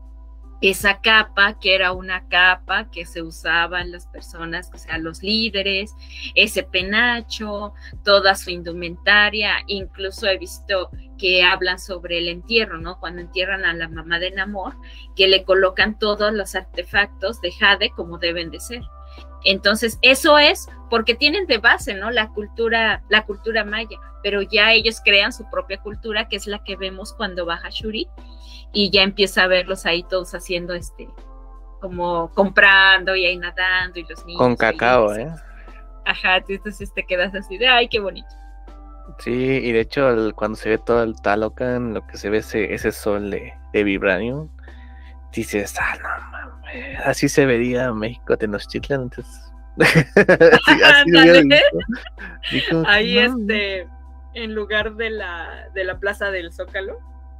[0.61, 5.95] esa capa, que era una capa que se usaban las personas, o sea, los líderes,
[6.35, 7.75] ese penacho,
[8.05, 12.99] toda su indumentaria, incluso he visto que hablan sobre el entierro, ¿no?
[12.99, 14.75] Cuando entierran a la mamá de Namor,
[15.17, 18.83] que le colocan todos los artefactos de Jade como deben de ser.
[19.49, 22.11] Entonces, eso es porque tienen de base, ¿no?
[22.11, 26.63] La cultura, la cultura maya, pero ya ellos crean su propia cultura, que es la
[26.65, 28.07] que vemos cuando baja Shuri,
[28.75, 31.09] y ya empieza a verlos ahí todos haciendo este,
[31.81, 34.39] como comprando y ahí nadando y los niños.
[34.39, 35.33] Con cacao, ¿eh?
[36.05, 38.29] Ajá, entonces te quedas así de, ay, qué bonito.
[39.19, 42.39] Sí, y de hecho el, cuando se ve todo el Talocan, lo que se ve
[42.39, 44.51] ese, ese sol de, de Vibranium,
[45.33, 49.53] dices, ah, no mames, así se vería México Tenochtitlan, entonces...
[49.79, 51.49] así, así
[52.51, 53.87] Digo, ahí no, este,
[54.35, 56.99] en lugar de la, de la plaza del Zócalo,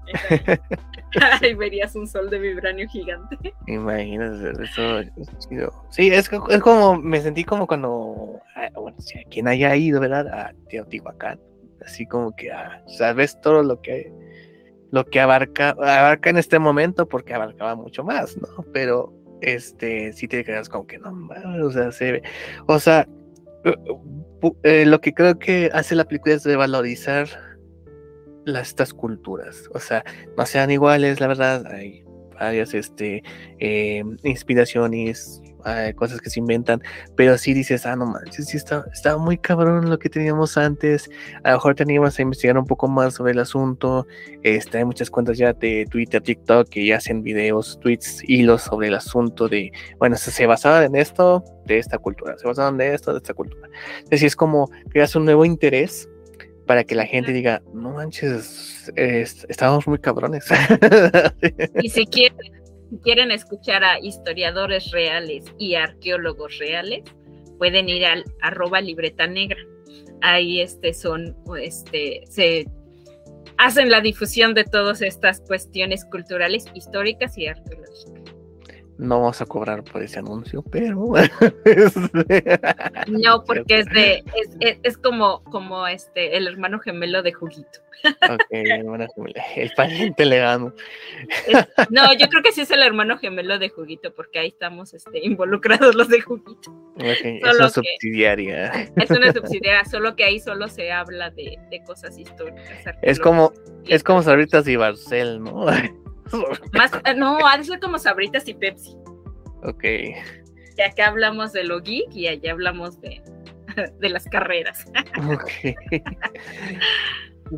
[1.41, 3.37] Ahí verías un sol de vibranio gigante.
[3.67, 5.11] Imagínate, eso es
[5.49, 5.85] chido.
[5.91, 8.41] Sí, es, es como, me sentí como cuando,
[8.75, 10.29] bueno, si a quien haya ido, ¿verdad?
[10.29, 11.41] A Teotihuacán.
[11.85, 14.13] Así como que, ah, sabes todo lo que,
[14.91, 18.65] lo que abarca, abarca en este momento, porque abarcaba mucho más, ¿no?
[18.73, 21.13] Pero, este, sí te quedas como que no,
[21.65, 22.23] o sea, se ve,
[22.67, 23.07] o sea,
[24.63, 27.29] eh, lo que creo que hace la película es de valorizar
[28.45, 29.69] las, estas culturas.
[29.75, 30.05] O sea,
[30.37, 31.67] no sean iguales, la verdad.
[31.67, 32.05] Hay
[32.39, 33.23] varias este,
[33.59, 36.83] eh, inspiraciones, hay cosas que se inventan,
[37.17, 41.11] pero sí dices, ah, no manches, sí está, está muy cabrón lo que teníamos antes.
[41.45, 44.07] A lo mejor teníamos que investigar un poco más sobre el asunto.
[44.43, 48.89] Este, hay muchas cuentas ya de Twitter, TikTok que ya hacen videos, tweets, hilos sobre
[48.89, 52.95] el asunto de, bueno, se, se basaban en esto de esta cultura, se basaban de
[52.95, 53.69] esto de esta cultura.
[54.05, 56.09] Es decir, es como creas un nuevo interés
[56.69, 60.45] para que la gente diga, no manches, es, estamos muy cabrones.
[61.83, 62.39] Y si quieren,
[62.91, 67.03] si quieren escuchar a historiadores reales y arqueólogos reales,
[67.59, 69.61] pueden ir al arroba libreta negra.
[70.23, 72.67] Ahí este son, este, se
[73.59, 78.18] hacen la difusión de todas estas cuestiones culturales, históricas y arqueológicas.
[78.99, 81.13] No vamos a cobrar por ese anuncio, pero.
[83.09, 84.25] no, porque es de.
[84.39, 87.81] Es, es, es, como, como este, el hermano gemelo de Juguito.
[88.05, 89.35] ok, el hermano gemelo.
[89.57, 90.75] El pariente legano.
[91.91, 95.25] no, yo creo que sí es el hermano gemelo de Juguito, porque ahí estamos este,
[95.25, 96.73] involucrados los de Juguito.
[96.97, 98.91] Okay, es una subsidiaria.
[98.97, 102.85] Es una subsidiaria, solo que ahí solo se habla de, de cosas históricas.
[103.03, 103.53] Es como,
[103.87, 105.67] es como Sabritas y Barcel, ¿no?
[106.73, 108.97] Más, eh, no, ha de ser como Sabritas y Pepsi.
[109.63, 109.85] Ok.
[109.85, 113.23] Y acá hablamos de lo geek y allá hablamos de,
[114.01, 114.87] de las carreras.
[115.29, 115.75] Ok.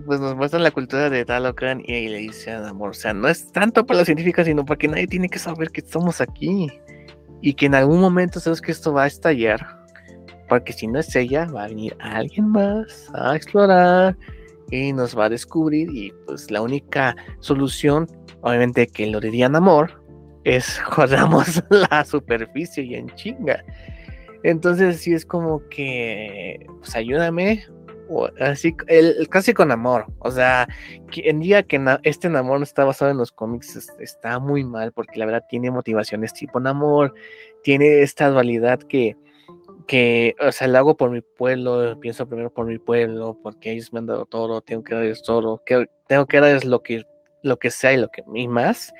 [0.06, 3.28] Pues nos muestran la cultura de Talocan y ahí le dice amor, o sea, no
[3.28, 6.68] es tanto para los científicos, sino para que nadie tiene que saber que estamos aquí
[7.42, 9.66] y que en algún momento sabes que esto va a estallar,
[10.48, 14.16] porque si no es ella, va a venir alguien más a explorar
[14.70, 18.06] y nos va a descubrir y pues la única solución,
[18.42, 20.02] obviamente que lo dirían amor,
[20.44, 23.64] es jodamos la superficie y en chinga.
[24.42, 27.66] Entonces sí es como que, pues ayúdame,
[28.08, 30.06] o así, el, casi con amor.
[30.18, 30.66] O sea,
[31.10, 34.92] que en día que este amor no está basado en los cómics, está muy mal
[34.92, 37.14] porque la verdad tiene motivaciones tipo amor,
[37.62, 39.16] tiene esta dualidad que,
[39.86, 43.92] que, o sea, lo hago por mi pueblo, pienso primero por mi pueblo, porque ellos
[43.92, 47.04] me han dado todo, tengo que darles todo, que, tengo que darles lo que
[47.42, 48.92] lo que sea y lo que y más,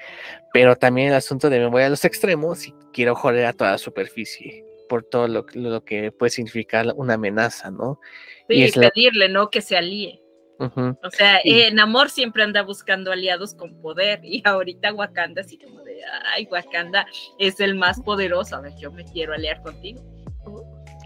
[0.52, 3.72] pero también el asunto de me voy a los extremos y quiero joder a toda
[3.72, 8.00] la superficie por todo lo, lo que puede significar una amenaza, ¿no?
[8.48, 9.50] Sí, y pedirle, ¿no?
[9.50, 10.20] Que se alíe.
[10.58, 15.82] O sea, en amor siempre anda buscando aliados con poder y ahorita Wakanda así como
[15.84, 16.00] de,
[16.34, 17.06] ay, Wakanda
[17.38, 20.02] es el más poderoso, a ver, yo me quiero aliar contigo.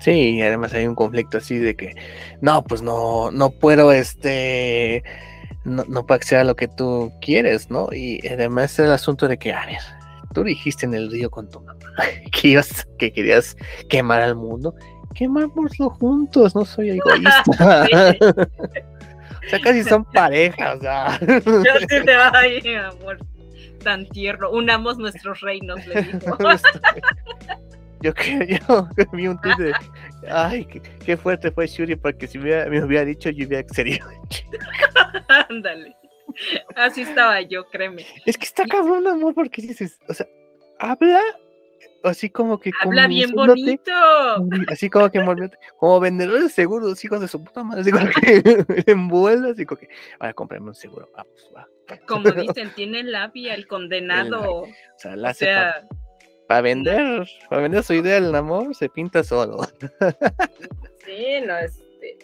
[0.05, 1.94] Sí, y además hay un conflicto así de que,
[2.43, 5.02] no, pues no, no puedo, este,
[5.64, 7.89] no, no puedo acceder a lo que tú quieres, ¿no?
[7.90, 9.78] Y además el asunto de que, a ver,
[10.35, 11.81] tú dijiste en el río con tu mamá
[12.32, 13.56] que, ibas, que querías
[13.89, 14.74] quemar al mundo,
[15.14, 17.43] quemámoslo juntos, no soy egoísta.
[18.20, 20.81] o sea, casi son parejas.
[20.82, 23.16] Yo sí te ay, amor,
[23.82, 24.51] tan tierno.
[24.51, 25.94] Unamos nuestros reinos, le.
[28.05, 28.12] yo,
[28.47, 29.72] yo, yo vi un tweet de,
[30.31, 34.06] ay, qué, qué, fuerte fue Shuri, porque si me, me hubiera dicho, yo hubiera accedido.
[35.48, 35.97] Ándale.
[36.76, 38.05] Así estaba yo, créeme.
[38.26, 40.26] Es que está cabrón, amor, porque dices, o sea,
[40.78, 41.20] habla
[42.02, 42.70] así como que.
[42.82, 43.93] Habla bien bonito.
[44.68, 45.24] Así como que
[45.78, 47.82] como vendedores de seguros, hijos de su puta madre.
[47.82, 51.09] Así como que envuelve, así como que, ahora comprarme un seguro.
[51.16, 51.68] Ah, pues, va.
[52.06, 54.62] Como dicen, tiene labia el condenado.
[54.62, 55.52] o sea, la hace
[56.46, 59.66] para vender, para vender su idea del amor, se pinta solo.
[61.04, 62.18] Sí, no, este.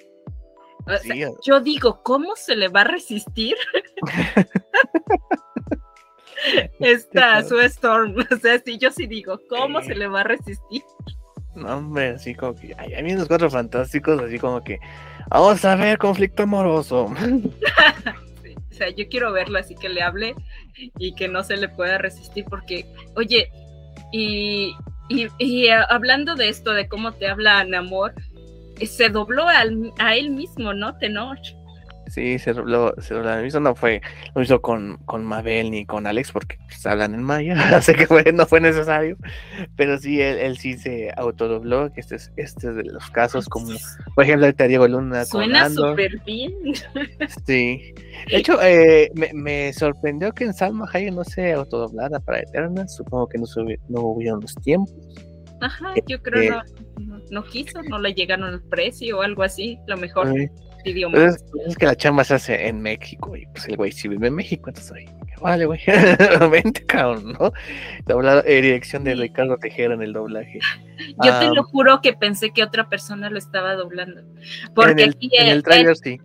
[0.87, 3.55] O sea, yo digo, ¿cómo se le va a resistir?
[6.81, 8.17] Esta su Storm.
[8.31, 10.83] O sea, sí, yo sí digo, ¿cómo se le va a resistir?
[11.55, 12.75] No, hombre, así como que.
[12.79, 14.79] Ay, a mí los cuatro fantásticos, así como que.
[15.29, 17.07] Vamos a ver, conflicto amoroso.
[18.71, 20.35] o sea, yo quiero verlo así que le hable
[20.99, 22.87] y que no se le pueda resistir, porque,
[23.17, 23.51] oye,
[24.13, 24.75] y,
[25.09, 28.15] y, hablando de esto, de cómo te habla amor,
[28.85, 30.97] se dobló a él mismo, ¿no?
[30.99, 31.39] Tenor.
[32.11, 34.03] Sí, se dobló, se lo mismo, no fue,
[34.35, 38.09] lo hizo con, con Mabel ni con Alex porque pues, hablan en maya, así que
[38.09, 39.17] fue, no fue necesario,
[39.77, 43.49] pero sí, él, él sí se autodobló, que este es, este es de los casos
[43.49, 43.73] como,
[44.17, 46.53] por ejemplo, ahorita Diego Luna Suena súper bien.
[47.47, 47.95] Sí,
[48.29, 52.89] de hecho, eh, me, me, sorprendió que en Salma Hayek no se autodoblara para Eterna,
[52.89, 53.47] supongo que no,
[53.89, 54.93] no hubieron los tiempos.
[55.61, 59.79] Ajá, yo creo que no, no, quiso, no le llegaron el precio o algo así,
[59.87, 60.35] lo mejor.
[60.83, 64.29] Pues es, que la chamba se hace en México y pues el güey si vive
[64.29, 65.07] en México, entonces ahí,
[65.41, 65.81] vale, güey,
[66.51, 67.53] vente, cabrón, ¿no?
[68.23, 70.61] La eh, dirección de Ricardo Tejera en el doblaje.
[71.25, 74.23] Yo te lo juro que pensé que otra persona lo estaba doblando.
[74.75, 76.19] Porque en el, aquí en el trailer sí.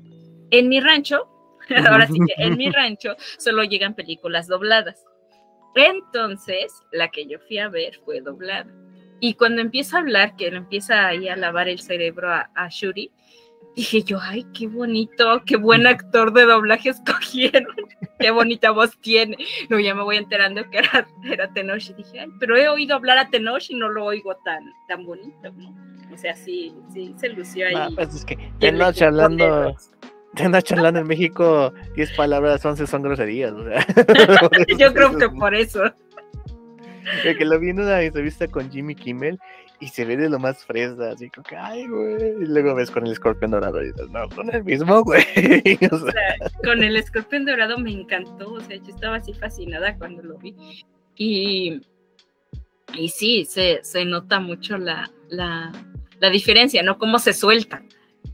[0.51, 1.27] En mi rancho,
[1.89, 5.03] ahora sí que en mi rancho solo llegan películas dobladas.
[5.75, 8.71] Entonces, la que yo fui a ver fue doblada.
[9.19, 12.69] Y cuando empieza a hablar, que le empieza ahí a lavar el cerebro a, a
[12.69, 13.11] Shuri,
[13.75, 17.75] dije yo, ay, qué bonito, qué buen actor de doblaje escogieron,
[18.19, 19.37] qué bonita voz tiene.
[19.69, 22.95] Luego ya me voy enterando que era, era Tenoch y dije, ay, pero he oído
[22.95, 25.75] hablar a Tenoch y no lo oigo tan, tan bonito, ¿no?
[26.13, 27.93] O sea, sí, sí, se lució ahí.
[27.95, 29.75] pues es que Tenoch hablando,
[30.35, 33.85] Tenoch hablando en México, 10 palabras, 11 son groserías, o sea.
[34.77, 35.83] yo creo que por eso.
[37.21, 39.37] Que lo vi en una entrevista con Jimmy Kimmel
[39.79, 42.43] y se ve de lo más fresa, así como que, ay, güey.
[42.43, 45.23] Y luego ves con el escorpión dorado y dices, no, con el mismo, güey.
[45.91, 50.23] O sea, con el escorpión dorado me encantó, o sea, yo estaba así fascinada cuando
[50.23, 50.55] lo vi.
[51.15, 51.81] Y,
[52.93, 55.71] y sí, se, se nota mucho la, la,
[56.19, 56.97] la, diferencia, ¿no?
[56.97, 57.83] Cómo se suelta.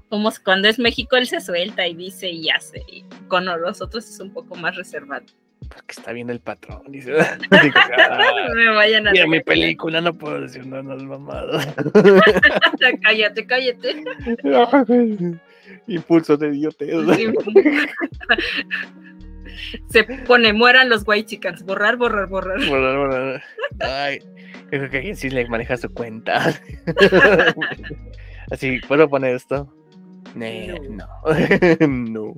[0.09, 2.84] Como cuando es México, él se suelta y dice y hace.
[2.88, 5.26] Y con los otros es un poco más reservado.
[5.69, 6.81] Porque está bien el patrón.
[6.89, 11.59] Me vayan a mira mi película, no puedo decir nada mamado.
[13.01, 14.03] cállate, cállate.
[15.88, 16.89] Impulso de idiotez.
[19.89, 22.65] Se pone, mueran los white chickens, borrar, borrar, borrar.
[22.67, 23.43] Borrar, borrar.
[23.79, 24.19] Ay,
[24.69, 26.53] creo que alguien sí le maneja su cuenta.
[28.49, 29.71] Así, ¿puedo poner esto?
[30.36, 31.08] No.
[31.88, 31.88] no.
[31.88, 32.36] no.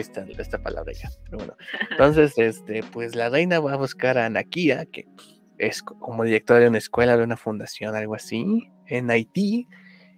[0.00, 1.10] esta, esta, palabra ya.
[1.24, 1.56] Pero bueno.
[1.90, 5.06] Entonces, este, pues la reina va a buscar a Nakia, que
[5.58, 9.68] es como directora de una escuela, de una fundación, algo así, en Haití.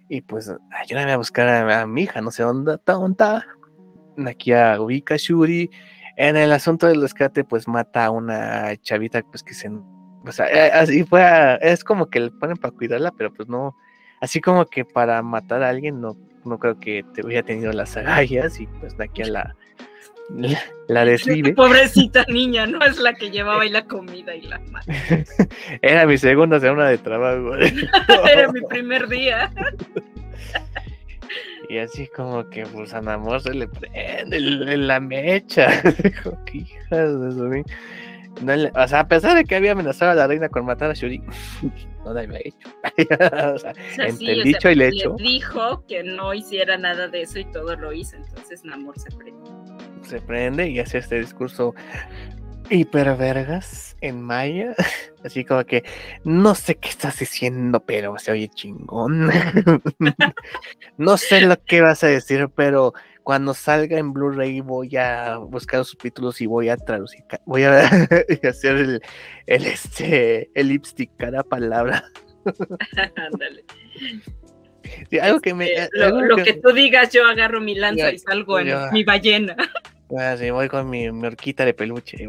[0.09, 3.45] Y pues ayúdame a buscar a, mi hija, no sé dónde está.
[4.17, 5.69] Nakia ubica Shuri.
[6.17, 9.69] En el asunto del rescate, pues mata a una chavita, pues que se.
[9.69, 11.23] O sea, eh, así fue.
[11.61, 13.75] es como que le ponen para cuidarla, pero pues no.
[14.19, 17.95] Así como que para matar a alguien, no no creo que te hubiera tenido las
[17.97, 19.55] agallas y pues de aquí a la,
[20.87, 21.53] la, desvive.
[21.53, 24.85] Pobrecita niña, no es la que llevaba ahí la comida y la mano.
[25.81, 27.55] Era mi segunda semana de trabajo.
[28.31, 29.51] Era mi primer día.
[31.69, 35.81] Y así como que pues a amor se le prende la mecha.
[36.03, 37.63] Dijo, hijas de
[38.73, 41.21] o sea, a pesar de que había amenazado a la reina con matar a Shuri,
[42.05, 42.69] no la había hecho.
[43.53, 45.15] o sea, entre el dicho y el hecho.
[45.17, 49.49] dijo que no hiciera nada de eso y todo lo hizo, entonces Namor se prende.
[50.03, 51.75] Se prende y hace este discurso
[52.69, 54.75] hipervergas en maya,
[55.23, 55.83] así como que
[56.23, 59.29] no sé qué estás diciendo, pero se oye chingón.
[60.97, 62.93] no sé lo que vas a decir, pero
[63.23, 67.81] cuando salga en Blu-ray voy a buscar los subtítulos y voy a traducir, voy a
[68.49, 69.01] hacer el,
[69.45, 72.03] el, este, el lipstick cada palabra.
[73.15, 73.65] Ándale.
[75.21, 75.69] algo que me.
[75.91, 76.53] Lo, que...
[76.53, 79.55] tú digas, yo agarro mi lanza y salgo en mi ballena.
[80.17, 82.17] Ah, sí, voy con mi, horquita de peluche.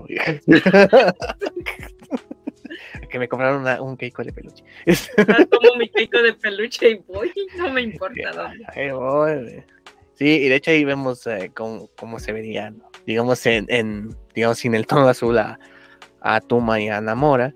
[3.09, 4.62] que me compraron un keiko de peluche.
[5.51, 9.65] Como mi keiko de peluche y voy, no me importa dónde.
[10.21, 12.75] Sí, y de hecho ahí vemos eh, cómo, se vería,
[13.07, 15.59] digamos, en, digamos, sin el tono azul a,
[16.21, 17.55] a Tuma y a Namora,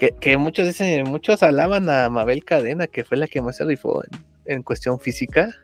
[0.00, 3.66] que, que muchos dicen, muchos alaban a Mabel Cadena, que fue la que más se
[3.66, 4.02] rifó
[4.46, 5.54] en, cuestión física.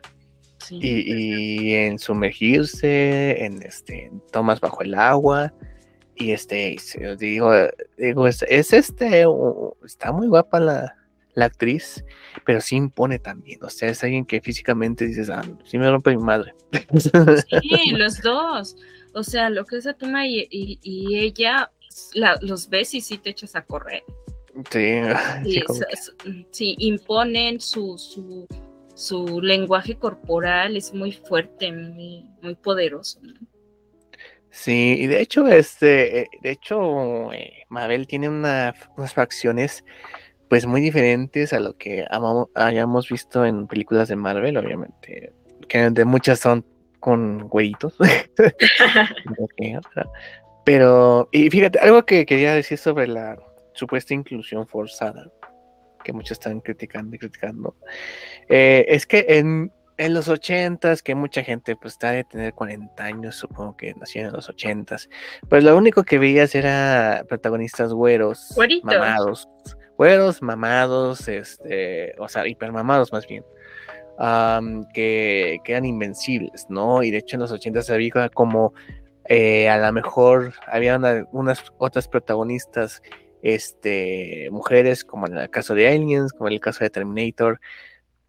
[0.69, 5.51] y, en sumergirse, en este, tomas bajo el agua,
[6.15, 6.77] y este,
[7.17, 7.51] digo,
[7.97, 9.25] digo, es, es este,
[9.83, 11.02] está muy guapa la,
[11.35, 12.03] la actriz,
[12.45, 13.63] pero sí impone también.
[13.63, 16.53] O sea, es alguien que físicamente dices, ah, sí me rompe mi madre.
[16.97, 18.75] Sí, los dos.
[19.13, 21.71] O sea, lo que es Atuma y, y, ella,
[22.41, 24.03] los ves y sí te echas a correr.
[24.69, 25.01] Sí,
[26.51, 28.47] sí, imponen su, su,
[28.93, 33.19] su, lenguaje corporal, es muy fuerte, muy, muy poderoso.
[34.49, 38.75] Sí, y de hecho, este, eh, de hecho, eh, Mabel tiene unas
[39.13, 39.83] facciones
[40.49, 42.05] pues muy diferentes a lo que
[42.55, 45.33] hayamos visto en películas de Marvel, obviamente,
[45.67, 46.65] que de muchas son
[46.99, 47.95] con güeyitos.
[50.65, 53.37] Pero, y fíjate, algo que quería decir sobre la
[53.73, 55.29] supuesta inclusión forzada,
[56.03, 57.75] que muchos están criticando y criticando,
[58.47, 63.03] eh, es que en, en los ochentas, que mucha gente pues está de tener 40
[63.03, 65.09] años, supongo que nacieron en los ochentas,
[65.49, 69.49] pues lo único que veías era protagonistas güeros, mamados,
[70.41, 73.43] mamados, este, o sea, hipermamados más bien,
[74.93, 77.03] que, eran invencibles, ¿no?
[77.03, 78.73] Y de hecho en los 80 se había como
[79.25, 80.99] eh, a lo mejor había
[81.31, 83.01] unas otras protagonistas,
[83.41, 87.59] este, mujeres, como en el caso de Aliens, como en el caso de Terminator,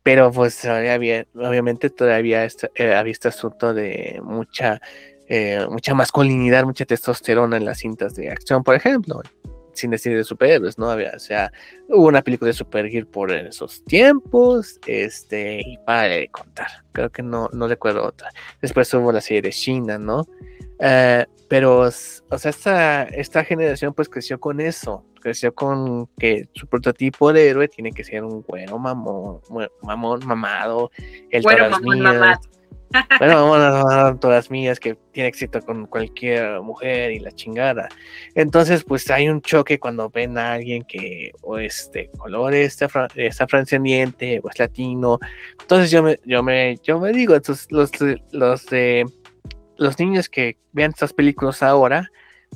[0.03, 4.81] pero pues había, obviamente todavía eh, había este asunto de mucha,
[5.29, 9.23] eh, mucha masculinidad, mucha testosterona en las cintas de acción, por ejemplo
[9.75, 10.91] sin decir de superhéroes, ¿no?
[10.91, 11.53] Había, o sea,
[11.89, 17.23] hubo una película de Supergirl por esos tiempos, este, y para de contar, creo que
[17.23, 18.31] no, no recuerdo otra.
[18.61, 20.27] Después hubo la serie de China, ¿no?
[20.81, 26.67] Eh, pero, o sea, esta, esta generación pues creció con eso, creció con que su
[26.67, 29.41] prototipo de héroe tiene que ser un güero mamón,
[29.83, 30.91] mamón, mamado,
[31.31, 32.41] el güero mamón, mamado
[33.19, 37.89] bueno, vamos a todas mías que tiene éxito con cualquier mujer y la chingada.
[38.35, 42.89] Entonces, pues hay un choque cuando ven a alguien que o es de color, está,
[43.15, 45.19] está afrodescendiente o es latino.
[45.61, 47.91] Entonces yo me, yo me, yo me digo, los, los,
[48.33, 48.67] los,
[49.77, 52.11] los niños que vean estas películas ahora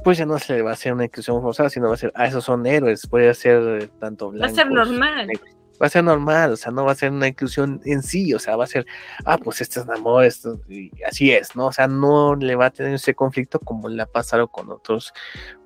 [0.05, 2.13] pues ya no se le va a hacer una inclusión forzada, sino va a ser,
[2.15, 4.47] ah, esos son héroes, puede ser tanto blanco.
[4.47, 5.29] Va a ser normal.
[5.81, 8.39] Va a ser normal, o sea, no va a ser una inclusión en sí, o
[8.39, 8.85] sea, va a ser,
[9.25, 11.67] ah, pues este es amor, esto, y así es, ¿no?
[11.67, 15.13] O sea, no le va a tener ese conflicto como le ha pasado con otros,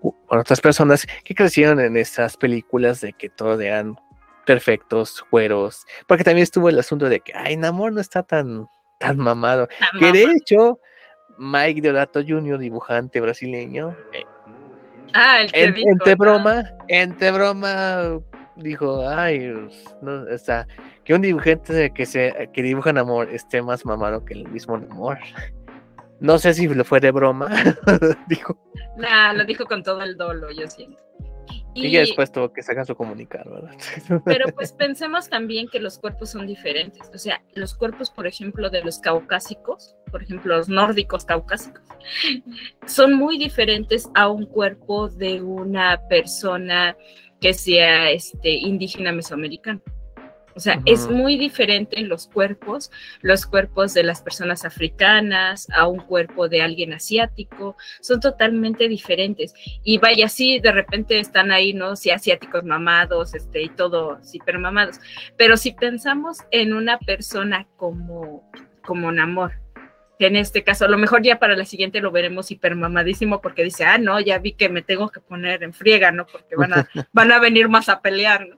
[0.00, 3.96] con otras personas que crecieron en esas películas de que todos eran
[4.44, 8.66] perfectos, güeros, porque también estuvo el asunto de que, ay, Namor no está tan,
[8.98, 9.68] tan mamado,
[9.98, 10.78] que de hecho,
[11.38, 14.24] Mike Deodato Jr., dibujante brasileño, eh,
[15.14, 18.20] ah, el que entre broma, entre broma,
[18.56, 19.52] dijo, ay,
[20.00, 20.66] no, o sea,
[21.04, 25.18] que un dibujante que se que dibuja Namor esté más mamado que el mismo Namor.
[26.20, 27.50] No sé si lo fue de broma,
[28.28, 28.56] dijo.
[28.96, 31.02] Nah, lo dijo con todo el dolo, yo siento.
[31.74, 33.74] Y, ya después tuvo que sacar su comunicar, ¿verdad?
[34.26, 37.10] Pero pues pensemos también que los cuerpos son diferentes.
[37.14, 41.82] O sea, los cuerpos, por ejemplo, de los caucásicos, por ejemplo, los nórdicos caucásicos,
[42.86, 46.96] son muy diferentes a un cuerpo de una persona
[47.42, 49.80] que sea este, indígena mesoamericana.
[50.54, 52.90] O sea, es muy diferente en los cuerpos,
[53.22, 59.54] los cuerpos de las personas africanas a un cuerpo de alguien asiático, son totalmente diferentes.
[59.82, 61.96] Y vaya, sí, de repente están ahí, ¿no?
[61.96, 65.00] Sí, asiáticos mamados, este, y todo, hiper mamados.
[65.38, 68.50] Pero si pensamos en una persona como,
[68.84, 69.61] como Namor,
[70.22, 73.64] que en este caso, a lo mejor ya para la siguiente lo veremos hipermamadísimo porque
[73.64, 76.26] dice, ah, no, ya vi que me tengo que poner en friega, ¿no?
[76.26, 78.56] Porque van a, van a venir más a pelear, ¿no?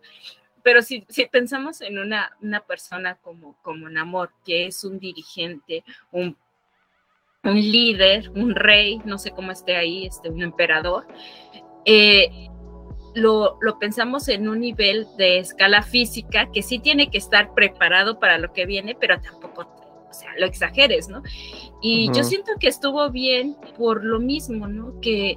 [0.62, 5.85] pero si, si pensamos en una, una persona como, como Namor, que es un dirigente,
[6.12, 6.36] un,
[7.43, 11.07] un líder, un rey, no sé cómo esté ahí, este, un emperador,
[11.86, 12.28] eh,
[13.15, 18.20] lo, lo, pensamos en un nivel de escala física que sí tiene que estar preparado
[18.20, 19.84] para lo que viene, pero tampoco,
[20.15, 21.23] o sea, lo exageres, ¿no?
[21.81, 25.01] Y yo siento que estuvo bien por lo mismo, ¿no?
[25.01, 25.36] Que,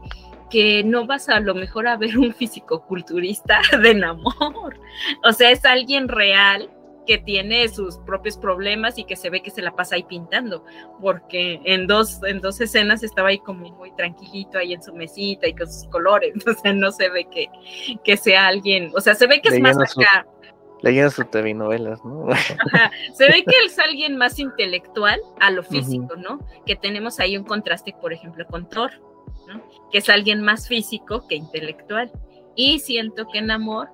[0.49, 4.79] que no vas a, lo mejor a ver un físico-culturista de Namor.
[5.23, 6.69] O sea, es alguien real
[7.07, 10.65] que tiene sus propios problemas y que se ve que se la pasa ahí pintando,
[11.01, 15.47] porque en dos, en dos escenas estaba ahí como muy tranquilito ahí en su mesita
[15.47, 17.47] y con sus colores, o sea, no se ve que,
[18.03, 20.27] que sea alguien, o sea, se ve que es más acá.
[20.81, 22.27] Leyendo sus telenovelas, ¿no?
[23.13, 26.39] Se ve que es alguien más intelectual a lo físico, ¿no?
[26.65, 28.91] Que tenemos ahí un contraste, por ejemplo, con Thor,
[29.91, 32.11] que es alguien más físico que intelectual.
[32.55, 33.89] Y siento que en amor,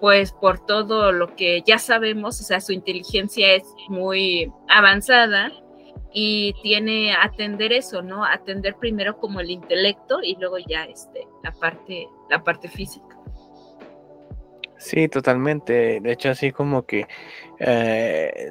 [0.00, 5.52] pues por todo lo que ya sabemos, o sea, su inteligencia es muy avanzada
[6.12, 8.24] y tiene atender eso, ¿no?
[8.24, 13.18] Atender primero como el intelecto y luego ya este, la parte, la parte física.
[14.84, 15.98] Sí, totalmente.
[15.98, 17.06] De hecho, así como que
[17.58, 18.50] eh,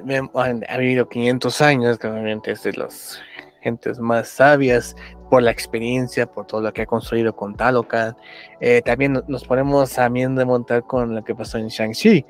[0.68, 3.20] ha vivido 500 años, obviamente es de las
[3.62, 4.96] gentes más sabias
[5.30, 8.16] por la experiencia, por todo lo que ha construido con Talocan.
[8.60, 12.26] Eh, también nos ponemos también de montar con lo que pasó en Shang-Chi,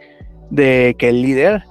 [0.51, 1.65] de que el líder,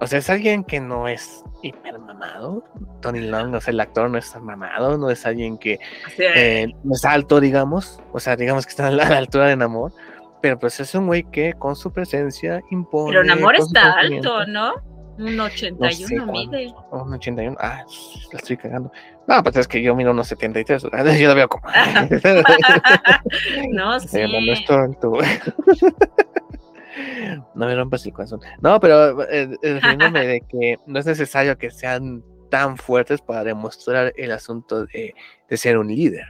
[0.00, 2.62] o sea, es alguien que no es hiper mamado.
[3.00, 5.80] Tony Long, o sea, el actor no es mamado, no es alguien que
[6.18, 9.92] eh, no es alto, digamos, o sea, digamos que está a la, altura de Namor,
[10.40, 13.12] pero pues es un güey que con su presencia impone.
[13.12, 14.72] Pero Namor está alto, ¿no?
[15.18, 16.72] Un 81 mide.
[16.90, 17.84] Un 81, ah,
[18.32, 18.90] la estoy cagando.
[19.28, 20.88] No, pues es que yo mido unos 73, yo
[21.28, 21.66] lo veo como.
[23.70, 24.22] no, sí.
[27.54, 28.40] no me rompas el corazón.
[28.60, 34.12] No, pero eh, refiriéndome de que no es necesario que sean tan fuertes para demostrar
[34.16, 35.14] el asunto de,
[35.48, 36.26] de ser un líder.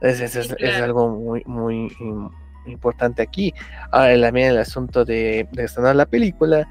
[0.00, 1.92] Es, es, es, algo muy, muy
[2.70, 3.52] importante aquí.
[3.90, 6.66] Ahora también el asunto de, de la película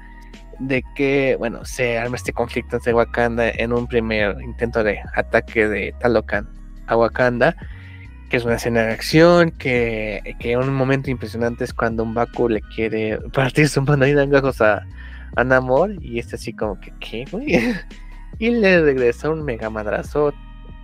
[0.60, 5.66] de que, bueno, se arma este conflicto entre Wakanda en un primer intento de ataque
[5.66, 6.48] de Talocan
[6.86, 7.56] a Wakanda,
[8.28, 12.48] que es una escena de acción, que, que un momento impresionante es cuando un Baku
[12.48, 14.86] le quiere partir su mano y gajos a,
[15.36, 17.58] a Namor, y es así como que, ¿qué, güey?
[18.38, 20.32] y le regresa un mega madrazo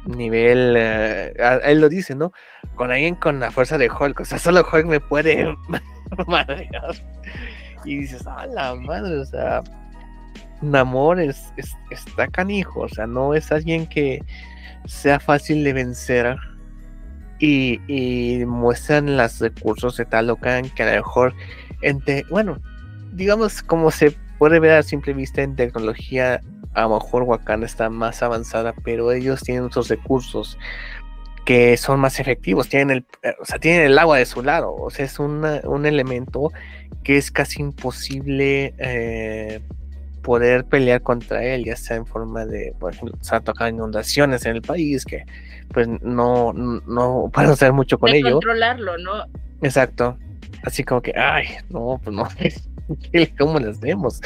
[0.06, 1.32] nivel, eh,
[1.64, 2.32] él lo dice, ¿no?
[2.74, 5.54] Con alguien con la fuerza de Hulk, o sea, solo Hulk me puede
[6.26, 6.94] madrear.
[7.84, 9.62] Y dices, ah, la madre, o sea,
[10.62, 14.22] Namor es, es, está canijo, o sea, no es alguien que
[14.86, 16.36] sea fácil de vencer.
[17.38, 21.34] Y, muestran los recursos de Talocan que a lo mejor,
[21.82, 22.58] entre, bueno,
[23.12, 26.40] digamos, como se puede ver a simple vista en tecnología,
[26.76, 30.58] a lo mejor Wakanda está más avanzada, pero ellos tienen otros recursos
[31.46, 34.74] que son más efectivos, tienen el, eh, o sea, tienen el agua de su lado,
[34.74, 36.52] o sea, es un elemento
[37.02, 39.60] que es casi imposible eh,
[40.22, 44.44] poder pelear contra él, ya sea en forma de, por ejemplo, se ha tocado inundaciones
[44.44, 45.24] en el país que
[45.72, 48.32] pues no, no puedo hacer mucho con de ello.
[48.32, 49.24] controlarlo, ¿no?
[49.62, 50.18] Exacto.
[50.64, 52.28] Así como que, ay, no, pues no,
[53.38, 54.20] ¿cómo les vemos?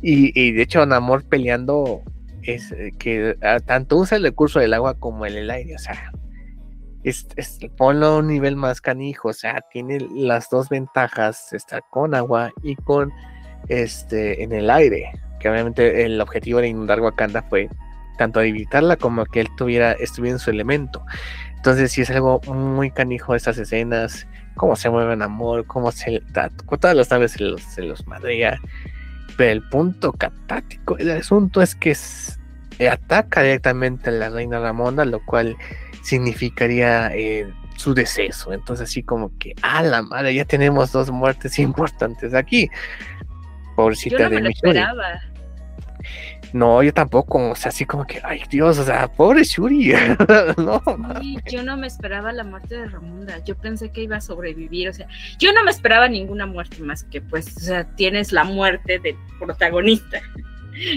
[0.00, 2.02] Y, de hecho, Namor peleando
[2.42, 6.12] es eh, que tanto usa el recurso del agua como el del aire, o sea,
[7.02, 7.26] es,
[7.76, 12.52] ponlo a un nivel más canijo, o sea, tiene las dos ventajas, estar con agua
[12.62, 13.12] y con
[13.68, 15.10] este en el aire,
[15.40, 17.68] que obviamente el objetivo de inundar Wakanda fue
[18.18, 21.04] tanto evitarla como que él tuviera, estuviera en su elemento.
[21.56, 24.26] Entonces sí es algo muy canijo estas escenas,
[24.56, 26.22] cómo se mueven amor, cómo se
[26.80, 28.60] todas las naves se los, se los madrea.
[29.38, 32.38] Pero el punto catático del asunto es que es-
[32.92, 35.56] ataca directamente a la reina Ramona, lo cual
[36.02, 37.46] significaría eh,
[37.76, 38.52] su deceso.
[38.52, 42.68] Entonces así como que, a la madre, ya tenemos dos muertes importantes aquí.
[43.76, 44.70] Pobrecita Yo no de me lo Michonne.
[44.80, 45.20] esperaba.
[46.52, 49.92] No, yo tampoco, o sea, así como que, ay Dios, o sea, pobre Shuri.
[50.56, 50.82] no,
[51.20, 53.42] Sí, yo no me esperaba la muerte de Ramunda.
[53.44, 54.88] Yo pensé que iba a sobrevivir.
[54.88, 55.08] O sea,
[55.38, 59.16] yo no me esperaba ninguna muerte más que, pues, o sea, tienes la muerte del
[59.38, 60.20] protagonista,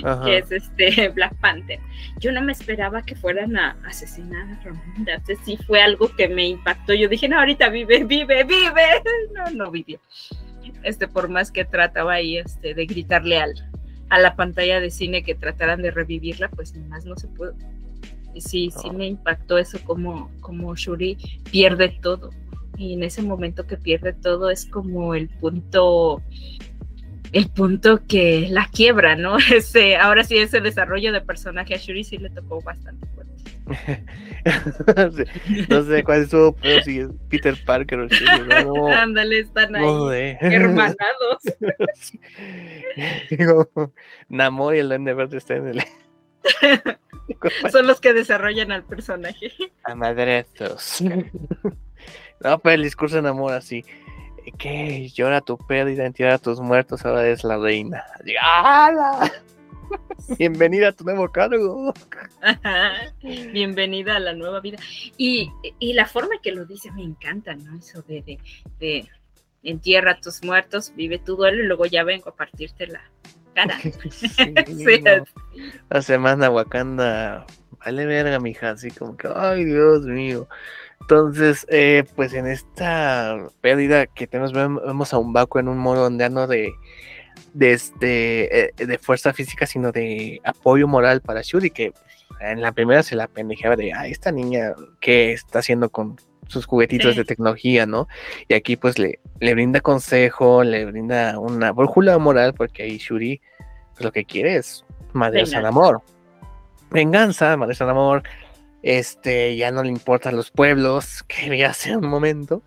[0.04, 0.26] Ajá.
[0.26, 1.80] que es este Black Panther.
[2.20, 5.18] Yo no me esperaba que fueran a asesinar a Ramunda.
[5.18, 6.94] O sea, sí fue algo que me impactó.
[6.94, 9.04] Yo dije, no, ahorita vive, vive, vive.
[9.34, 10.00] No, no vivió.
[10.84, 13.54] Este, por más que trataba ahí este, de gritarle al,
[14.12, 17.54] a la pantalla de cine que trataran de revivirla, pues ni más no se pudo.
[18.34, 18.98] Y sí, sí No.
[18.98, 21.18] me impactó eso como, como Shuri
[21.50, 22.30] pierde todo.
[22.78, 26.22] Y en ese momento que pierde todo es como el punto,
[27.32, 29.38] el punto que la quiebra, ¿no?
[29.56, 33.31] Ese, ahora sí ese desarrollo de personaje a Shuri sí le tocó bastante fuerte.
[35.70, 38.08] no sé cuál es su, pero si es Peter Parker o
[38.66, 41.44] no, Ándale, están ahí no hermanados.
[43.30, 43.70] Digo,
[44.30, 45.84] Namor y el Duende Verde están en el.
[47.72, 49.52] Son los que desarrollan al personaje.
[49.84, 51.02] A madretos.
[52.44, 53.86] No, pero el discurso de Namor así.
[54.58, 58.04] Que llora tu pérdida, entierra a tus muertos, ahora es la reina.
[58.42, 59.32] ¡Hala!
[60.38, 61.94] Bienvenida a tu nuevo cargo.
[62.42, 62.92] Ajá.
[63.54, 64.78] Bienvenida a la nueva vida.
[65.18, 67.78] Y, y la forma que lo dice me encanta, ¿no?
[67.78, 68.40] Eso de, de,
[68.80, 69.08] de
[69.64, 73.02] entierra a tus muertos, vive tu duelo y luego ya vengo a partirte la
[73.54, 73.78] cara.
[74.12, 74.28] Sí,
[74.68, 75.24] Sí, no.
[75.90, 77.46] La semana Wakanda,
[77.86, 80.48] vale verga, mija, así como que, ay, Dios mío.
[81.02, 85.78] Entonces, eh, pues en esta pérdida que tenemos, vem- vemos a un Baku en un
[85.80, 86.72] modo donde no de,
[87.54, 91.94] de, este, eh, de fuerza física, sino de apoyo moral para Shuri, que
[92.40, 96.16] en la primera se la pendejeaba de, ay, esta niña, ¿qué está haciendo con
[96.48, 97.20] sus juguetitos Sí.
[97.20, 98.08] de tecnología, no?
[98.48, 103.42] Y aquí pues le, le brinda consejo, le brinda una brújula moral, porque ahí Shuri
[103.94, 104.84] pues, lo que quiere es
[105.14, 106.02] madre al amor.
[106.90, 108.24] Venganza, madre al amor.
[108.84, 112.64] Este, ya no le importan los pueblos, que vi hace un momento.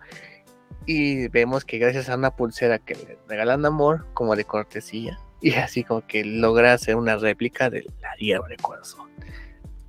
[0.85, 5.53] Y vemos que gracias a una pulsera que le regalan amor, como de cortesía, y
[5.55, 9.09] así como que logra hacer una réplica de la hierba de corazón.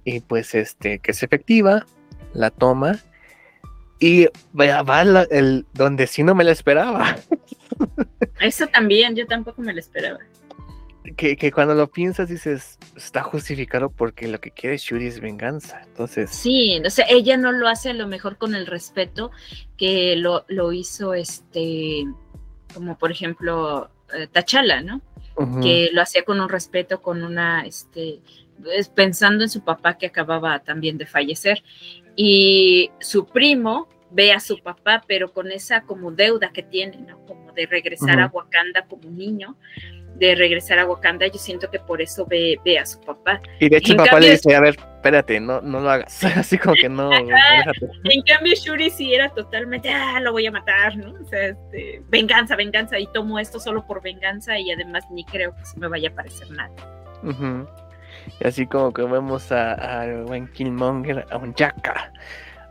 [0.04, 1.84] Y pues este, que es efectiva,
[2.32, 2.98] la toma.
[3.98, 4.26] Y
[4.58, 7.16] va, la- el, donde sí no me la esperaba.
[8.40, 10.18] Eso también, yo tampoco me lo esperaba.
[11.16, 15.82] Que, que cuando lo piensas dices, está justificado porque lo que quiere Shuri es venganza.
[15.86, 19.30] Entonces, Sí, o sea, ella no lo hace a lo mejor con el respeto
[19.76, 22.04] que lo, lo hizo este,
[22.74, 25.00] como por ejemplo, eh, T'Challa, ¿no?
[25.36, 28.20] ujú, que lo hacía con un respeto, con una, este,
[28.72, 31.62] es- pensando en su papá que acababa también de fallecer.
[32.16, 37.18] Y su primo ve a su papá, pero con esa como deuda que tiene, ¿no?
[37.26, 38.38] Como de regresar a Ujú.
[38.38, 39.56] Wakanda como niño,
[40.18, 43.40] de regresar a Wakanda, yo siento que por eso ve, ve a su papá.
[43.60, 46.24] y de hecho el papá le dice, a ver, espérate, no, no lo hagas.
[46.36, 47.10] Así como que no.
[47.12, 51.12] En cambio, Shuri sí era totalmente, ah, lo voy a matar, ¿no?
[51.22, 55.54] O sea, este, venganza, venganza, y tomo esto solo por venganza, y además ni creo
[55.54, 56.74] que se me vaya a parecer nada.
[58.40, 62.12] Y así como que vemos a, a buen Killmonger, a un Jacka.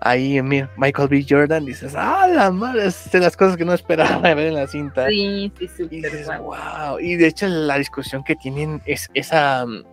[0.02, 1.26] Ahí mi- Michael B.
[1.28, 4.68] Jordan, dices, ah, la madre, es de las cosas que no esperaba ver en la
[4.68, 5.08] cinta.
[5.08, 7.00] Sí, sí, Y súper dices, wow.
[7.00, 9.84] Y de hecho la discusión que tienen es esa, mm,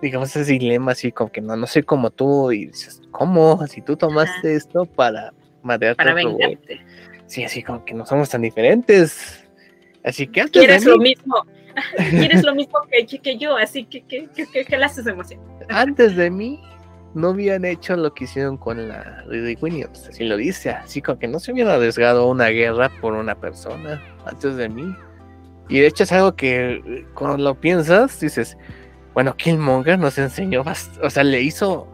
[0.00, 2.50] digamos, ese dilema así como que no, no soy como tú.
[2.52, 3.66] Y dices, ¿cómo?
[3.66, 5.32] Si tú tomaste esto para
[5.62, 6.46] madrearte Para a otro güey".
[6.48, 6.80] vengarte.
[7.26, 9.44] Sí, así como que no somos tan diferentes.
[10.04, 11.34] Así que antes Quieres de, lo mí, mismo.
[12.10, 15.40] Quieres lo mismo que, que- yo, así que que, que, que, le haces emoción.
[15.68, 16.60] antes de mí
[17.18, 20.08] no habían hecho lo que hicieron con la Ridley Williams.
[20.08, 20.70] Así lo dice.
[20.70, 24.94] Así como que no se hubieran arriesgado una guerra por una persona antes de mí.
[25.68, 28.56] Y de hecho es algo que cuando lo piensas, dices,
[29.12, 30.64] bueno, Killmonger nos enseñó,
[31.02, 31.88] o sea, le hizo,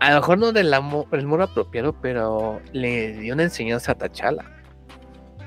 [0.00, 3.98] a lo mejor no del amor, el amor apropiado, pero le dio una enseñanza a
[3.98, 4.44] T'Challa.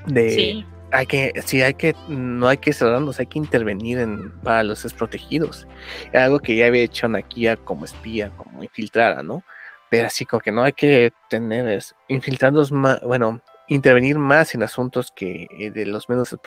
[0.06, 0.66] De, sí.
[0.92, 4.82] Hay que, sí, hay que, no hay que cerrarnos, hay que intervenir en, para los
[4.82, 5.66] desprotegidos.
[6.12, 9.42] Algo que ya había hecho Nakia como espía, como infiltrada, ¿no?
[9.90, 14.62] Pero así como que no hay que tener, es, infiltrados más, bueno, intervenir más en
[14.62, 16.38] asuntos que eh, de los menos de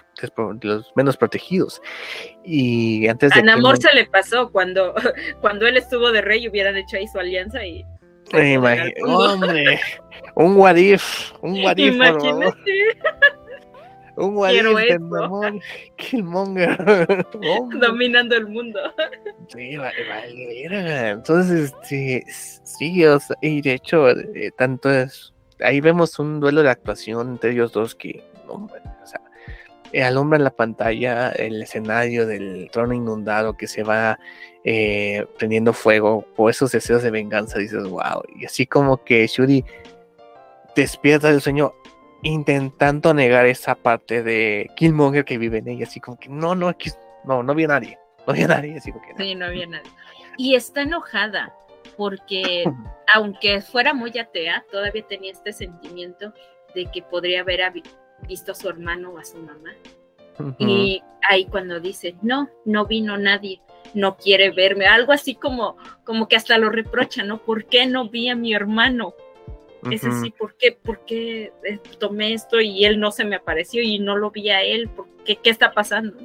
[0.62, 1.82] los menos protegidos
[2.44, 4.94] y antes de a Namor se le pasó cuando
[5.42, 7.84] cuando él estuvo de rey hubieran hecho ahí su alianza y
[9.08, 9.80] hombre
[10.36, 11.96] un wadif un wadif
[14.18, 14.36] un
[14.76, 15.60] de Namor
[15.98, 17.26] Killmonger
[17.80, 18.80] dominando el mundo
[19.48, 26.18] sí vale, entonces sí sí o sea, y de hecho eh, tanto es ahí vemos
[26.20, 28.70] un duelo de actuación entre ellos dos que o
[29.06, 29.22] sea,
[30.08, 34.20] alumbra en la pantalla el escenario del trono inundado que se va
[34.68, 37.60] eh, prendiendo fuego por esos deseos de venganza.
[37.60, 38.24] Dices, wow.
[38.36, 39.64] Y así como que Shuri
[40.76, 41.74] despierta del sueño
[42.26, 45.86] intentando negar esa parte de Killmonger que vive en ella.
[45.86, 46.90] Así como que no, no, aquí,
[47.24, 48.00] no, no había nadie.
[48.26, 48.78] No había nadie.
[48.78, 49.90] Así como que, Sí, no había nadie.
[50.38, 51.54] Y está enojada
[51.96, 52.64] porque
[53.14, 56.34] aunque fuera muy atea, todavía tenía este sentimiento
[56.74, 57.62] de que podría haber
[58.28, 59.74] visto a su hermano o a su mamá.
[60.60, 63.62] Y ahí cuando dice, no, no vino nadie,
[63.94, 67.38] no quiere verme, algo así como, como que hasta lo reprocha, ¿no?
[67.38, 69.14] ¿Por qué no vi a mi hermano?
[69.92, 73.82] Es así, ¿por qué, ¿por qué eh, tomé esto y él no se me apareció
[73.82, 74.90] y no lo vi a él?
[74.90, 76.18] ¿Por qué, ¿Qué está pasando?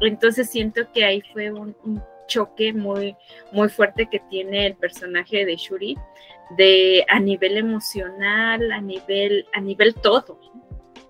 [0.00, 1.74] Entonces siento que ahí fue un
[2.26, 3.16] choque muy,
[3.52, 5.96] muy fuerte que tiene el personaje de Shuri,
[6.56, 10.38] de a nivel emocional, a nivel, a nivel todo,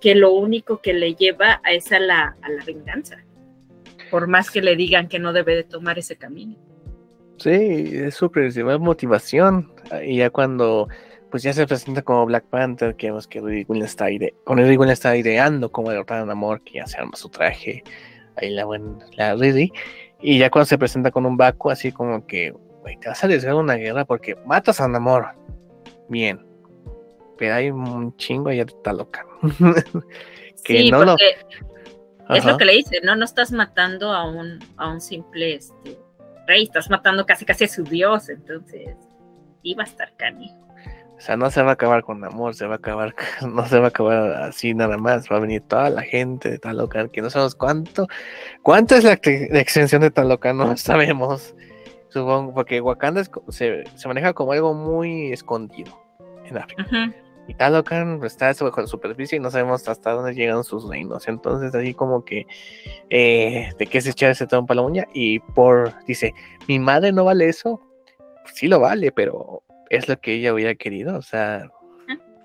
[0.00, 3.18] que lo único que le lleva a esa la, a la venganza,
[4.10, 6.56] por más que le digan que no debe de tomar ese camino.
[7.38, 9.70] Sí, es su principal motivación.
[10.02, 10.88] Y ya cuando
[11.36, 14.06] pues ya se presenta como Black Panther, que vemos que Rudy está,
[14.44, 14.58] con
[14.88, 17.84] está ideando como derrotar a amor que ya se arma su traje,
[18.36, 19.70] ahí la buena, la Rudy,
[20.22, 23.26] y ya cuando se presenta con un Baku, así como que, güey, te vas a
[23.26, 25.26] arriesgar una guerra porque matas a Namor.
[26.08, 26.42] Bien.
[27.36, 29.26] Pero hay un chingo allá de está loca.
[30.64, 31.36] que sí, no porque
[32.30, 33.14] es lo que le dice, ¿no?
[33.14, 35.98] No estás matando a un, a un simple este,
[36.46, 38.96] rey, estás matando casi casi a su dios, entonces
[39.62, 40.65] iba a estar canijo.
[41.16, 43.14] O sea, no se va a acabar con amor, se va a acabar,
[43.46, 45.30] no se va a acabar así nada más.
[45.30, 48.06] Va a venir toda la gente de Talocan, que no sabemos cuánto,
[48.62, 51.54] cuánto es la, extensión de Talocan, no sabemos.
[52.08, 55.98] Supongo, porque Wakanda se, maneja como algo muy escondido
[56.44, 56.86] en África.
[57.48, 61.28] Y Talocan está bajo la superficie y no sabemos hasta dónde llegan sus reinos.
[61.28, 62.46] Entonces, así como que,
[63.08, 65.06] eh, ¿de qué se echa ese trompa la uña?
[65.14, 66.34] Y por, dice,
[66.66, 67.80] mi madre no vale eso.
[68.54, 71.70] Sí lo vale, pero es lo que ella hubiera querido, o sea,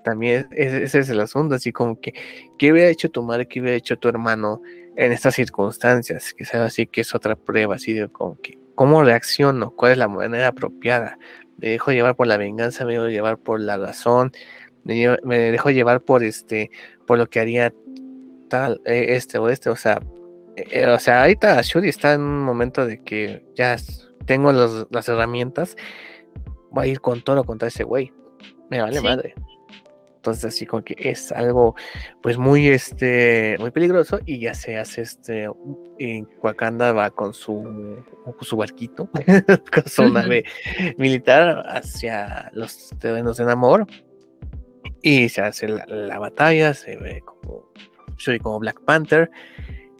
[0.02, 2.14] también ese es el asunto, así como que,
[2.58, 4.60] ¿qué hubiera hecho tu madre, qué hubiera hecho tu hermano
[4.96, 6.34] en estas circunstancias?
[6.34, 9.70] Que sea así que es otra prueba, así de como que, ¿cómo reacciono?
[9.70, 11.18] ¿Cuál es la manera apropiada?
[11.58, 14.32] Me dejo llevar por la venganza, me dejo llevar por la razón,
[14.84, 16.70] me, dejo llevar por este,
[17.06, 17.72] por lo que haría
[18.48, 20.00] tal, e, este o este, o sea,
[20.56, 23.76] eh, o sea, ahorita Shuri está en un momento de que ya
[24.26, 25.76] tengo las herramientas
[26.76, 28.12] va a ir con todo contra ese güey.
[28.70, 29.34] Me vale madre.
[30.22, 31.74] Entonces así como que es algo
[32.22, 35.48] pues muy este muy peligroso y ya se hace este
[35.98, 39.08] en Wakanda va con su con su barquito
[39.74, 40.44] con su nave
[40.96, 43.84] militar hacia los terrenos de Namor
[45.02, 47.72] y se hace la, batalla se ve como
[48.16, 49.28] soy como Black Panther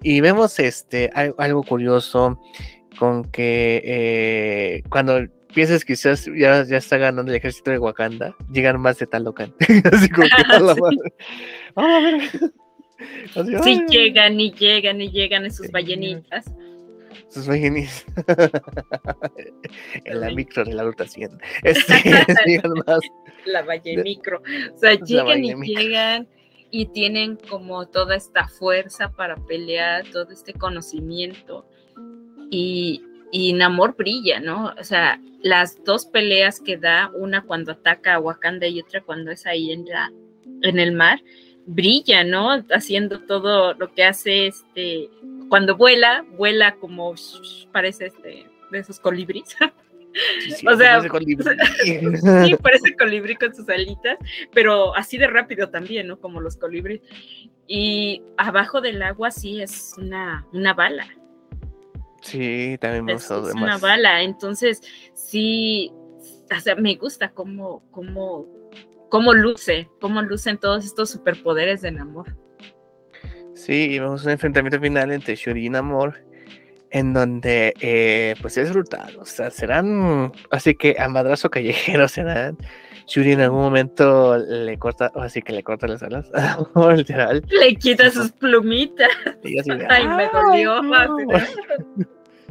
[0.03, 2.41] y vemos este algo curioso
[2.97, 8.35] con que eh, cuando piensas que quizás ya, ya está ganando el ejército de Wakanda,
[8.51, 9.55] llegan más de Talocan.
[9.93, 11.15] Así como que a la madre.
[11.77, 13.63] a ver.
[13.63, 16.47] sí, llegan y llegan y llegan en sus ballenitas.
[17.29, 18.05] Sus ballenitas.
[20.05, 21.31] en la micro de la ruta 100.
[21.63, 21.95] Este,
[22.47, 23.01] llegan más.
[23.47, 24.43] La ballenicro.
[24.75, 26.29] O sea, llegan y llegan
[26.71, 31.67] y tienen como toda esta fuerza para pelear, todo este conocimiento.
[32.51, 33.03] Y,
[33.33, 34.75] y Namor brilla, ¿no?
[34.79, 39.33] O sea, las dos peleas que da, una cuando ataca a Wakanda y otra cuando
[39.33, 40.13] es ahí en, la,
[40.61, 41.19] en el mar,
[41.65, 42.51] brilla, ¿no?
[42.71, 45.09] Haciendo todo lo que hace este,
[45.49, 47.15] cuando vuela, vuela como
[47.73, 49.57] parece este, de esos colibríes.
[50.71, 51.45] o sea, parece colibrí.
[52.45, 54.19] sí, parece colibrí con sus alitas,
[54.53, 56.21] pero así de rápido también, ¿no?
[56.21, 57.01] Como los colibríes.
[57.67, 61.09] Y abajo del agua sí es una, una bala
[62.23, 64.23] Sí, también me es, gustó es una bala.
[64.23, 64.81] Entonces,
[65.15, 65.93] sí,
[66.57, 68.47] o sea, me gusta cómo, cómo,
[69.11, 72.35] cómo luce, cómo lucen todos estos superpoderes de Namor.
[73.55, 76.25] Sí, y vemos un enfrentamiento final entre Shuri y Namor,
[76.91, 82.57] en donde, eh, pues es brutal, o sea, serán, así que a madrazo callejero serán.
[83.09, 86.31] Shuri en algún momento le corta, o así que le corta las alas,
[86.97, 89.09] literal, Le quita sus plumitas.
[89.43, 90.75] y así de, Ay, me dolió.
[90.95, 91.09] "Ay,
[91.97, 92.07] no".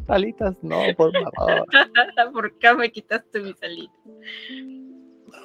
[0.07, 1.65] Alitas, no, por favor.
[2.33, 3.95] ¿Por qué me quitaste mis alitas?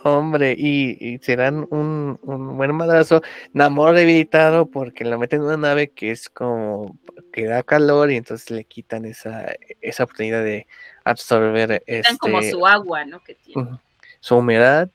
[0.03, 3.23] Hombre, y, y serán un, un buen madrazo.
[3.53, 6.99] Namor debilitado porque lo meten en una nave que es como
[7.33, 10.66] que da calor y entonces le quitan esa, esa oportunidad de
[11.05, 13.23] absorber Están como este, su agua, ¿no?
[13.23, 13.78] Que tiene.
[14.20, 14.91] su humedad.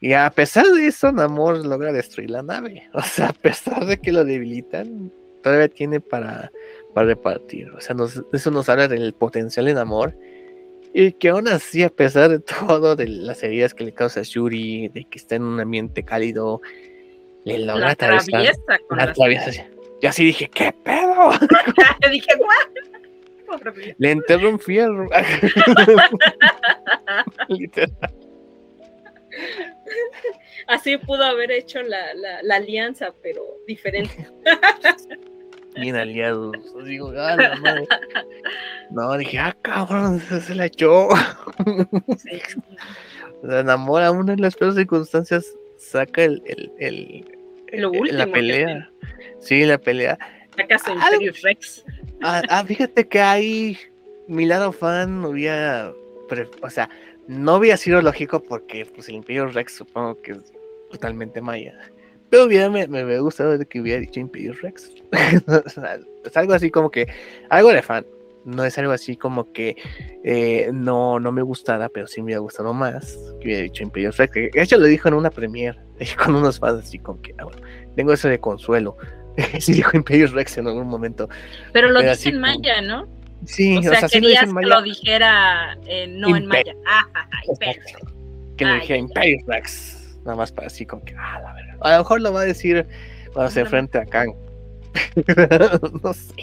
[0.00, 2.88] Y a pesar de eso, Namor logra destruir la nave.
[2.94, 5.12] O sea, a pesar de que lo debilitan,
[5.42, 6.50] todavía tiene para,
[6.94, 7.70] para repartir.
[7.70, 10.16] O sea, nos- eso nos habla del potencial de Namor.
[10.96, 12.38] Y que aún así, a pesar de
[12.78, 16.60] todo, de las heridas que le causa Shuri, de que está en un ambiente cálido,
[17.44, 18.28] le logra La atravesar.
[18.28, 19.66] atraviesa con La atraviesa.
[20.00, 21.30] Yo así dije, ¿qué pedo?
[22.10, 23.64] Dije, ¿what?
[23.98, 25.08] Le enterró un fierro.
[27.48, 27.90] Literal.
[30.66, 34.28] Así pudo haber hecho la, la, la alianza, pero diferente.
[35.80, 36.52] Bien aliados.
[36.84, 37.86] Digo, ah, la madre.
[38.90, 41.08] No, dije, ah, cabrón, se, la echó.
[43.42, 45.44] Se enamora aún en las peores circunstancias,
[45.76, 47.24] saca el, el, el-
[47.80, 48.90] Lo el- último la pelea.
[49.38, 50.18] Sí, la pelea.
[50.62, 51.84] ¿Acaso Algo- Imperius Rex?
[52.22, 53.76] Ah, ah, fíjate que ahí
[54.28, 55.92] mi lado fan hubiera,
[56.62, 56.88] o sea,
[57.28, 60.52] no hubiera sido lógico porque pues el Imperio Rex supongo que es
[60.90, 61.74] totalmente maya.
[62.34, 64.90] Pero hubiera, me, me, me gustado de que hubiera dicho Imperio Rex.
[65.46, 67.06] O sea, es algo así como que,
[67.48, 68.04] algo de fan.
[68.44, 69.76] No es algo así como que
[70.24, 74.10] eh, no, no me gustara, pero sí me hubiera gustado más que hubiera dicho Imperio
[74.10, 74.34] Rex.
[74.34, 75.78] De hecho lo dijo en una premiere,
[76.24, 77.62] con unos fans así como que, ah, bueno,
[77.94, 78.96] tengo eso de consuelo.
[79.60, 81.28] sí dijo Imperio Rex en algún momento.
[81.72, 83.06] Pero lo dice en maya, ¿no?
[83.46, 84.66] Sí, O sea, lo querías que maya.
[84.66, 86.74] lo dijera eh, no en maya.
[86.84, 87.92] Ah, ah, ah, Imperius.
[88.56, 89.93] Que Ay, dijera Imperius Rex.
[90.24, 91.76] Nada más para así como que, ah, la verdad.
[91.80, 92.86] A lo mejor lo va a decir
[93.32, 94.34] cuando se enfrente a Kang.
[96.02, 96.34] no sé.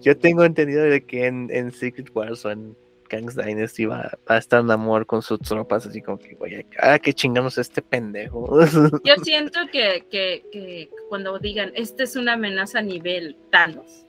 [0.00, 2.76] Yo tengo entendido de que en, en Secret Wars o en
[3.12, 6.66] Kang's Dynasty va, va a estar en amor con sus tropas, así como que, oye,
[6.78, 8.58] ah, que chingamos este pendejo.
[9.04, 14.06] Yo siento que, que, que cuando digan, esta es una amenaza a nivel Thanos,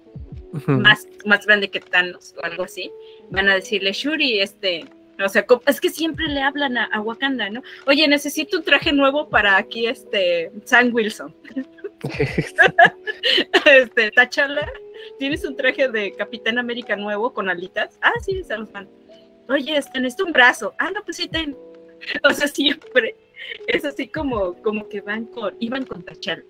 [0.68, 2.92] más, más grande que Thanos o algo así,
[3.30, 4.86] van a decirle, Shuri, este,
[5.20, 7.62] o sea, es que siempre le hablan a, a Wakanda, ¿no?
[7.86, 11.34] Oye, necesito un traje nuevo para aquí, este, Sam Wilson.
[13.66, 14.70] este, Tachala,
[15.20, 17.98] ¿tienes un traje de Capitán América nuevo con alitas?
[18.02, 18.42] Ah, sí,
[18.74, 18.92] mando.
[19.50, 20.74] Oye, este, necesito un brazo.
[20.80, 21.56] Ah, no, pues sí, ten.
[22.24, 23.16] O sea, siempre
[23.68, 26.44] es así como, como que van con, iban con Tachala.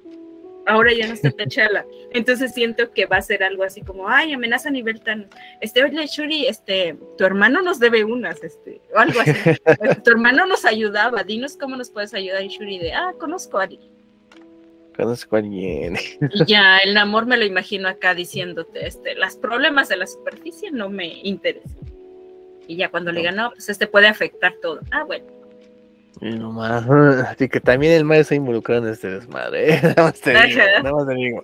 [0.65, 1.85] Ahora ya no está Tachala.
[2.11, 5.27] Entonces siento que va a ser algo así como, ay, amenaza a nivel tan,
[5.61, 9.33] este, oye, Shuri, este, tu hermano nos debe unas, este, o algo así.
[10.03, 12.43] tu hermano nos ayudaba, dinos cómo nos puedes ayudar.
[12.43, 13.91] Y Shuri de, ah, conozco a alguien.
[14.95, 15.97] Conozco a alguien.
[16.21, 20.71] Y ya el amor me lo imagino acá diciéndote, este, los problemas de la superficie
[20.71, 21.83] no me interesan.
[22.67, 24.79] Y ya cuando le digan, no, pues este puede afectar todo.
[24.91, 25.42] Ah, bueno.
[26.23, 26.89] Y nomás,
[27.27, 29.73] Así que también el mal está involucrado en este desmadre.
[29.73, 29.79] ¿eh?
[29.83, 31.43] Nada más te digo, nada más te digo.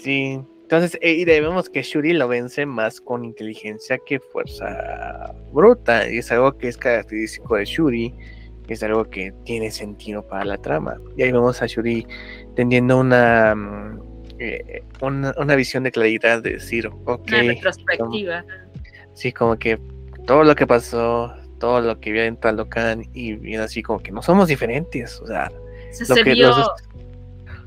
[0.00, 6.10] Sí, entonces, eh, y debemos que Shuri lo vence más con inteligencia que fuerza bruta,
[6.10, 8.14] y es algo que es característico de Shuri,
[8.66, 11.00] es algo que tiene sentido para la trama.
[11.16, 12.04] Y ahí vemos a Shuri
[12.56, 14.00] teniendo una, mm,
[14.40, 18.44] eh, una, una visión de claridad de decir, ok, Una retrospectiva.
[19.14, 19.78] sí, como que
[20.26, 24.12] todo lo que pasó, todo lo que vio en Talocan, y bien así como que
[24.12, 25.50] no somos diferentes, o sea,
[25.90, 26.68] se que vio, los-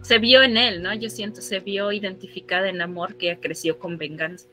[0.02, 0.94] se vio en él, ¿no?
[0.94, 4.48] Yo siento, se vio identificada en amor que creció con venganza.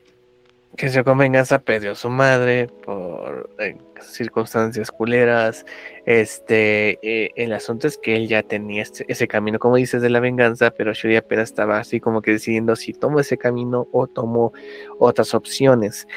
[0.77, 5.65] se con venganza perdió a su madre por eh, circunstancias culeras.
[6.05, 10.09] Este, eh, el asunto es que él ya tenía este- ese camino, como dices, de
[10.09, 14.05] la venganza, pero Shuri apenas estaba así como que decidiendo si tomo ese camino o
[14.07, 14.53] tomo
[14.99, 16.07] otras opciones.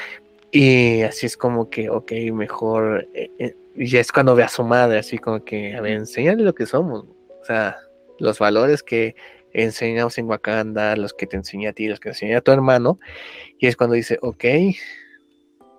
[0.51, 3.07] Y así es como que, ok, mejor.
[3.13, 6.43] eh, eh, y es cuando ve a su madre, así como que, a ver, enséñale
[6.43, 7.05] lo que somos.
[7.41, 7.77] O sea,
[8.19, 9.15] los valores que
[9.53, 12.99] enseñamos en Wakanda, los que te enseñé a ti, los que enseñé a tu hermano.
[13.59, 14.43] Y es cuando dice, ok,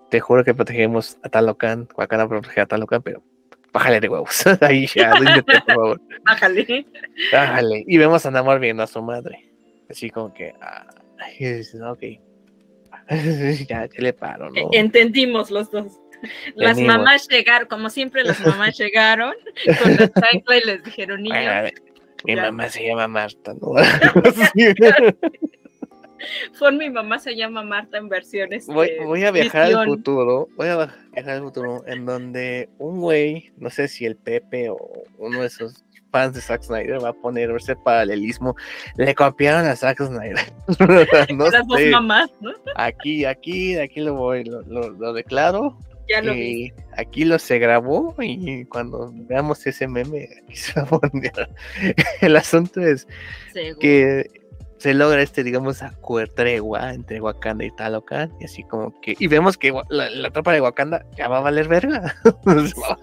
[0.09, 3.23] te juro que protegemos a Talocan, Wakanda protege a Talocan, pero
[3.71, 4.43] bájale de huevos.
[4.61, 6.01] Ahí ya, ríndete, por favor.
[6.23, 6.85] Bájale.
[7.31, 7.83] Bájale.
[7.87, 9.51] Y vemos a Namor viendo a su madre.
[9.89, 10.87] Así como que, ah,
[11.37, 12.03] y dices, ok,
[13.69, 14.69] ya, ya le paro, E- ¿no?
[14.71, 15.99] Entendimos los dos.
[16.55, 19.33] Las mamás llegaron, como siempre, las mamás llegaron
[19.81, 21.73] con la chancla y les dijeron, niños, ver,
[22.23, 22.43] mi ya.
[22.43, 23.73] mamá se llama Marta, ¿no?
[26.53, 28.65] Fon mi mamá se llama Marta en versiones.
[28.67, 33.01] voy, de voy a viajar al futuro, voy a viajar al futuro en donde un
[33.01, 34.77] güey, no sé si el Pepe o
[35.17, 35.83] uno de esos
[36.13, 38.55] fans de Zack Snyder va a poner ese paralelismo,
[38.95, 40.37] le copiaron a Zack Snyder.
[41.35, 42.51] no Las dos mamás, ¿no?
[42.75, 45.75] aquí, aquí, aquí lo voy, lo, lo, lo declaro.
[46.07, 46.71] Ya lo vi.
[46.97, 51.49] aquí lo se grabó y cuando veamos ese meme, aquí se va a poner.
[52.21, 53.07] El asunto es
[53.53, 53.79] seguro.
[53.79, 54.29] que
[54.79, 59.27] se logra este, digamos, acuer- tregua entre Wakanda y Talocan, y así como que, y
[59.27, 62.13] vemos que la, la tropa de Wakanda ya va a valer verga.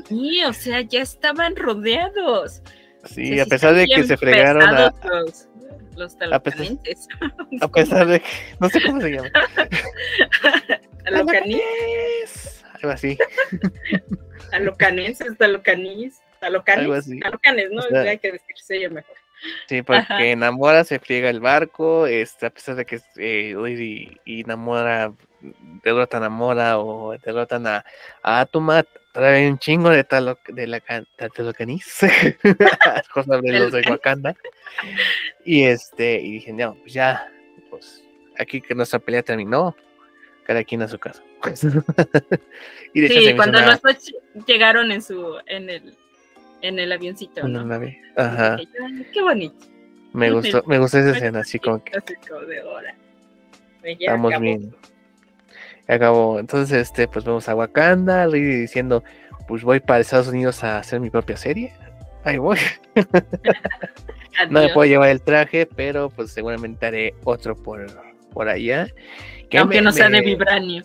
[0.06, 2.62] Sí, o sea, ya estaban rodeados.
[3.04, 5.48] Sí, a pesar de que se fregaron a, Los,
[5.96, 6.66] los a pesar-
[7.60, 8.26] a pesar de que,
[8.60, 9.28] no sé cómo se llama.
[11.04, 11.60] Talocaní-
[12.74, 13.18] Algo así,
[14.50, 17.20] Talocanenses, talocanís, talocanes, algo así.
[17.20, 17.80] talocanes, ¿no?
[17.80, 19.14] O sea, Hay que decirse ella mejor.
[19.68, 20.36] Sí, porque Ajá.
[20.36, 25.12] Namora se friega el barco, este, a pesar de que eh, y, y Namora
[25.82, 27.84] derrotan a Namora o derrotan a,
[28.22, 30.80] a Atuma, traen un chingo de talo, de la
[31.34, 31.98] Talocanis,
[33.12, 33.82] cosas de los de.
[33.88, 34.34] Wakanda.
[35.44, 37.30] Y este, y dije, no, pues ya,
[37.70, 38.04] pues
[38.38, 39.74] aquí que nuestra pelea terminó,
[40.44, 41.22] cada quien a su casa.
[42.94, 44.14] y de hecho se me Sí, cuando una- los dos
[44.46, 45.94] llegaron en su, en el,
[46.62, 47.66] en el avioncito, una ¿no?
[47.66, 48.00] nave.
[48.16, 49.66] Ajá, Dije, "Ay, Qué bonito.
[50.12, 52.94] me gustó, me gustó esa escena, así como que Así como de hora.
[53.82, 54.42] Ya Estamos acabó.
[54.44, 54.74] bien.
[55.94, 56.38] Acabó.
[56.38, 59.02] Entonces, este, pues vamos a Wakanda, Riri diciendo,
[59.48, 61.72] pues voy para Estados Unidos a hacer mi propia serie.
[62.24, 62.58] Ahí voy.
[64.48, 67.84] No me puedo llevar el traje, pero pues seguramente haré otro por,
[68.32, 68.86] por allá.
[69.50, 70.84] Que Aunque me- no sea de vibranio.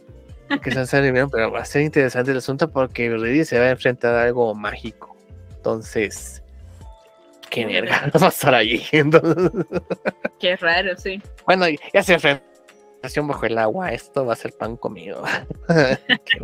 [0.64, 3.66] Que sea de vibranio, pero va a ser interesante el asunto porque Riri se va
[3.66, 5.16] a enfrentar a algo mágico.
[5.56, 6.44] Entonces,
[7.50, 8.84] qué verga va a pasar allí.
[8.92, 9.52] Entonces,
[10.40, 11.22] Qué raro, sí.
[11.46, 12.18] Bueno, ya se
[13.28, 15.24] bajo el agua, esto va a ser pan comido.
[15.68, 16.40] Qué.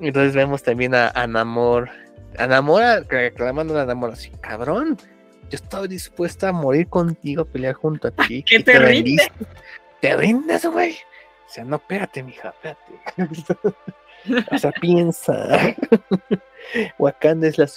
[0.00, 1.90] Entonces vemos también a, a Namor,
[2.38, 4.98] a Namor a- reclamando a Namor así, cabrón,
[5.48, 8.42] yo estoy dispuesta a morir contigo, pelear junto a ti.
[8.42, 9.30] ¿Que y te rendiste.
[10.00, 10.94] ¿Te rindes, güey?
[11.48, 13.76] O sea, no, espérate, mija, espérate.
[14.54, 15.76] o sea, piensa.
[16.98, 17.68] Wakanda es la,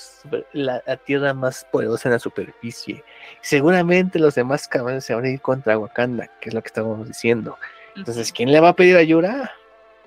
[0.54, 3.04] la- la tierra más poderosa en la superficie.
[3.42, 7.08] Seguramente los demás cabrones se van a ir contra Wakanda, que es lo que estábamos
[7.08, 7.58] diciendo.
[7.96, 9.54] Entonces, ¿quién le va a pedir ayuda?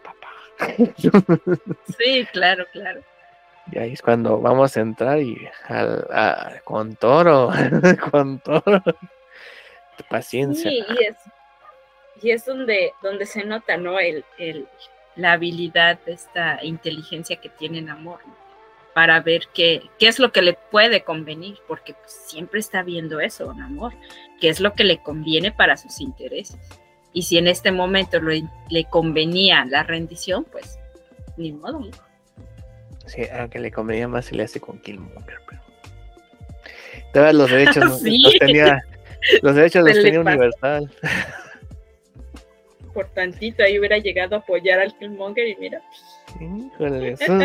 [0.03, 0.29] Papá.
[1.99, 3.01] Sí, claro, claro.
[3.73, 7.51] y ahí es cuando vamos a entrar y al- a- con toro,
[8.11, 8.83] con toro.
[10.09, 10.71] Paciencia.
[10.71, 11.17] Sí, y es,
[12.23, 13.99] y es donde, donde se nota, ¿no?
[13.99, 14.67] El, el,
[15.17, 18.35] la habilidad, esta inteligencia que tiene Namor, ¿no?
[18.99, 23.21] Para ver qué, qué es lo que le puede convenir, porque pues, siempre está viendo
[23.21, 23.93] eso, Namor,
[24.41, 26.59] qué es lo que le conviene para sus intereses.
[27.13, 28.33] Y si en este momento lo-
[28.71, 30.81] le convenía la rendición, pues
[31.37, 31.79] ni modo.
[31.79, 31.91] ¿no?
[33.07, 35.63] Sí, aunque le convenía más se le hace con Killmonger, pero.
[37.15, 38.19] Todos los derechos Sí.
[38.21, 38.83] los tenía.
[39.43, 40.19] Los derechos los tenía.
[40.23, 40.91] Universal.
[42.93, 45.81] Por tantito ahí hubiera llegado a apoyar al Killmonger y mira,
[46.41, 47.39] Híjole, eso.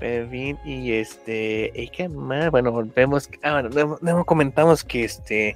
[0.00, 2.50] Pero bien, y este, ¿y qué más?
[2.50, 5.54] Bueno, vemos, que- ah, bueno, no, no comentamos que este,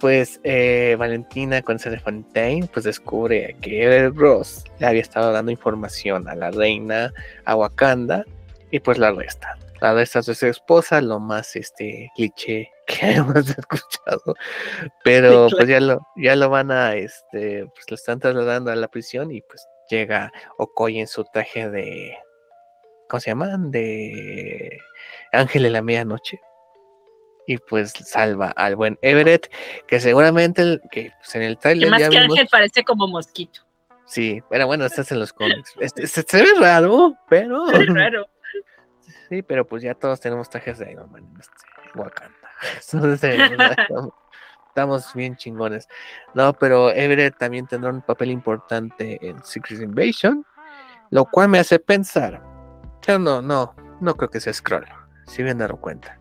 [0.00, 6.28] pues eh, Valentina con Fontaine, pues descubre que Everett Ross le había estado dando información
[6.28, 7.12] a la reina,
[7.44, 8.24] a Wakanda,
[8.70, 9.56] y pues la arresta.
[9.80, 14.34] La arresta a su esposa, lo más este cliché que hemos escuchado.
[15.04, 18.88] Pero pues ya lo, ya lo van a, este, pues lo están trasladando a la
[18.88, 22.16] prisión y pues llega Okoye en su traje de.
[23.08, 23.70] ¿Cómo se llaman?
[23.70, 24.80] De
[25.32, 26.40] Ángel de la Medianoche.
[27.46, 29.50] Y pues salva al buen Everett,
[29.86, 32.32] que seguramente el- que pues, en el trailer más ya que vimos.
[32.36, 33.62] Ángel parece como mosquito.
[34.04, 35.74] Sí, pero bueno, estás en los cómics.
[35.80, 37.70] Este, se, se ve raro, pero.
[37.70, 38.26] Es raro.
[39.28, 41.52] Sí, pero pues ya todos tenemos trajes de Iron Man en este
[41.94, 42.34] Wakanda.
[42.92, 43.56] Entonces, eh,
[44.68, 45.88] estamos bien chingones.
[46.34, 50.44] No, pero Everett también tendrá un papel importante en Secret Invasion,
[51.10, 52.42] lo cual me hace pensar.
[53.04, 54.86] Pero no, no, no creo que sea Scroll.
[55.26, 56.18] Si bien dado cuenta.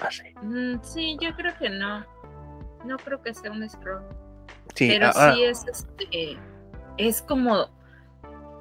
[0.00, 0.22] Así.
[0.42, 2.04] Mm, sí, yo creo que no.
[2.84, 4.02] No creo que sea un scroll.
[4.74, 6.38] Sí, pero ahora- sí es este.
[6.98, 7.68] Es como.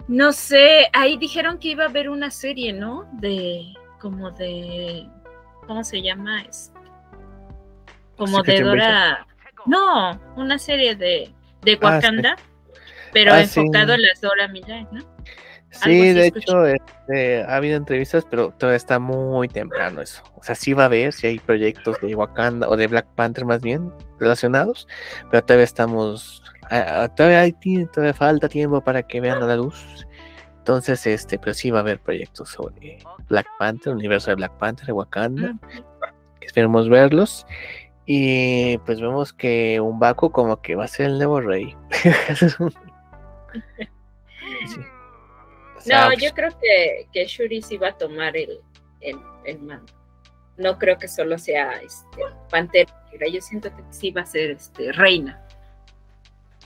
[0.08, 3.08] No sé, ahí dijeron que iba a haber una serie, ¿no?
[3.14, 3.74] De.
[4.00, 5.08] Como de.
[5.68, 6.42] ¿Cómo se llama?
[6.44, 6.78] Este,
[8.18, 9.28] como Secret de Dora.
[9.66, 11.34] No, una serie de.
[11.62, 12.36] de Ah, Wakanda,
[13.14, 13.60] pero Ah, sí.
[13.60, 15.13] enfocado en las Dora Milaje, ¿no?
[15.82, 20.22] Sí, de hecho, este, ha habido entrevistas, pero todavía está muy temprano eso.
[20.36, 23.46] O sea, sí va a haber, si hay proyectos de Wakanda o de Black Panther
[23.46, 24.88] más bien relacionados,
[25.32, 26.44] pero todavía estamos,
[27.16, 27.54] todavía hay
[27.88, 30.06] todavía falta tiempo para que vean a la luz.
[30.60, 34.58] Entonces, este, pero sí va a haber proyectos sobre Black Panther, el universo de Black
[34.60, 35.54] Panther, de Wakanda.
[35.54, 35.60] Mm.
[36.42, 37.46] Esperemos verlos.
[38.06, 41.76] Y pues vemos que un Baco como que va a ser el nuevo rey.
[44.68, 44.80] Sí.
[45.84, 48.60] Sea, No, pues, yo creo que, que Shuri sí va a tomar el,
[49.02, 49.92] el, el mando.
[50.58, 52.92] No creo que solo sea este, Pantera
[53.32, 55.42] Yo siento que sí va a ser este, reina.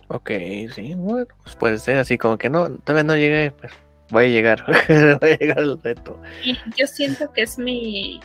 [0.09, 0.31] Ok,
[0.73, 3.73] sí, bueno, pues puede ser así como que no, todavía no llegué, pero
[4.09, 4.65] voy a llegar,
[5.21, 6.21] voy a llegar al reto.
[6.43, 8.21] Y yo siento que es mi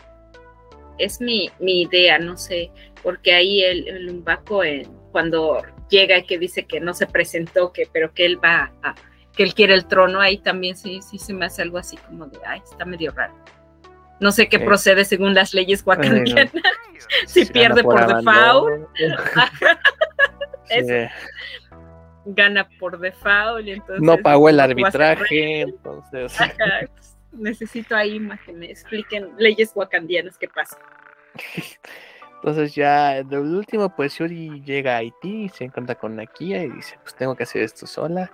[0.98, 2.70] es mi, mi idea, no sé,
[3.02, 7.72] porque ahí el, el Umbaco eh, cuando llega y que dice que no se presentó,
[7.72, 8.94] que pero que él va a,
[9.34, 12.26] que él quiere el trono, ahí también sí, sí se me hace algo así como
[12.26, 13.34] de, ay, está medio raro.
[14.20, 16.52] No sé qué procede según las leyes wakandianas,
[17.26, 18.88] si pierde por, abandono.
[18.94, 19.70] default,
[20.68, 21.06] Sí,
[22.24, 26.40] gana por default, y entonces no pagó el arbitraje, entonces.
[26.40, 26.54] Ajá,
[26.94, 30.78] pues, necesito ahí más que me expliquen leyes wakandianas qué pasa.
[32.36, 36.70] Entonces ya de último, pues Yuri llega a Haití y se encuentra con Nakia y
[36.70, 38.32] dice, pues tengo que hacer esto sola.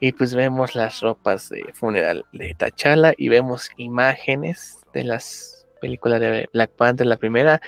[0.00, 6.20] Y pues vemos las ropas de funeral de T'Challa y vemos imágenes de las películas
[6.20, 7.60] de Black Panther, la primera.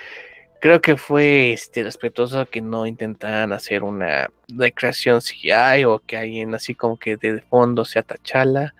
[0.60, 6.54] Creo que fue este respetuoso que no intentaran hacer una recreación CGI o que alguien
[6.54, 8.74] así como que de fondo sea T'Challa,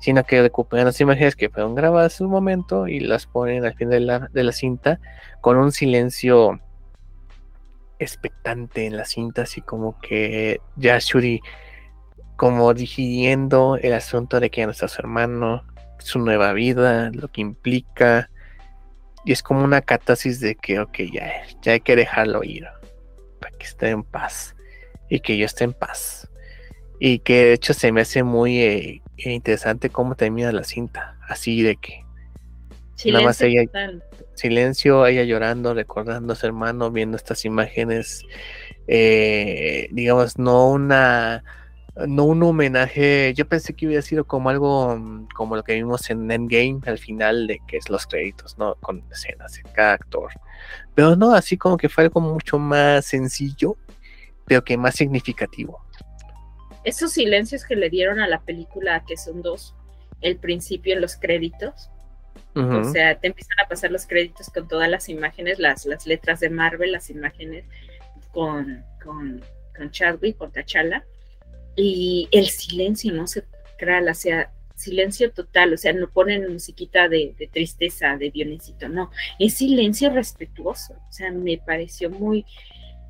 [0.00, 3.74] sino que recuperan las imágenes que fueron grabadas en un momento y las ponen al
[3.74, 5.00] fin de la, de la cinta
[5.40, 6.60] con un silencio
[7.98, 11.40] expectante en la cinta, así como que ya Shuri
[12.40, 15.62] como digiriendo el asunto de que ya no está su hermano,
[15.98, 18.30] su nueva vida, lo que implica,
[19.26, 21.30] y es como una catarsis de que, ok, ya,
[21.60, 22.64] ya hay que dejarlo ir,
[23.40, 24.56] para que esté en paz,
[25.10, 26.30] y que yo esté en paz,
[26.98, 31.60] y que de hecho se me hace muy eh, interesante cómo termina la cinta, así
[31.62, 32.06] de que
[33.04, 34.02] Nada más Silencio ella- total.
[34.34, 38.24] silencio, ella llorando, recordando a su hermano, viendo estas imágenes,
[38.86, 41.44] eh, digamos, no una,
[42.06, 46.08] no un homenaje, yo pensé que hubiera sido como algo mm, como lo que vimos
[46.10, 48.74] en Endgame al final de que es los créditos, ¿no?
[48.76, 50.30] Con escenas de cada actor.
[50.94, 53.76] Pero no, así como que fue algo mucho más sencillo,
[54.46, 55.80] pero que más significativo.
[56.84, 59.74] Esos silencios que le dieron a la película, que son dos,
[60.20, 61.90] el principio en los créditos,
[62.54, 66.40] o sea, te empiezan a pasar los créditos con todas las imágenes, las, las letras
[66.40, 67.64] de Marvel, las imágenes
[68.32, 69.40] con, con,
[69.76, 71.04] con Chadwick, con T'Challa,
[71.76, 73.44] y el silencio no se
[74.10, 79.54] o sea, silencio total, o sea, no ponen musiquita de, tristeza, de violencito, no, es
[79.54, 82.44] silencio respetuoso, o sea, me pareció muy,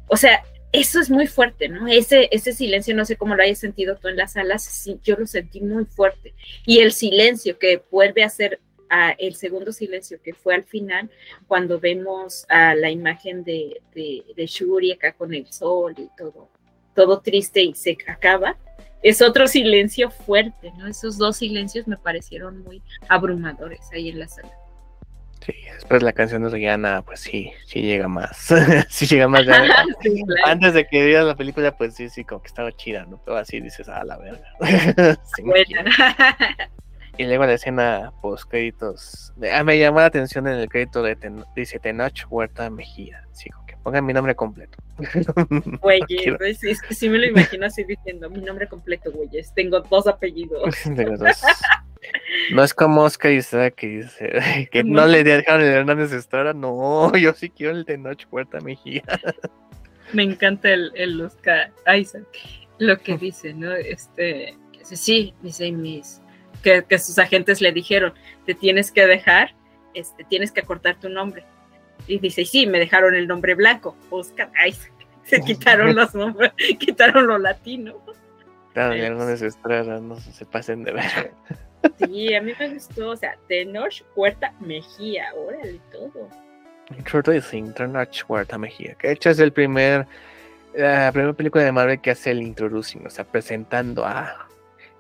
[0.07, 0.43] o sea,
[0.73, 1.89] eso es muy fuerte, ¿no?
[1.89, 5.17] Ese, ese silencio, no sé cómo lo hayas sentido tú en las salas, sí, yo
[5.17, 6.33] lo sentí muy fuerte.
[6.65, 8.61] Y el silencio que vuelve a ser
[9.19, 11.11] el segundo silencio que fue al final,
[11.49, 16.51] cuando vemos a la imagen de, de, de Shuri acá con el sol y todo,
[17.01, 18.57] todo triste y se acaba,
[19.03, 20.87] es otro silencio fuerte, ¿no?
[20.87, 24.51] Esos dos silencios me parecieron muy abrumadores ahí en la sala.
[25.45, 28.49] Sí, después la canción de Rihanna, pues sí, sí llega más.
[28.91, 29.47] sí llega más.
[29.47, 29.63] ya-
[30.03, 30.43] Sí, claro.
[30.47, 33.19] Antes de que vieras la película, pues sí, sí, como que estaba chida, ¿no?
[33.25, 34.45] Pero así dices, ah, la verga.
[35.35, 35.43] Sí.
[37.17, 39.33] Y luego la escena post créditos.
[39.53, 43.25] Ah, me llamó la atención en el crédito de Ten- dice Tenoch Huerta Mejía.
[43.33, 43.49] Sí,
[43.83, 44.79] pongan mi nombre completo.
[45.81, 49.53] Güey, es, es que sí me lo imagino así diciendo mi nombre completo, güeyes.
[49.55, 50.75] Tengo dos apellidos.
[50.85, 51.43] De dos.
[52.53, 55.07] No es como Oscar Isaac que dice que no No.
[55.07, 56.53] le dejaron el Hernández Estrada.
[56.53, 59.03] No, yo sí quiero el Tenoch Huerta Mejía.
[60.13, 62.27] Me encanta el, el Oscar Isaac,
[62.79, 63.73] lo que dice, ¿no?
[63.73, 66.21] Este, que sí, dice mis,
[66.63, 68.13] que, que sus agentes le dijeron,
[68.45, 69.55] te tienes que dejar,
[69.95, 71.45] este, tienes que acortar tu nombre.
[72.07, 74.93] Y dice, sí, me dejaron el nombre blanco, Oscar Isaac.
[75.25, 77.95] Se quitaron los nombres, quitaron lo latino.
[78.73, 81.33] Claro, Es- Hernández Estrada, no se pasen de ver.
[81.99, 86.29] Sí, a mí me gustó, o sea, Tenoch Puerta Mejía, órale, todo.
[86.97, 88.95] Introducing Tenoch Huerta Mejía.
[88.95, 90.07] Que de hecho es el primer,
[90.75, 94.49] la primera película de Marvel que hace el introducing, o sea, presentando a.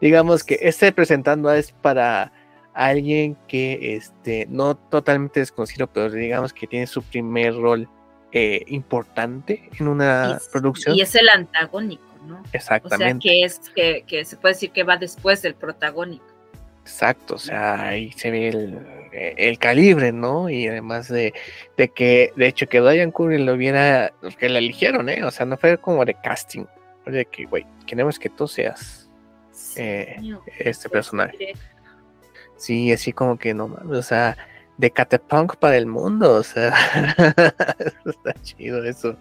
[0.00, 2.32] Digamos que este presentando a es para
[2.74, 7.88] alguien que este no totalmente desconocido, pero digamos que tiene su primer rol
[8.32, 10.94] eh, importante en una es- producción.
[10.96, 12.42] Y es el antagónico, ¿no?
[12.52, 13.28] Exactamente.
[13.28, 16.24] O sea, que es, que, que se puede decir que va después del protagónico.
[16.82, 18.78] Exacto, o sea, ahí se ve el,
[19.12, 20.48] eh, el calibre, ¿no?
[20.48, 21.34] Y además de,
[21.76, 25.22] de, que, de hecho, que Diane Curry lo viera, que la eligieron, ¿eh?
[25.24, 26.64] O sea, no fue como de casting,
[27.06, 29.08] de que, güey, queremos que tú seas
[29.76, 30.16] eh,
[30.58, 31.52] este personaje.
[32.60, 34.36] Sí, así como que no mames, o sea,
[34.76, 36.68] de Catepunk para el mundo, o sea,
[38.04, 39.16] está chido eso.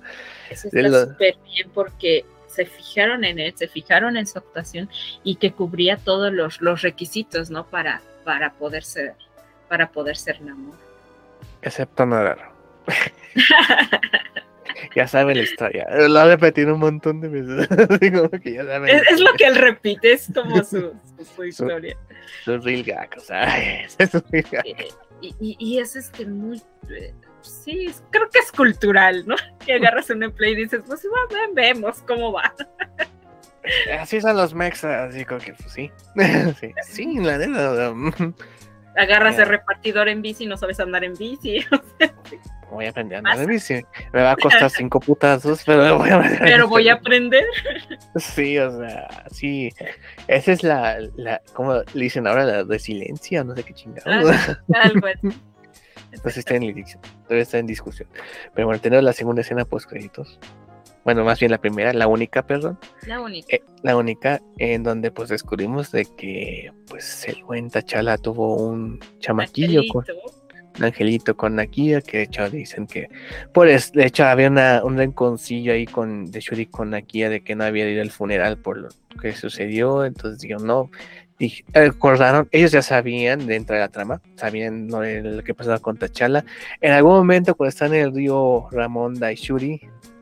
[0.50, 4.90] Eso está súper bien porque se fijaron en él, se fijaron en su actuación
[5.24, 7.66] y que cubría todos los, los requisitos, ¿no?
[7.66, 9.16] Para, para poder ser,
[9.70, 10.76] para poder ser Namor.
[11.62, 12.52] Excepto nadar.
[14.96, 15.88] ya sabe la historia.
[16.08, 17.68] Lo ha repetido un montón de veces.
[18.44, 21.98] que ya sabe es, es, lo que él repite, es como su, su, su historia.
[22.44, 24.66] Su, su, real gag, o sea, es su real gag.
[25.22, 26.62] Y, y, y, es este muy
[27.42, 29.36] sí, creo que es cultural, ¿no?
[29.66, 32.54] Que agarras un empleo y dices, pues bueno, vemos cómo va.
[34.00, 35.92] Así son los mexas, así como que, pues sí.
[36.60, 37.94] sí, sí, la neta.
[39.00, 41.66] Agarras el repartidor en bici y no sabes andar en bici.
[42.72, 43.82] voy a aprender a andar en bici.
[44.12, 46.42] Me va a costar cinco putazos, pero voy a aprender.
[46.42, 47.46] Pero voy a aprender.
[48.18, 49.72] Sí, o sea, sí.
[50.28, 52.44] Esa es la, la ¿cómo le dicen ahora?
[52.44, 54.30] La resiliencia, no sé qué chingados.
[54.30, 54.52] Así.
[56.12, 56.86] Entonces está en
[57.30, 58.10] está en discusión.
[58.54, 60.40] Pero bueno, tenemos la segunda escena post créditos.
[61.04, 62.78] Bueno, más bien la primera, la única, perdón.
[63.06, 63.56] La única.
[63.56, 69.00] Eh, la única en donde pues descubrimos de que pues el buen Tachala tuvo un
[69.20, 70.06] chamaquillo con
[70.78, 73.10] un angelito con Nakia, que de hecho dicen que
[73.54, 77.56] pues de hecho había una, un renconcillo ahí con de Shuri con Nakia de que
[77.56, 78.90] no había ido al funeral por lo
[79.22, 80.90] que sucedió, entonces digo, no,
[81.40, 86.44] y acordaron, ellos ya sabían dentro de la trama, sabían lo, que pasaba con Tachala.
[86.82, 89.38] En algún momento, cuando están en el río Ramonda y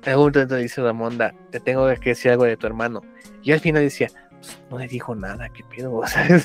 [0.07, 3.01] Shuri, en algún momento dice Ramonda, te tengo que decir algo de tu hermano.
[3.43, 4.09] Y al final decía,
[4.39, 5.91] pues, no le dijo nada, qué pedo.
[5.97, 6.41] O sea, que,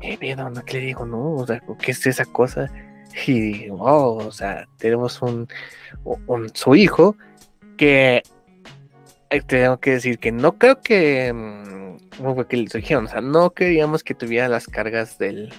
[0.00, 1.06] qué pedo, no, ¿qué le dijo?
[1.06, 2.70] No, o sea, ¿qué es esa cosa?
[3.26, 5.48] Y, wow, o sea, tenemos un,
[6.26, 7.16] un su hijo
[7.76, 8.22] que
[9.46, 11.32] tengo que decir que no creo que.
[12.16, 13.06] ¿Cómo fue que les dijeron?
[13.06, 15.52] O sea, no queríamos que tuviera las cargas del,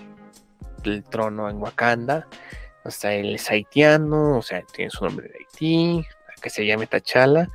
[0.83, 2.27] del trono en Wakanda.
[2.85, 6.05] O sea, él es haitiano, o sea, tiene su nombre de Haití,
[6.41, 7.49] que se llame Tachala.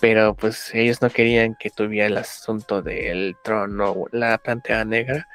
[0.00, 5.26] Pero pues ellos no querían que tuviera el asunto del trono, la pantera negra.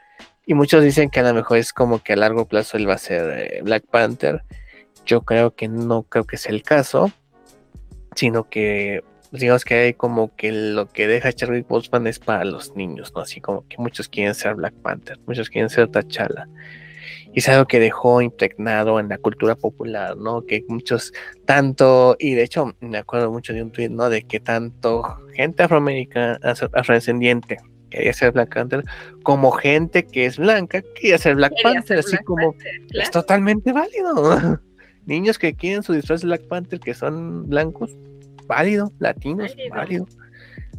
[0.46, 2.96] Y muchos dicen que a lo mejor es como que a largo plazo él va
[2.96, 4.44] a ser eh, Black Panther.
[5.06, 7.12] Yo creo que no creo que sea el caso,
[8.16, 12.76] sino que digamos que hay como que lo que deja Charlie Boseman es para los
[12.76, 13.22] niños, ¿no?
[13.22, 16.48] Así como que muchos quieren ser Black Panther, muchos quieren ser T'Challa.
[17.40, 20.42] Es algo que dejó impregnado en la cultura popular, ¿no?
[20.42, 21.14] Que muchos,
[21.46, 24.10] tanto, y de hecho me acuerdo mucho de un tweet, ¿no?
[24.10, 25.04] De que tanto
[25.34, 26.38] gente afroamericana,
[26.74, 27.58] afrodescendiente,
[27.90, 28.84] quería ser Black Panther,
[29.24, 32.54] como gente que es blanca quería ser Black Panther, así como
[32.92, 34.60] es totalmente válido.
[35.06, 37.96] Niños que quieren su disfraz de Black Panther, que son blancos,
[38.48, 40.08] válido, latinos, válido.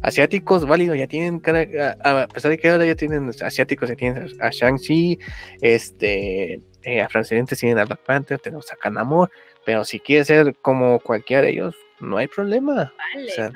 [0.01, 1.61] Asiáticos, válido, ya tienen cada,
[2.03, 5.19] a pesar de que ahora ya tienen asiáticos, ya tienen a Shang-Chi,
[5.61, 9.29] este, eh, a Francidentes tienen a Black Panther, tenemos a Canamor,
[9.65, 12.93] pero si quiere ser como cualquiera de ellos, no hay problema.
[13.15, 13.31] Vale.
[13.31, 13.51] O sea,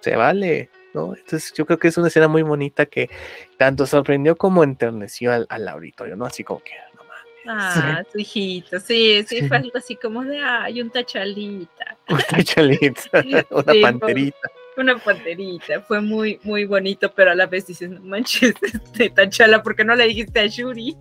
[0.00, 1.14] se vale, ¿no?
[1.14, 3.10] Entonces yo creo que es una escena muy bonita que
[3.56, 6.24] tanto sorprendió como enterneció al, al auditorio, ¿no?
[6.24, 7.44] Así como que, no mames.
[7.46, 11.98] Ah, su hijito, sí, sí, fue algo así como de, ay, un tachalita.
[12.08, 13.10] Una tachalita,
[13.50, 14.50] una Sí, panterita.
[14.76, 19.62] Una panterita, fue muy, muy bonito, pero a la vez dices, no manches, este, Tachala,
[19.62, 20.96] ¿por qué no le dijiste a Shuri?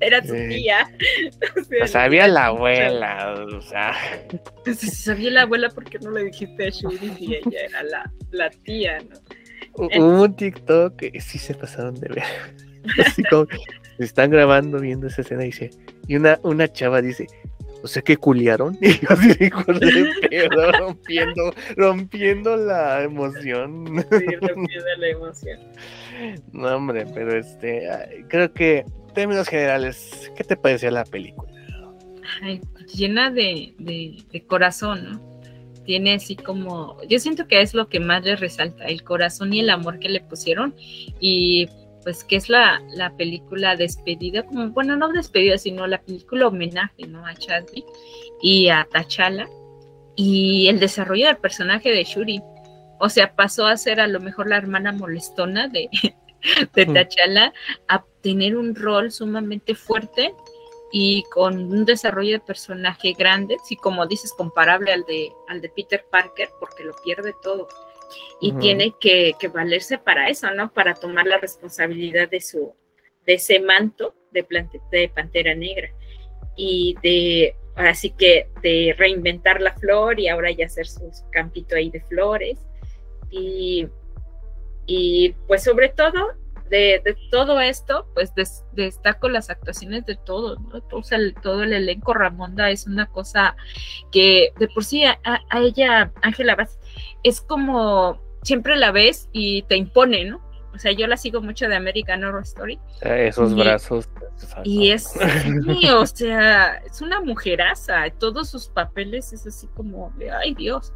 [0.00, 0.32] Era Sí.
[0.48, 0.86] tía.
[1.60, 3.94] O sea, O sabía la abuela, o sea.
[4.30, 7.82] Entonces, si sabía la abuela, ¿por qué no le dijiste a Shuri si ella era
[7.84, 9.16] la, la tía, no?
[9.76, 12.24] Hubo un TikTok que sí se pasaron de ver.
[13.06, 13.46] Así como
[13.96, 15.70] se están grabando viendo esa escena y dice,
[16.06, 17.26] y una, una chava dice,
[17.84, 18.78] o sea que culiaron.
[18.80, 24.04] Y yo así de "Hijos de pedo, rompiendo, rompiendo la emoción.
[24.10, 25.60] Sí, a la emoción.
[26.52, 27.86] No, hombre, pero este,
[28.28, 31.52] creo que en términos generales, ¿qué te pareció la película?
[32.42, 32.60] Ay,
[32.92, 35.34] llena de, de, de corazón, ¿no?
[35.84, 39.60] Tiene así como, yo siento que es lo que más le resalta, el corazón y
[39.60, 40.74] el amor que le pusieron
[41.20, 41.68] y
[42.04, 47.06] pues que es la, la película despedida, como, bueno, no despedida, sino la película homenaje,
[47.08, 47.26] ¿no?
[47.26, 47.86] A Chadwick
[48.40, 49.48] y a T'Challa
[50.14, 52.42] y el desarrollo del personaje de Shuri.
[53.00, 55.88] O sea, pasó a ser a lo mejor la hermana molestona de,
[56.74, 56.86] de.
[56.86, 57.52] T'Challa
[57.88, 60.34] a tener un rol sumamente fuerte
[60.92, 65.68] y con un desarrollo de personaje grande, sí, como dices, comparable al de, al de
[65.70, 67.66] Peter Parker, porque lo pierde todo.
[68.40, 70.72] Y tiene que, valerse para eso, ¿no?
[70.72, 72.74] Para tomar la responsabilidad de su,
[73.26, 74.46] de ese manto de,
[74.90, 75.88] de Pantera Negra
[76.56, 81.90] y de, así que de reinventar la flor y ahora ya hacer su campito ahí
[81.90, 82.58] de flores.
[83.30, 83.88] Y,
[84.86, 86.34] y pues sobre todo
[86.70, 88.32] de, todo esto, pues
[88.72, 90.80] destaco las actuaciones de todos, ¿no?
[91.42, 93.56] todo el elenco Ramonda es una cosa
[94.10, 95.18] que de por sí a,
[95.54, 96.56] ella, Ángela
[97.22, 100.44] es como siempre la ves y te impone, ¿no?
[100.74, 102.80] O sea, yo la sigo mucho de American Horror Story.
[103.00, 104.08] Esos brazos.
[104.64, 108.10] Y es, sí, o sea, es una mujeraza.
[108.18, 110.92] Todos sus papeles es así como de, ay Dios.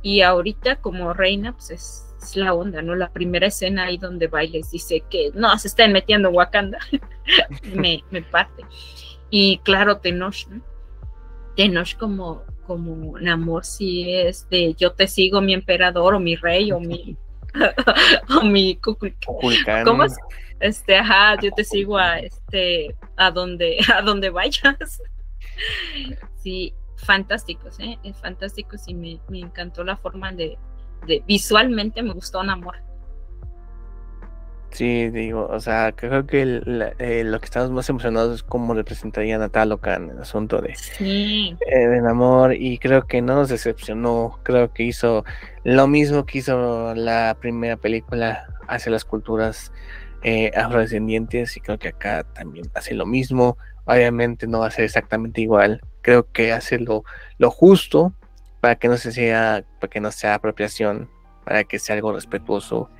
[0.00, 2.94] Y ahorita como reina, pues es es la onda, ¿no?
[2.94, 6.78] La primera escena ahí donde bailes dice que no, se están metiendo en Wakanda,
[7.74, 8.64] me, me, parte.
[9.30, 10.62] Y claro, Tenoch, ¿no?
[11.56, 16.72] Tenoch como, como Namor si es de yo te sigo mi emperador o mi rey
[16.72, 17.16] o mi
[18.40, 18.76] o mi
[19.84, 20.16] ¿Cómo es?
[20.60, 25.02] Este, ajá, yo te sigo a este a donde a donde vayas.
[26.36, 27.98] sí, fantásticos, ¿eh?
[28.20, 30.58] Fantásticos y me, me encantó la forma de,
[31.26, 32.76] visualmente me gustó amor
[34.72, 36.42] Sí, digo, o sea, creo que
[36.98, 41.56] eh, lo que estamos más emocionados es cómo representaría Nataloca en el asunto de, sí.
[41.66, 45.24] eh, y creo que no nos decepcionó, creo que hizo
[45.64, 49.72] lo mismo que hizo la primera película hacia las culturas
[50.22, 54.84] eh, afrodescendientes y creo que acá también hace lo mismo, obviamente no va a ser
[54.84, 57.02] exactamente igual, creo que hace lo,
[57.38, 58.14] lo justo
[58.60, 61.08] para que no se sea, para que no sea apropiación,
[61.44, 62.90] para que sea algo respetuoso.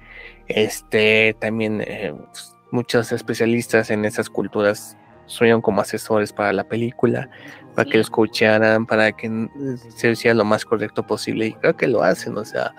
[0.49, 4.97] Este también eh, pues, muchos especialistas en esas culturas
[5.27, 7.31] son como asesores para la película,
[7.75, 9.49] para que lo escucharan, para que
[9.97, 11.47] se hiciera lo más correcto posible.
[11.47, 12.75] Y creo que lo hacen, o sea,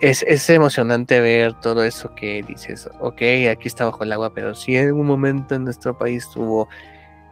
[0.00, 4.54] es, es, emocionante ver todo eso que dices, ok, aquí está bajo el agua, pero
[4.54, 6.68] si en algún momento en nuestro país tuvo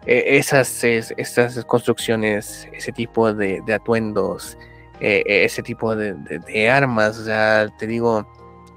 [0.07, 4.57] eh, esas, esas construcciones, ese tipo de, atuendos,
[5.01, 8.27] eh, eh, ese tipo de, armas, o sea, te digo,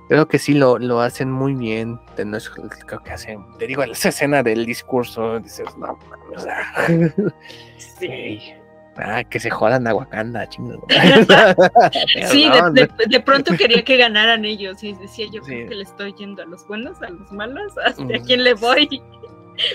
[0.08, 4.44] creo que sí lo, lo hacen muy bien, creo que hacen, te digo, esa escena
[4.44, 6.00] del discurso, dices, no,
[6.36, 6.66] o sea,
[7.78, 8.54] sí.
[9.02, 10.86] Ah, que se jodan a Wakanda, chingado.
[12.30, 12.50] sí,
[13.08, 14.84] de, pronto quería que ganaran ellos.
[14.84, 18.04] Y decía yo, creo que le estoy yendo a los buenos, a los malos, ¿hasta
[18.04, 19.02] a quién le voy?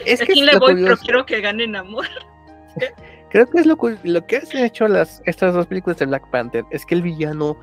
[0.04, 0.74] Es ¿A quién le voy?
[0.82, 2.06] Pero quiero que ganen amor.
[3.30, 6.64] Creo que es lo, lo que han hecho las, estas dos películas de Black Panther,
[6.70, 7.58] es que el villano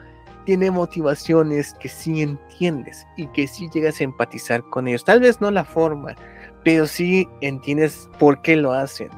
[0.45, 5.05] tiene motivaciones que sí entiendes y que sí llegas a empatizar con ellos.
[5.05, 6.15] Tal vez no la forma,
[6.63, 9.09] pero sí entiendes por qué lo hacen.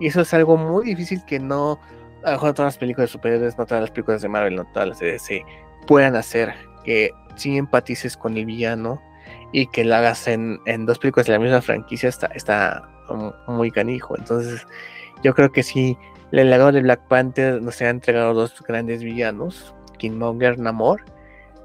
[0.00, 1.78] Y eso es algo muy difícil que no,
[2.24, 4.64] a lo mejor todas las películas de superhéroes, no todas las películas de Marvel, no
[4.72, 5.44] todas las de DC,
[5.86, 6.52] puedan hacer.
[6.84, 9.00] Que sí empatices con el villano
[9.52, 12.88] y que lo hagas en, dos películas de la misma franquicia está, está
[13.46, 14.16] muy canijo.
[14.16, 14.66] Entonces,
[15.22, 15.96] yo creo que sí,
[16.32, 21.04] el legado de Black Panther nos ha entregado dos grandes villanos, Killmonger, Namor.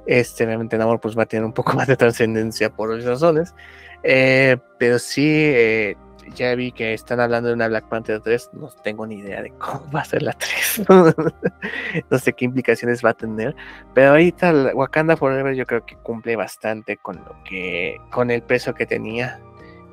[0.06, 3.54] Este, obviamente Namor pues va a tener un poco más de trascendencia por otras razones.
[4.02, 5.96] Eh, pero sí, eh,
[6.34, 9.50] ya vi que están hablando de una Black Panther 3, no tengo ni idea de
[9.50, 10.82] cómo va a ser la 3.
[12.10, 13.54] no sé qué implicaciones va a tener,
[13.94, 18.74] pero ahorita Wakanda Forever yo creo que cumple bastante con lo que con el peso
[18.74, 19.40] que tenía.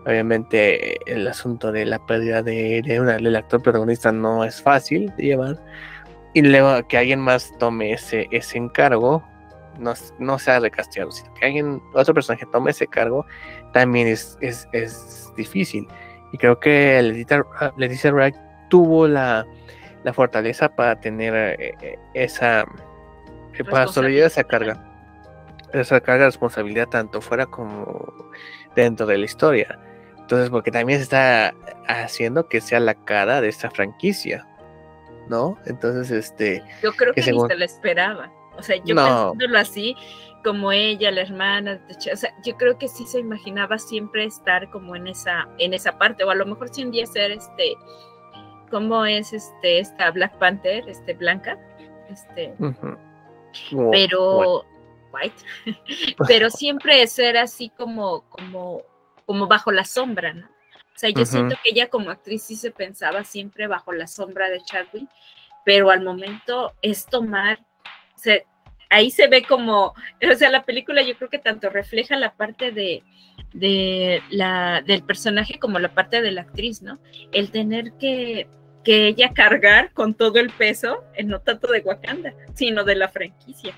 [0.05, 5.59] Obviamente el asunto de la pérdida de, del actor protagonista no es fácil de llevar.
[6.35, 9.23] Y luego que alguien más tome ese, ese encargo,
[9.79, 13.25] no, no sea recasteado, sino que alguien, otro personaje tome ese cargo,
[13.73, 15.87] también es, es, es difícil.
[16.35, 17.01] Y creo que
[17.77, 18.35] Leticia Wright
[18.67, 19.47] tuvo la,
[20.13, 22.65] fortaleza para tener eh, eh, esa,
[23.53, 24.83] eh, para sobrellevar esa carga,
[25.71, 28.05] esa carga de responsabilidad tanto fuera como
[28.75, 29.79] dentro de la historia.
[30.19, 31.55] Entonces, porque también se está
[31.87, 34.45] haciendo que sea la cara de esta franquicia,
[35.29, 35.57] ¿no?
[35.65, 36.61] Entonces, este...
[36.83, 38.29] Yo creo que, ni se la esperaba.
[38.57, 39.95] O sea, yo pensándolo así,
[40.45, 44.95] como ella, la hermana, o sea, yo creo que sí se imaginaba siempre estar como
[44.95, 47.73] en esa, en esa parte, o a lo mejor sí un día ser este,
[48.69, 51.57] ¿cómo es este, esta Black Panther, este, Blanca?
[52.11, 52.53] Este,
[53.91, 54.63] pero,
[55.11, 55.43] white,
[56.27, 58.83] pero siempre ser así como, como,
[59.25, 60.45] como bajo la sombra, ¿no?
[60.45, 64.47] O sea, yo siento que ella como actriz sí se pensaba siempre bajo la sombra
[64.51, 65.09] de Chadwick,
[65.65, 67.65] pero al momento es tomar,
[68.89, 69.93] ahí se ve como,
[70.31, 73.03] o sea, la película yo creo que tanto refleja la parte de,
[73.53, 76.99] de la, del personaje como la parte de la actriz, ¿no?
[77.31, 78.47] El tener que,
[78.83, 83.73] que ella cargar con todo el peso, no tanto de Wakanda, sino de la franquicia.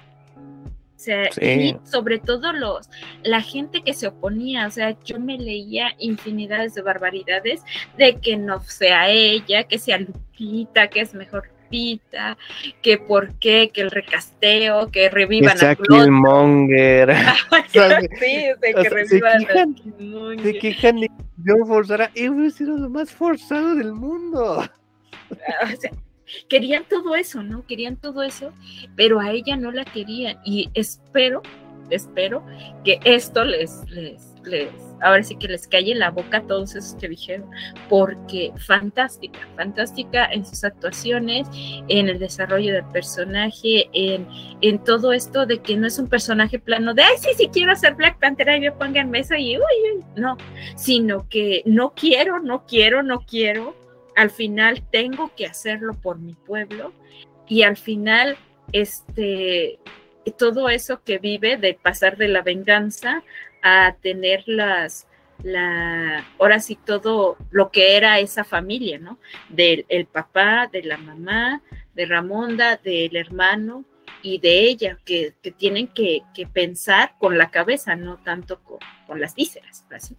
[0.97, 2.89] O sea, y sobre todo los,
[3.21, 7.61] la gente que se oponía, o sea, yo me leía infinidades de barbaridades
[7.99, 12.37] de que no sea ella, que sea Lupita, que es mejor Lupita,
[12.81, 17.13] que por qué, que el recasteo, que revivan a Killmonger.
[18.19, 20.43] sí, de que revivan a.
[20.43, 21.09] Se quejan de
[21.43, 24.63] yo forzara, hubiera sido lo más forzado del mundo.
[25.29, 25.91] O sea,
[26.49, 27.65] querían todo eso, ¿no?
[27.65, 28.53] Querían todo eso,
[28.95, 31.41] pero a ella no la querían y espero,
[31.89, 32.43] espero
[32.83, 34.35] que esto les, les,
[35.01, 37.49] ahora sí que les calle la boca a todos esos que dijeron,
[37.89, 41.47] porque fantástica, fantástica en sus actuaciones,
[41.87, 44.27] en el desarrollo del personaje, en,
[44.61, 47.75] en todo esto de que no es un personaje plano de, ay, sí, sí quiero
[47.75, 49.63] ser Black Panther, ahí me pongan mesa y, uy,
[49.95, 50.37] uy, no,
[50.75, 53.87] sino que no quiero, no quiero, no quiero
[54.17, 56.91] al final tengo que hacerlo por mi pueblo
[57.47, 58.35] y al final
[58.73, 59.79] este
[60.37, 63.23] todo eso que vive de pasar de la venganza
[63.63, 65.07] a tener las
[65.43, 69.19] la ahora sí todo lo que era esa familia, ¿no?
[69.49, 71.61] Del el papá, de la mamá,
[71.93, 73.85] de Ramonda, del hermano
[74.23, 79.35] y de ella, que, tienen que, pensar con la cabeza, no tanto con, con las
[79.35, 79.85] vísceras.
[79.91, 80.17] Así.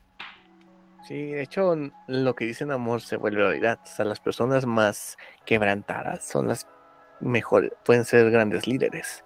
[1.07, 1.75] Sí, de hecho,
[2.07, 3.81] lo que dicen amor se vuelve realidad.
[3.83, 6.69] O sea, las personas más quebrantadas son las
[7.21, 9.25] mejores, pueden ser grandes líderes.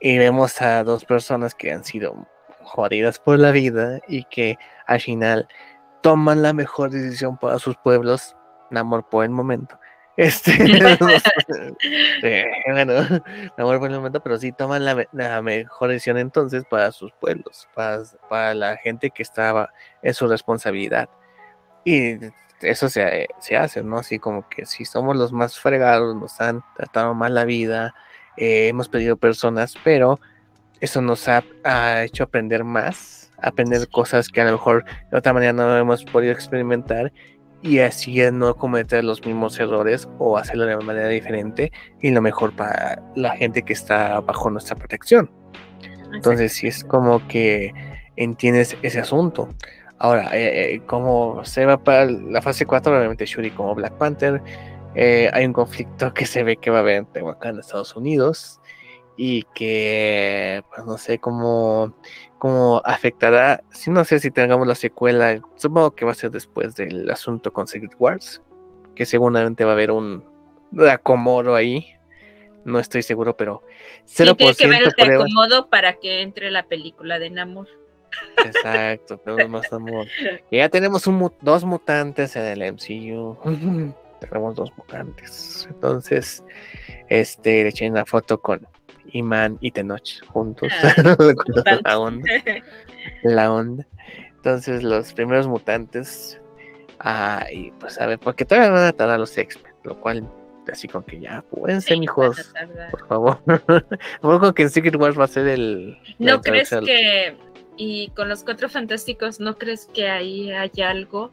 [0.00, 2.28] Y vemos a dos personas que han sido
[2.66, 5.48] jodidas por la vida y que al final
[6.02, 8.36] toman la mejor decisión para sus pueblos,
[8.70, 9.78] amor por el momento,
[10.16, 10.56] este,
[12.70, 13.02] bueno,
[13.58, 18.02] no por el momento, pero sí toman la, mejor decisión entonces para sus pueblos, para,
[18.28, 19.70] para, la gente que estaba
[20.02, 21.08] en su responsabilidad.
[21.84, 22.18] Y
[22.62, 23.98] eso se, se, hace, ¿no?
[23.98, 27.94] Así como que si somos los más fregados, nos han tratado mal la vida,
[28.36, 30.18] eh, hemos pedido personas, pero
[30.80, 35.32] eso nos ha, ha hecho aprender más, aprender cosas que a lo mejor de otra
[35.32, 37.12] manera no hemos podido experimentar
[37.62, 42.22] y así es no cometer los mismos errores o hacerlo de manera diferente y lo
[42.22, 45.30] mejor para la gente que está bajo nuestra protección.
[46.12, 47.72] Entonces, si es como que
[48.16, 49.48] entiendes ese asunto.
[49.98, 54.42] Ahora, eh, eh, como se va para la fase 4, obviamente Shuri como Black Panther,
[54.94, 58.60] eh, hay un conflicto que se ve que va a haber entre Wakanda Estados Unidos
[59.16, 61.94] y que, pues no sé cómo,
[62.38, 66.74] cómo afectará, si no sé si tengamos la secuela, supongo que va a ser después
[66.76, 68.42] del asunto con Secret Wars,
[68.94, 70.24] que seguramente va a haber un
[70.90, 71.86] acomodo ahí,
[72.64, 73.62] no estoy seguro, pero
[74.06, 77.68] 0% sí, que ver el acomodo para que entre la película de Namor.
[78.44, 80.06] Exacto, tenemos más amor.
[80.50, 81.08] ya tenemos
[81.42, 83.38] dos mutantes en el MCU.
[84.20, 85.66] tenemos dos mutantes.
[85.70, 86.42] Entonces,
[87.08, 88.66] este, le eché una foto con
[89.12, 90.72] Iman y Tenoch juntos.
[90.82, 90.94] Ah,
[91.84, 92.30] la, onda,
[93.22, 93.86] la onda.
[94.36, 96.40] Entonces, los primeros mutantes.
[97.00, 100.28] Ah, y pues a ver, porque todavía van a a los X-Men, lo cual,
[100.70, 102.52] así con que ya, pueden ser hijos,
[102.90, 103.38] por favor.
[104.22, 105.98] con que en Secret Wars va a ser el.
[106.18, 107.36] ¿No crees que,
[107.76, 111.32] y con los cuatro fantásticos, ¿no crees que ahí hay algo?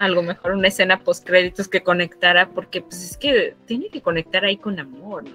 [0.00, 4.44] Algo mejor, una escena post créditos que conectara, porque pues es que tiene que conectar
[4.44, 5.24] ahí con amor.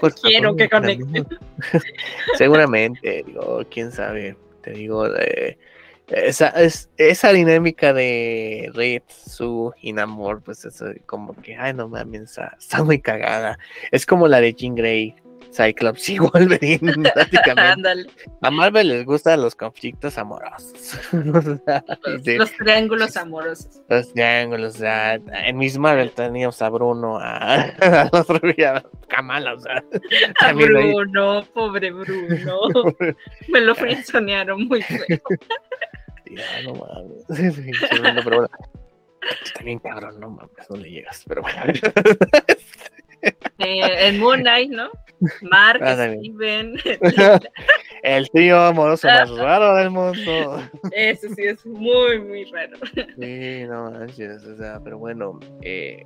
[0.00, 1.24] Pues, Quiero que conecte.
[2.36, 5.06] Seguramente, digo, quién sabe, te digo,
[6.08, 11.88] esa, es, esa dinámica de Red, Su y Namor, pues es como que, ay, no
[11.88, 13.58] mames, está, está muy cagada.
[13.90, 15.16] Es como la de Jean Grey,
[15.52, 18.06] Cyclops y Wolverine, prácticamente.
[18.40, 20.98] A Marvel les gustan los conflictos amorosos.
[21.12, 23.82] los, triángulos amorosos.
[23.88, 29.60] Los triángulos, o sea, en Miss Marvel teníamos a Bruno, a, a, a Kamala, o
[29.60, 29.84] sea.
[30.40, 32.94] A Bruno, pobre Bruno.
[33.48, 35.18] Me lo frenzonearon muy feo.
[36.64, 37.24] no mames.
[38.24, 38.48] pero bueno.
[39.44, 41.72] Está bien cabrón, no mames, no le llegas, pero bueno.
[43.58, 44.90] Eh, el Moon Knight, ¿no?
[45.42, 46.76] Mark, Steven.
[48.02, 50.62] el tío amoroso más raro del mundo.
[50.90, 52.76] Eso sí es muy, muy raro.
[52.94, 56.04] Sí, no manches, o sea, pero bueno, eh,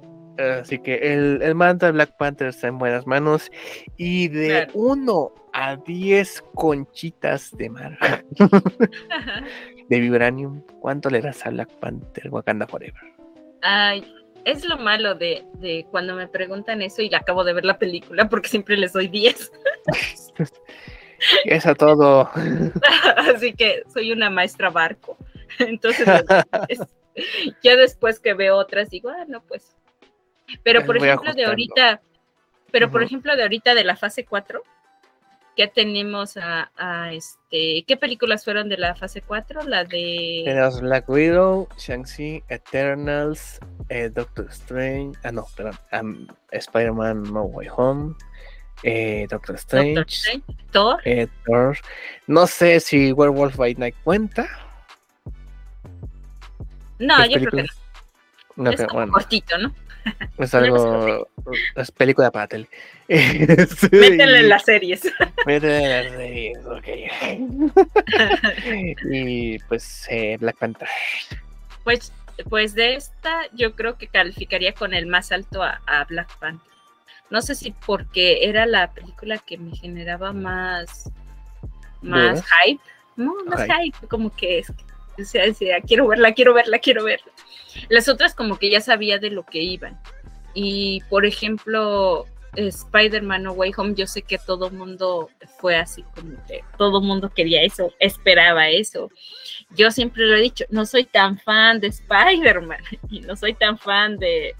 [0.60, 3.50] así que el, el manto de Black Panther está en buenas manos
[3.96, 7.98] y de 1 a 10 conchitas de mar
[9.88, 13.02] de Vibranium, ¿cuánto le das a Black Panther Wakanda Forever?
[13.62, 14.04] Ay,
[14.44, 15.44] es lo malo de,
[15.90, 19.52] cuando me preguntan eso y acabo de ver la película porque siempre les doy 10.
[21.46, 22.30] Eso todo.
[23.16, 25.16] Así que soy una maestra barco.
[25.58, 26.06] Entonces,
[26.68, 26.80] es-
[27.62, 29.74] ya después que veo otras, digo, ah, no, pues.
[30.62, 32.02] Pero por Voy ejemplo, de ahorita,
[32.70, 34.62] pero por ejemplo, de ahorita de la fase 4,
[35.56, 39.62] ya tenemos a, a, este, ¿qué películas fueron de la fase 4?
[39.62, 43.58] La de Tenemos Black Widow, Shang-Chi, Eternals,
[43.88, 48.14] eh, Doctor Strange, ah no, perdón, um, Spider-Man No Way Home,
[48.82, 51.00] eh, Doctor Strange, Doctor Strange, Thor.
[51.04, 51.78] eh, Thor.
[52.26, 54.46] No sé si Werewolf by Night cuenta.
[56.98, 57.80] No, ¿Las yo creo que películas?
[58.56, 59.74] No, es como bueno, cortito, ¿no?
[60.38, 61.28] es algo,
[61.74, 62.68] es película para tele.
[63.08, 63.14] Sí,
[63.92, 65.02] Métele en las series.
[65.46, 66.88] métele en las series, ok.
[69.10, 70.88] y pues eh, Black Panther.
[71.84, 72.12] Pues,
[72.48, 76.76] pues de esta yo creo que calificaría con el más alto a, a Black Panther.
[77.30, 81.10] No sé si porque era la película que me generaba más,
[82.00, 82.80] más hype.
[83.16, 83.74] No, más Hype.
[83.84, 84.72] hype, como que es.
[85.18, 87.32] O sea, decía, quiero verla, quiero verla, quiero verla.
[87.88, 89.98] Las otras como que ya sabía de lo que iban.
[90.54, 92.26] Y por ejemplo,
[92.56, 97.30] Spider-Man No Way Home, yo sé que todo mundo fue así como que todo mundo
[97.34, 99.10] quería eso, esperaba eso.
[99.70, 102.80] Yo siempre lo he dicho, no soy tan fan de Spider-Man
[103.10, 104.54] y no soy tan fan de,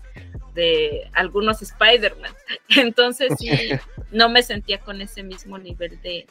[0.55, 2.33] de algunos Spider-Man.
[2.69, 3.51] Entonces sí,
[4.11, 6.27] no me sentía con ese mismo nivel de,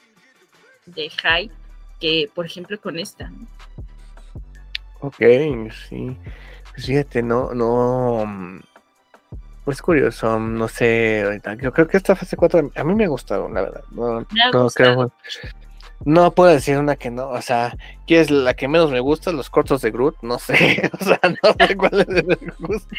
[0.85, 1.53] de hype
[1.99, 3.29] que, por ejemplo, con esta.
[3.29, 3.47] ¿no?
[5.07, 5.17] Ok,
[5.89, 6.17] sí.
[6.73, 8.25] Pues fíjate, no, no.
[8.25, 8.59] mm,
[9.63, 11.23] Pues curioso, no sé.
[11.23, 13.83] ahorita, Yo creo que esta fase 4 a mí me ha gustado, la verdad.
[13.91, 14.95] No, Me ha no gustado.
[14.95, 15.11] creo.
[16.03, 17.29] No puedo decir una que no.
[17.29, 19.31] O sea, ¿qué es la que menos me gusta?
[19.31, 20.15] Los cortos de Groot.
[20.21, 20.89] No sé.
[20.99, 22.95] O sea, no sé cuál es el gusta.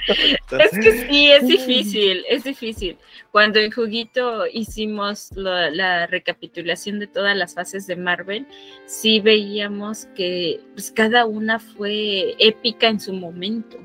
[0.59, 2.99] Es que sí, es difícil, es difícil.
[3.33, 8.47] Cuando en Juguito hicimos la recapitulación de todas las fases de Marvel,
[8.87, 13.79] sí veíamos que pues, cada una fue épica en su momento.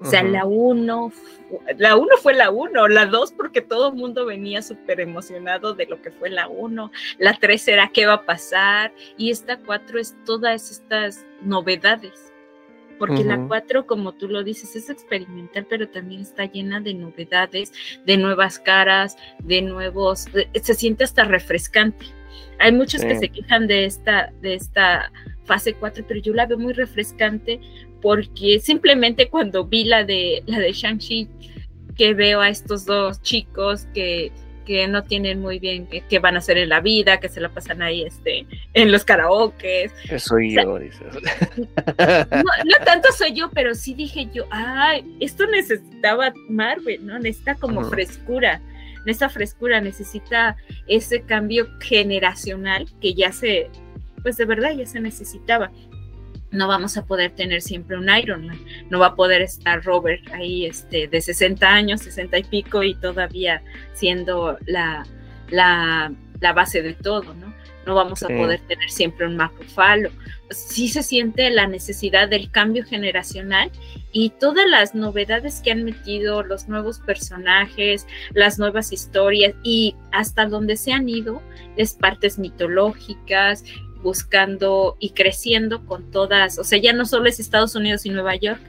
[0.00, 0.32] O sea, Ujú.
[0.32, 1.12] la 1,
[1.78, 5.86] la 1 fue la 1, la 2 porque todo el mundo venía súper emocionado de
[5.86, 9.98] lo que fue la 1, la 3 era qué va a pasar y esta 4
[9.98, 12.32] es todas estas novedades.
[12.98, 13.48] Porque la Ujú.
[13.48, 17.70] 4, como tú lo dices, es experimental, pero también está llena de novedades,
[18.06, 22.06] de nuevas caras, de nuevos, de- se siente hasta refrescante.
[22.58, 23.20] Hay muchos que Sí.
[23.20, 25.12] se quejan de esta, de esta
[25.44, 27.60] fase 4, pero yo la veo muy refrescante
[28.02, 31.28] porque simplemente cuando vi la de la de Shang-Chi,
[31.96, 34.30] que veo a estos dos chicos que,
[34.66, 37.40] que no tienen muy bien qué, qué van a hacer en la vida, que se
[37.40, 39.92] la pasan ahí este, en los karaokes.
[40.08, 41.06] Que soy yo, dices.
[41.96, 47.18] No, no tanto soy yo, pero sí dije yo, ay, esto necesitaba Marvel, ¿no?
[47.18, 48.60] Necesita como frescura,
[49.06, 50.56] necesita frescura, necesita
[50.88, 53.70] ese cambio generacional que ya se,
[54.22, 55.70] pues de verdad ya se necesitaba.
[56.56, 58.58] No vamos a poder tener siempre un Iron Man,
[58.90, 62.94] no va a poder estar Robert ahí este, de 60 años, 60 y pico y
[62.94, 63.62] todavía
[63.92, 65.06] siendo la,
[65.50, 67.54] la, la base de todo, ¿no?
[67.86, 70.10] No vamos a poder tener siempre un Mark Ruffalo.
[70.50, 73.70] Sí se siente la necesidad del cambio generacional
[74.10, 80.46] y todas las novedades que han metido, los nuevos personajes, las nuevas historias y hasta
[80.46, 81.40] donde se han ido
[81.76, 83.62] es partes mitológicas,
[84.02, 88.36] buscando y creciendo con todas, o sea, ya no solo es Estados Unidos y Nueva
[88.36, 88.60] York,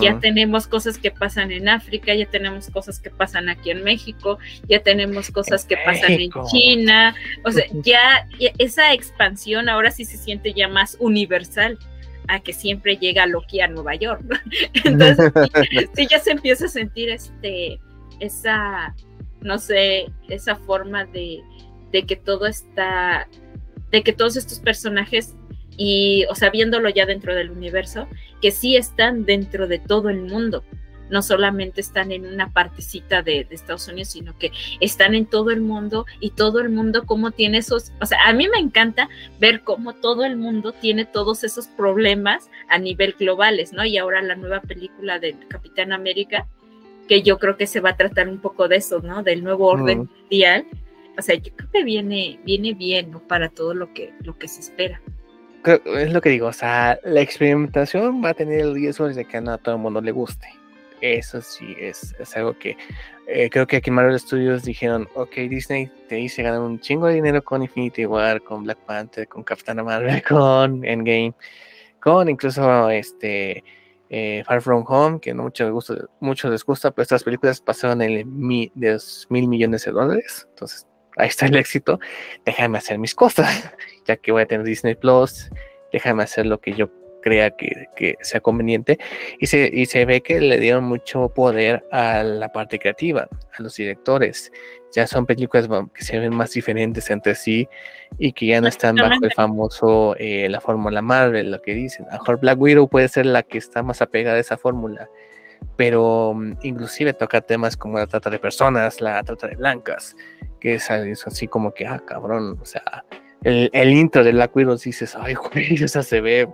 [0.00, 4.38] ya tenemos cosas que pasan en África, ya tenemos cosas que pasan aquí en México,
[4.68, 6.30] ya tenemos cosas En que pasan en.
[6.50, 7.14] China,
[7.44, 11.78] o sea, ya, ya esa expansión ahora sí se siente ya más universal
[12.28, 14.22] a que siempre llega Loki a Nueva York.
[14.22, 14.36] ¿no?
[14.84, 17.80] Entonces, sí, sí ya se empieza a sentir este,
[18.20, 18.94] esa,
[19.40, 21.40] no sé, esa forma de,
[21.92, 23.26] de que todo está,
[23.92, 25.34] de que todos estos personajes
[25.76, 28.08] y, o sea, viéndolo ya dentro del universo,
[28.40, 30.64] que sí están dentro de todo el mundo.
[31.10, 34.50] No solamente están en una partecita de, de Estados Unidos, sino que
[34.80, 38.32] están en todo el mundo y todo el mundo como tiene esos, o sea, a
[38.32, 43.74] mí me encanta ver cómo todo el mundo tiene todos esos problemas a nivel globales,
[43.74, 43.84] ¿no?
[43.84, 46.46] Y ahora la nueva película del Capitán América,
[47.08, 49.22] que yo creo que se va a tratar un poco de eso, ¿no?
[49.22, 50.64] Del nuevo orden mundial.
[51.18, 53.12] O sea, yo creo que viene, viene bien.
[53.28, 55.00] Para todo lo que, lo que se espera.
[55.64, 59.40] Es lo que digo, o sea, la experimentación va a tener el riesgo de que
[59.40, 60.48] no a todo el mundo le guste.
[61.00, 62.76] Eso sí, es, es algo que
[63.26, 67.06] eh, creo que aquí en Marvel Studios dijeron, ok, Disney te hice ganar un chingo
[67.06, 71.34] de dinero con Infinity War, con Black Panther, con Capitana Marvel, con Endgame,
[72.00, 73.64] con incluso este
[74.10, 77.60] eh, Far From Home, que no mucho les gusta, mucho les gusta, pero estas películas
[77.60, 78.24] pasaron el
[78.74, 80.86] de los mil millones de dólares, entonces
[81.16, 81.98] ahí está el éxito,
[82.44, 83.72] déjame hacer mis cosas,
[84.06, 85.50] ya que voy a tener Disney Plus,
[85.92, 86.90] déjame hacer lo que yo
[87.22, 88.98] crea que, que, sea conveniente
[89.38, 93.62] y se, y se ve que le dieron mucho poder a la parte creativa, a
[93.62, 94.52] los directores.
[94.94, 97.66] Ya son películas que se ven más diferentes entre sí
[98.18, 102.04] y que ya no están bajo el famoso, eh, la fórmula Marvel, lo que dicen.
[102.10, 105.08] A mejor Black Widow puede ser la que está más apegada a esa fórmula,
[105.76, 110.14] pero um, inclusive toca temas como la trata de personas, la trata de blancas,
[110.62, 113.04] que es, es así como que, ah, cabrón, o sea,
[113.42, 116.48] el, el intro de Black Widow dices, ay, güey, o sea, se ve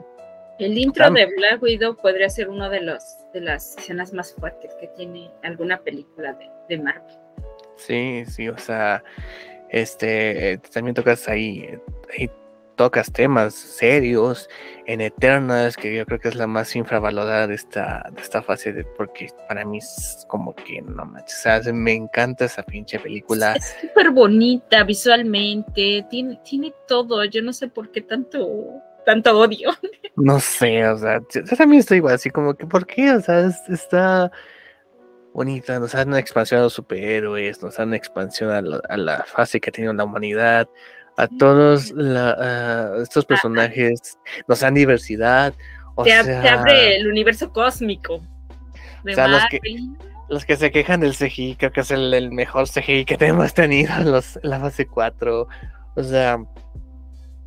[0.59, 3.03] el intro de Black Widow podría ser una de, los,
[3.33, 7.17] de las escenas más fuertes que tiene alguna película de, de Marvel.
[7.77, 9.05] Sí, sí, o sea,
[9.69, 11.79] este, también tocas ahí,
[12.13, 12.29] ahí
[12.79, 14.49] tocas temas serios
[14.87, 18.73] en Eternas, que yo creo que es la más infravalorada de esta, de esta fase,
[18.73, 23.01] de, porque para mí es como que no manches, o sea, me encanta esa pinche
[23.01, 23.55] película.
[23.55, 29.71] Es súper bonita visualmente, tiene, tiene todo, yo no sé por qué tanto tanto odio.
[30.21, 33.13] No sé, o sea, yo también estoy igual, así como que, ¿por qué?
[33.13, 34.33] O sea, está
[35.33, 38.97] bonita, nos dan una expansión a los superhéroes, nos dan una expansión a la, a
[38.97, 40.69] la fase que ha tenido la humanidad,
[41.19, 45.53] a todos la, uh, estos personajes, nos dan diversidad.
[45.97, 48.23] O te, sea, te, abre el universo cósmico.
[49.03, 49.61] De o sea, los que,
[50.29, 53.53] los que, se quejan del CGI, creo que es el, el mejor CGI que hemos
[53.53, 55.49] tenido en, los, la fase 4.
[55.97, 56.39] O sea,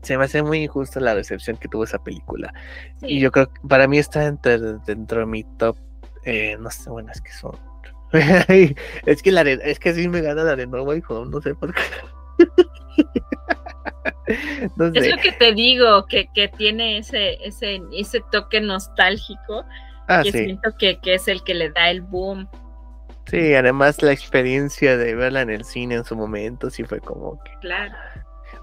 [0.01, 2.53] se me hace muy injusta la recepción que tuvo esa película.
[2.99, 3.05] Sí.
[3.07, 5.77] Y yo creo que para mí está entre, dentro de mi top.
[6.25, 7.57] Eh, no sé, bueno, es que son.
[9.05, 11.55] es que la es que sí me gana la de No Way Home, no sé
[11.55, 11.81] por qué.
[14.75, 14.99] no sé.
[14.99, 19.65] Es lo que te digo, que, que tiene ese, ese, ese toque nostálgico.
[20.07, 20.45] Ah, que sí.
[20.45, 22.49] siento que, que es el que le da el boom.
[23.27, 27.41] Sí, además la experiencia de verla en el cine en su momento sí fue como
[27.43, 27.51] que.
[27.61, 27.93] Claro.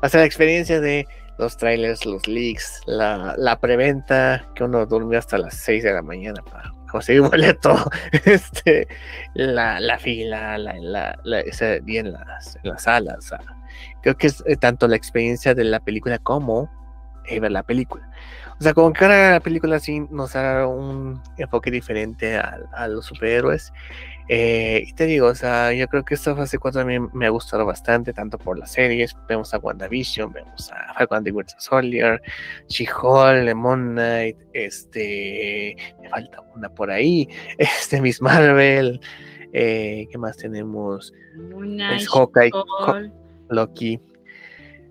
[0.02, 1.06] O sea, la experiencia de
[1.38, 6.02] los trailers, los leaks, la, la preventa, que uno durmió hasta las 6 de la
[6.02, 7.76] mañana para conseguir boleto,
[8.24, 8.88] este,
[9.34, 13.18] la, la fila, la, la, la ese día en las, en las salas.
[13.18, 13.40] O sea,
[14.02, 16.70] creo que es eh, tanto la experiencia de la película como
[17.26, 18.10] eh, ver la película.
[18.58, 22.88] O sea, como que ahora la película sí nos da un enfoque diferente a, a
[22.88, 23.72] los superhéroes.
[24.30, 27.26] Eh, y te digo, o sea, yo creo que esta fase 4 a mí me
[27.26, 31.56] ha gustado bastante, tanto por las series, vemos a WandaVision, vemos a Falcon the Winter
[31.58, 32.20] Soldier,
[32.68, 37.26] She-Hulk, Moon Knight, este, me falta una por ahí,
[37.58, 39.00] este, Miss Marvel,
[39.54, 41.14] eh, ¿qué más tenemos?
[41.50, 43.00] Moon Knight, es Hawkeye, Ho
[43.50, 44.00] Loki,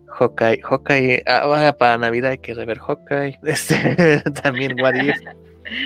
[0.08, 5.16] Hawkeye, Hawkeye, ah, para Navidad hay que rever Hawkeye, este, también What If,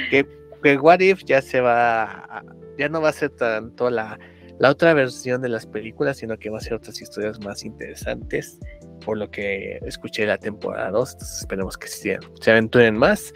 [0.09, 0.25] que,
[0.63, 2.43] que What If ya se va
[2.77, 4.17] ya no va a ser tanto la,
[4.59, 8.57] la, otra versión de las películas, sino que va a ser otras historias más interesantes,
[9.05, 13.33] por lo que escuché la temporada 2, entonces esperemos que se, se aventuren más.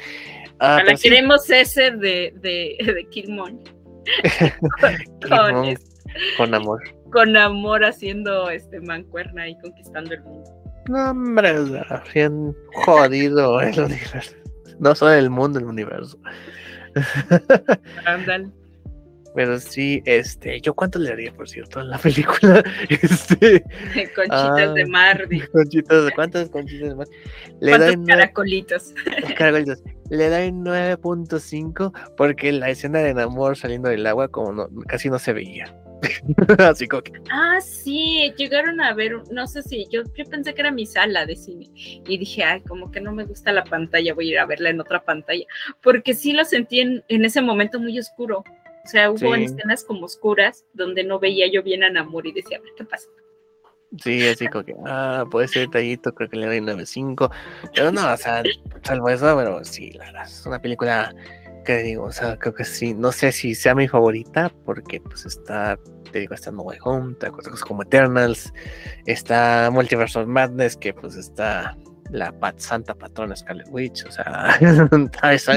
[0.60, 1.53] Ah, Ahora queremos sí.
[1.53, 3.76] ese de, de, de Killmonger.
[5.30, 5.76] con,
[6.38, 6.82] con, amor.
[7.16, 10.52] Con amor haciendo este mancuerna y conquistando el mundo.
[10.90, 11.56] No, hombre,
[12.14, 14.36] bien jodido el universo.
[14.80, 16.20] No solo el mundo, el universo.
[18.06, 18.52] Ándale.
[19.34, 22.62] Pero sí, este, yo cuánto le daría, por cierto, a la película.
[22.90, 23.62] Este,
[24.16, 25.26] conchitas ah, de mar.
[25.54, 27.08] Conchitas, ¿cuántas conchitas de mar?
[27.62, 28.94] Le ¿Cuántos doy caracolitos?
[29.38, 29.82] caracolitos.
[30.10, 35.18] Le doy 9.5 porque la escena de Namor saliendo del agua como no, casi no
[35.18, 35.74] se veía.
[36.60, 37.14] Así como que...
[37.32, 41.26] Ah, sí, llegaron a ver, no sé si, yo, yo pensé que era mi sala
[41.26, 44.40] de cine y dije, ay, como que no me gusta la pantalla, voy a ir
[44.40, 45.45] a verla en otra pantalla,
[45.82, 48.44] porque sí lo sentí en, en ese momento muy oscuro.
[48.84, 49.43] O sea, hubo sí.
[49.43, 52.85] escenas como oscuras donde no veía yo bien a Namor y decía, a ver qué
[52.85, 53.08] pasa.
[54.03, 57.32] Sí, así como que, ah, puede ser detallito, creo que le doy 9.5.
[57.74, 58.43] Pero no, o sea,
[58.84, 61.16] salvo eso, pero sí, la verdad, es una película
[61.66, 65.26] que digo, o sea, creo que sí, no sé si sea mi favorita, porque pues
[65.26, 65.77] está,
[66.11, 68.53] te digo, está No Way Home, está cosas como Eternals,
[69.06, 71.77] está Multiverse Madness, que pues está
[72.11, 74.58] la pat santa patrona Scarlet Witch, o sea,
[75.32, 75.50] es,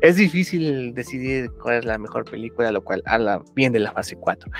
[0.00, 4.16] es, difícil decidir cuál es la mejor película, lo cual habla bien de la fase
[4.16, 4.50] 4.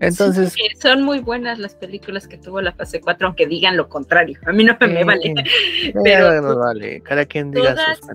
[0.00, 3.88] Entonces, sí, son muy buenas las películas que tuvo la fase 4, aunque digan lo
[3.88, 4.38] contrario.
[4.46, 5.34] A mí no me, eh, vale.
[6.04, 8.08] Pero no vale, cada quien diga todas, sus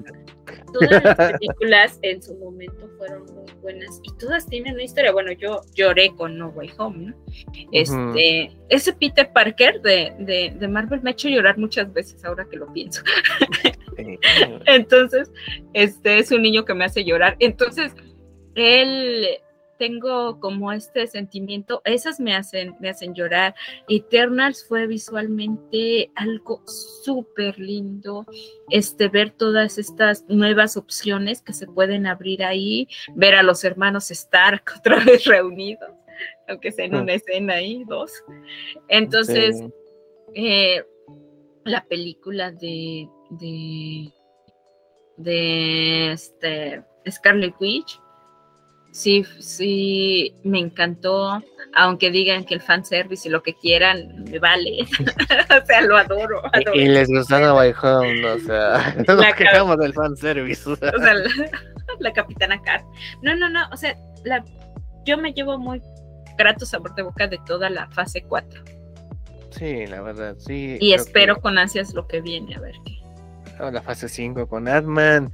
[0.73, 5.11] todas las películas en su momento fueron muy buenas y todas tienen una historia.
[5.11, 7.15] Bueno, yo lloré con No Way Home, ¿no?
[7.71, 8.57] Este, uh -huh.
[8.69, 12.57] ese Peter Parker de, de, de, Marvel me ha hecho llorar muchas veces ahora que
[12.57, 13.01] lo pienso.
[14.65, 15.31] Entonces,
[15.73, 17.35] este es un niño que me hace llorar.
[17.39, 17.93] Entonces,
[18.55, 19.27] él
[19.77, 23.55] tengo como este sentimiento, esas me hacen, me hacen llorar.
[23.87, 28.25] Eternals fue visualmente algo súper lindo,
[28.69, 34.11] este, ver todas estas nuevas opciones que se pueden abrir ahí, ver a los hermanos
[34.11, 35.91] Stark otra vez reunidos,
[36.47, 38.11] aunque sea en una escena ahí, dos.
[38.87, 39.73] Entonces, Sí.
[40.35, 40.83] eh,
[41.67, 44.11] la película de, de,
[45.17, 47.99] de este, Scarlet Witch,
[48.91, 51.41] sí, sí, me encantó,
[51.75, 54.87] aunque digan que el fanservice y lo que quieran, me vale.
[55.61, 56.41] o sea, lo adoro.
[56.53, 56.75] adoro.
[56.75, 60.69] Y, y les gustó No Way Home, o sea, no nos La quejamos del fanservice.
[60.69, 60.91] o sea.
[60.95, 61.29] O sea, la,
[61.99, 62.83] la Capitana Cat.
[63.21, 64.43] No, no, no, o sea, la,
[65.05, 65.81] yo me llevo muy
[66.37, 68.76] grato sabor de boca de toda la fase 4
[69.57, 70.77] Sí, la verdad, sí.
[70.79, 72.97] y espero que- con ansias lo que viene, a ver qué.
[73.71, 75.31] la fase 5 con Ant-Man,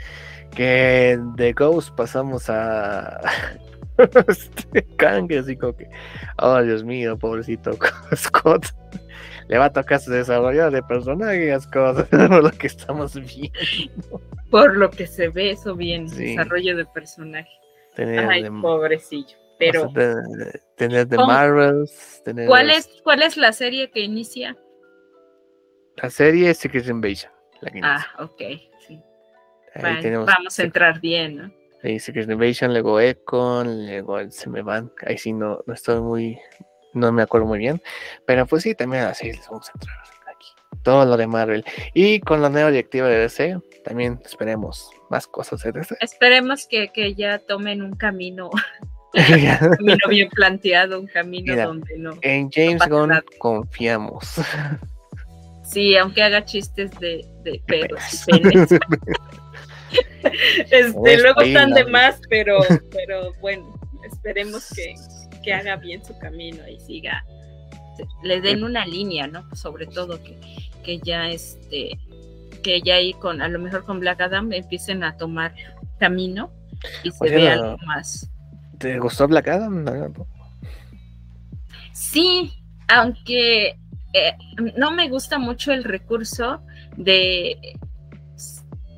[0.55, 3.19] que de Ghost pasamos a
[4.27, 5.89] este Kang, así como que,
[6.39, 7.71] oh Dios mío, pobrecito
[8.15, 8.67] Scott,
[9.49, 14.21] le va a tocar su desarrollo de personaje a Scott, por lo que estamos viendo.
[14.49, 16.27] Por lo que se ve, eso bien, Sí.
[16.27, 17.49] desarrollo de personaje.
[17.97, 19.35] Ay, de, pobrecillo.
[19.71, 21.07] Pero, o sea, de- tener.
[21.17, 24.57] Marvels, tener ¿cuál es, ¿cuál es la serie que inicia?
[25.97, 27.31] la serie Secret Invasion.
[27.61, 28.23] La que Ah, inicia.
[28.23, 28.99] ok, sí.
[29.75, 31.53] Ahí Vale, tenemos vamos a entrar bien, ¿no?
[31.83, 34.91] Ahí Secret Invasion, luego Econ, luego se me van.
[35.05, 36.39] Ahí sí no, no estoy muy,
[36.93, 37.81] no me acuerdo muy bien.
[38.25, 39.97] Pero pues sí, también así les vamos a entrar
[40.33, 40.47] aquí.
[40.81, 41.63] Todo lo de Marvel.
[41.93, 45.95] Y con la nueva directiva de DC, también esperemos más cosas de DC.
[46.01, 48.49] Esperemos que, que ya tomen un camino.
[49.13, 52.17] un camino bien planteado, un camino Mira, donde no.
[52.21, 53.23] en James pasa Gunn nada.
[53.39, 54.35] confiamos.
[55.63, 58.69] Sí, aunque haga chistes de, de pedos y penes.
[58.69, 58.79] penes.
[60.71, 62.59] Este, Pues, luego están de más, pero,
[62.91, 64.95] pero bueno, esperemos que,
[65.43, 67.23] que haga bien su camino y siga,
[68.23, 69.47] le den una línea, ¿no?
[69.55, 70.35] Sobre todo que,
[70.83, 71.99] que ya este,
[72.63, 75.53] que ya ahí con, a lo mejor con Black Adam empiecen a tomar
[75.99, 76.51] camino
[77.03, 77.63] y se Oye, vea no.
[77.63, 78.31] algo más.
[78.83, 79.85] ¿Te gustó Black Adam?
[81.93, 82.51] Sí,
[82.89, 83.77] aunque
[84.13, 84.33] eh,
[84.75, 86.61] no me gusta mucho el recurso
[86.97, 87.77] de...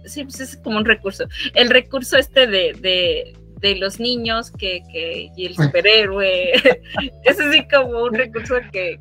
[0.06, 1.26] Sí, pues es como un recurso.
[1.54, 6.54] El recurso este de, de, de los niños que, que, y el superhéroe.
[7.24, 9.00] es así como un recurso que,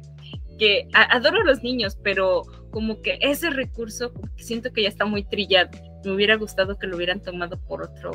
[0.59, 5.25] que adoro a los niños, pero como que ese recurso siento que ya está muy
[5.25, 5.71] trillado.
[6.05, 8.11] Me hubiera gustado que lo hubieran tomado por otro,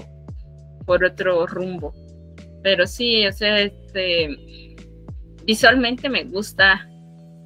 [0.85, 1.95] por otro rumbo.
[2.61, 4.75] Pero sí, o sea, este
[5.45, 6.87] visualmente me gusta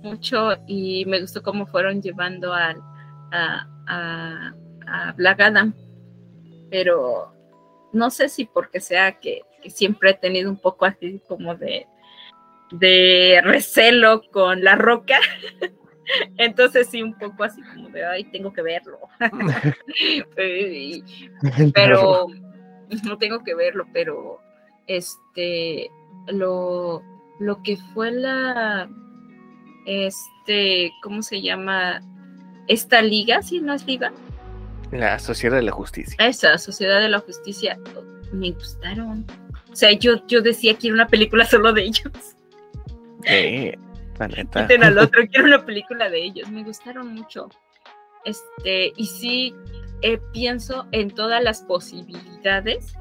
[0.02, 2.78] mucho y me gustó cómo fueron llevando al,
[3.32, 4.54] a, a,
[4.88, 5.74] a Black Adam.
[6.70, 7.34] Pero
[7.94, 11.88] no sé si porque sea que, que siempre he tenido un poco así como de,
[12.72, 15.20] de recelo con la roca.
[16.38, 19.00] Entonces sí, un poco así como de, ay, tengo que verlo.
[21.74, 22.28] Pero
[23.06, 24.40] no tengo que verlo, pero
[24.88, 25.90] este
[26.28, 27.02] lo,
[27.40, 28.90] lo que fue la
[29.86, 32.02] este, ¿cómo se llama?
[32.68, 34.14] Esta liga, si no es liga,
[34.92, 36.16] La Sociedad de la Justicia.
[36.26, 37.78] esa Sociedad de la Justicia,
[38.32, 39.26] me gustaron.
[39.72, 42.14] O sea, yo, yo decía que era una película solo de ellos.
[43.26, 43.72] Sí,
[44.20, 44.62] la neta.
[44.62, 46.50] Quiten al otro, quiero una película de ellos.
[46.50, 47.50] Me gustaron mucho.
[48.24, 49.54] Este, y sí,
[50.02, 52.96] eh, pienso en todas las posibilidades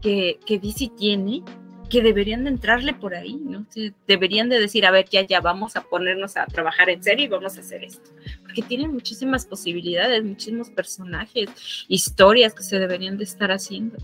[0.00, 1.42] que, que DC tiene,
[1.88, 3.66] que deberían de entrarle por ahí, ¿no?
[4.06, 7.28] Deberían de decir, a ver, ya, ya, vamos a ponernos a trabajar en serio y
[7.28, 8.10] vamos a hacer esto.
[8.42, 11.50] Porque tienen muchísimas posibilidades, muchísimos personajes,
[11.88, 13.98] historias que se deberían de estar haciendo.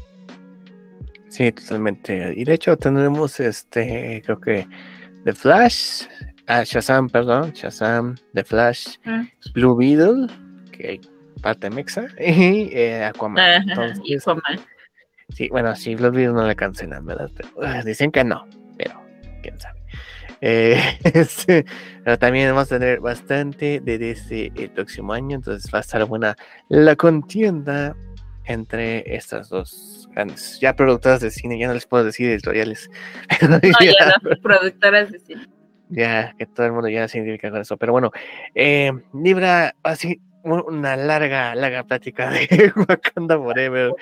[1.29, 2.35] Sí, totalmente.
[2.37, 4.67] Y de hecho tendremos este, creo que
[5.25, 6.05] The Flash,
[6.47, 9.29] ah, Shazam, perdón, Shazam, The Flash, Mm.
[9.55, 10.27] Blue Beetle,
[10.73, 11.01] que hay
[11.43, 13.39] parte mexa, y eh, Aquaman.
[13.39, 14.61] Ajá, Entonces, y Aquaman.
[15.37, 17.31] Sí, bueno, sí, Blue Beetle no le cancelan, ¿verdad?
[17.37, 18.47] Pero, ah, dicen que no,
[18.79, 18.95] pero
[19.43, 19.81] quién sabe.
[20.41, 21.65] Eh, este,
[22.05, 26.05] pero también vamos a tener bastante de DC el próximo año, entonces va a estar
[26.07, 26.37] buena
[26.69, 27.95] la contienda
[28.45, 32.89] entre estas dos grandes, ya productoras de cine, ya no les puedo decir editoriales,
[33.49, 35.47] No, ya, ya las productoras de cine.
[35.89, 38.11] ya que todo el mundo ya se identifica con eso, pero bueno,
[38.55, 43.93] eh, Libra, así un- una larga, larga plática de Wakanda Forever,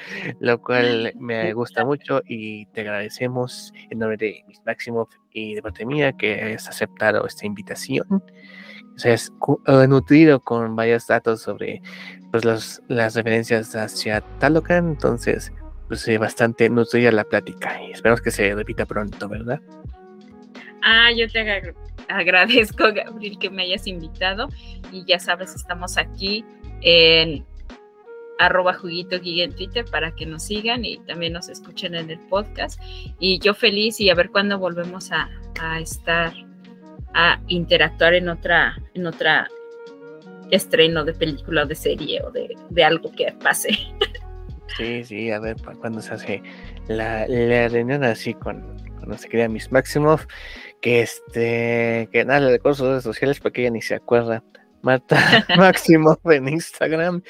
[0.41, 5.63] lo cual me gusta mucho y te agradecemos en nombre de Miss Maximoff y de
[5.63, 8.23] parte mía que hayas aceptado esta invitación.
[9.05, 11.83] Es cu- eh, nutrido con varios datos sobre
[12.31, 14.91] pues, los, las referencias hacia Talocan.
[14.91, 15.53] Entonces,
[15.89, 19.61] pues eh, bastante nutrida la plática y esperamos que se repita pronto, ¿verdad?
[20.85, 21.75] Ah, yo te ag-
[22.09, 24.49] agradezco, Gabriel, que me hayas invitado
[24.93, 26.45] y ya sabes, estamos aquí
[26.83, 27.45] en
[28.39, 32.81] arroba juguito en Twitter para que nos sigan y también nos escuchen en el podcast.
[33.19, 35.31] Y yo feliz y a ver cuándo volvemos a,
[35.81, 36.33] estar,
[37.15, 39.49] a interactuar en otra, en otra
[40.51, 43.71] estreno de película o de serie o de, de algo que pase.
[44.77, 46.43] Sí, sí, a ver cuándo se hace
[46.89, 47.27] la,
[47.69, 48.61] reunión así con,
[48.99, 50.27] con nuestra querida Miss Maximoff,
[50.85, 54.45] que este, que nada, le recuerdo sus redes sociales porque ella ni se acuerda.
[54.83, 55.17] Marta
[55.57, 57.23] Maximoff en Instagram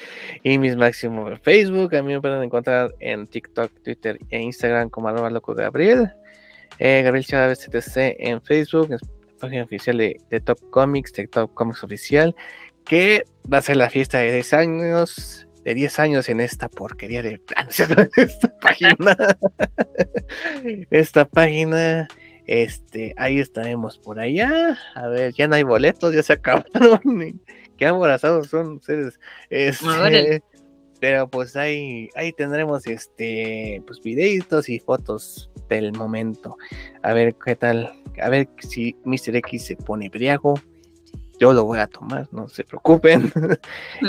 [0.42, 1.94] y Miss Maximoff en Facebook.
[1.94, 6.12] A mí me pueden encontrar en TikTok, Twitter e Instagram como arroba loco Gabriel.
[6.80, 11.28] Eh, Gabriel Chávez CTC en Facebook, en la página oficial de, de Top Comics, de
[11.28, 12.34] Top Comics Oficial,
[12.84, 17.22] que va a ser la fiesta de 10 años, de 10 años en esta porquería
[17.22, 17.40] de
[18.16, 19.16] esta página.
[20.90, 22.08] esta página,
[22.46, 24.78] este, ahí estaremos por allá.
[24.94, 27.40] A ver, ya no hay boletos, ya se acabaron.
[27.76, 29.18] Qué aborazados son ustedes.
[29.50, 30.42] Este,
[31.00, 36.56] pero pues ahí, ahí tendremos este, pues videitos y fotos del momento.
[37.02, 39.36] A ver qué tal, a ver si Mr.
[39.36, 40.54] X se pone briago.
[41.40, 43.32] Yo lo voy a tomar, no se preocupen.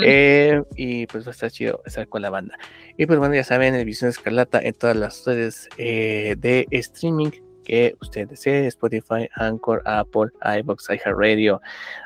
[0.04, 2.56] Eh, y pues va a estar chido estar con la banda.
[2.96, 7.30] Y pues bueno, ya saben, el Visión Escarlata en todas las redes eh, de streaming
[7.66, 10.30] que usted desee, Spotify, Anchor, Apple,
[10.60, 11.60] iBox, iHeartRadio,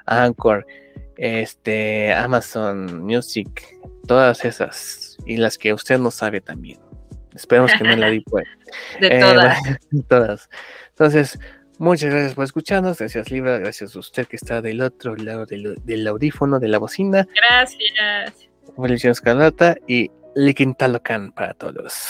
[0.06, 0.66] Anchor,
[1.16, 6.78] este, Amazon Music, todas esas y las que usted no sabe también.
[7.34, 8.46] Esperemos que no la di pues.
[9.00, 9.58] De Eh, todas.
[9.60, 9.76] bueno,
[10.08, 10.48] todas.
[10.88, 11.38] Entonces,
[11.78, 12.98] muchas gracias por escucharnos.
[12.98, 13.58] Gracias, Libra.
[13.58, 17.28] Gracias a usted que está del otro lado del, del audífono, de la bocina.
[17.34, 18.48] Gracias.
[18.76, 22.08] Evolución Escarlata y Likin Talocan para todos.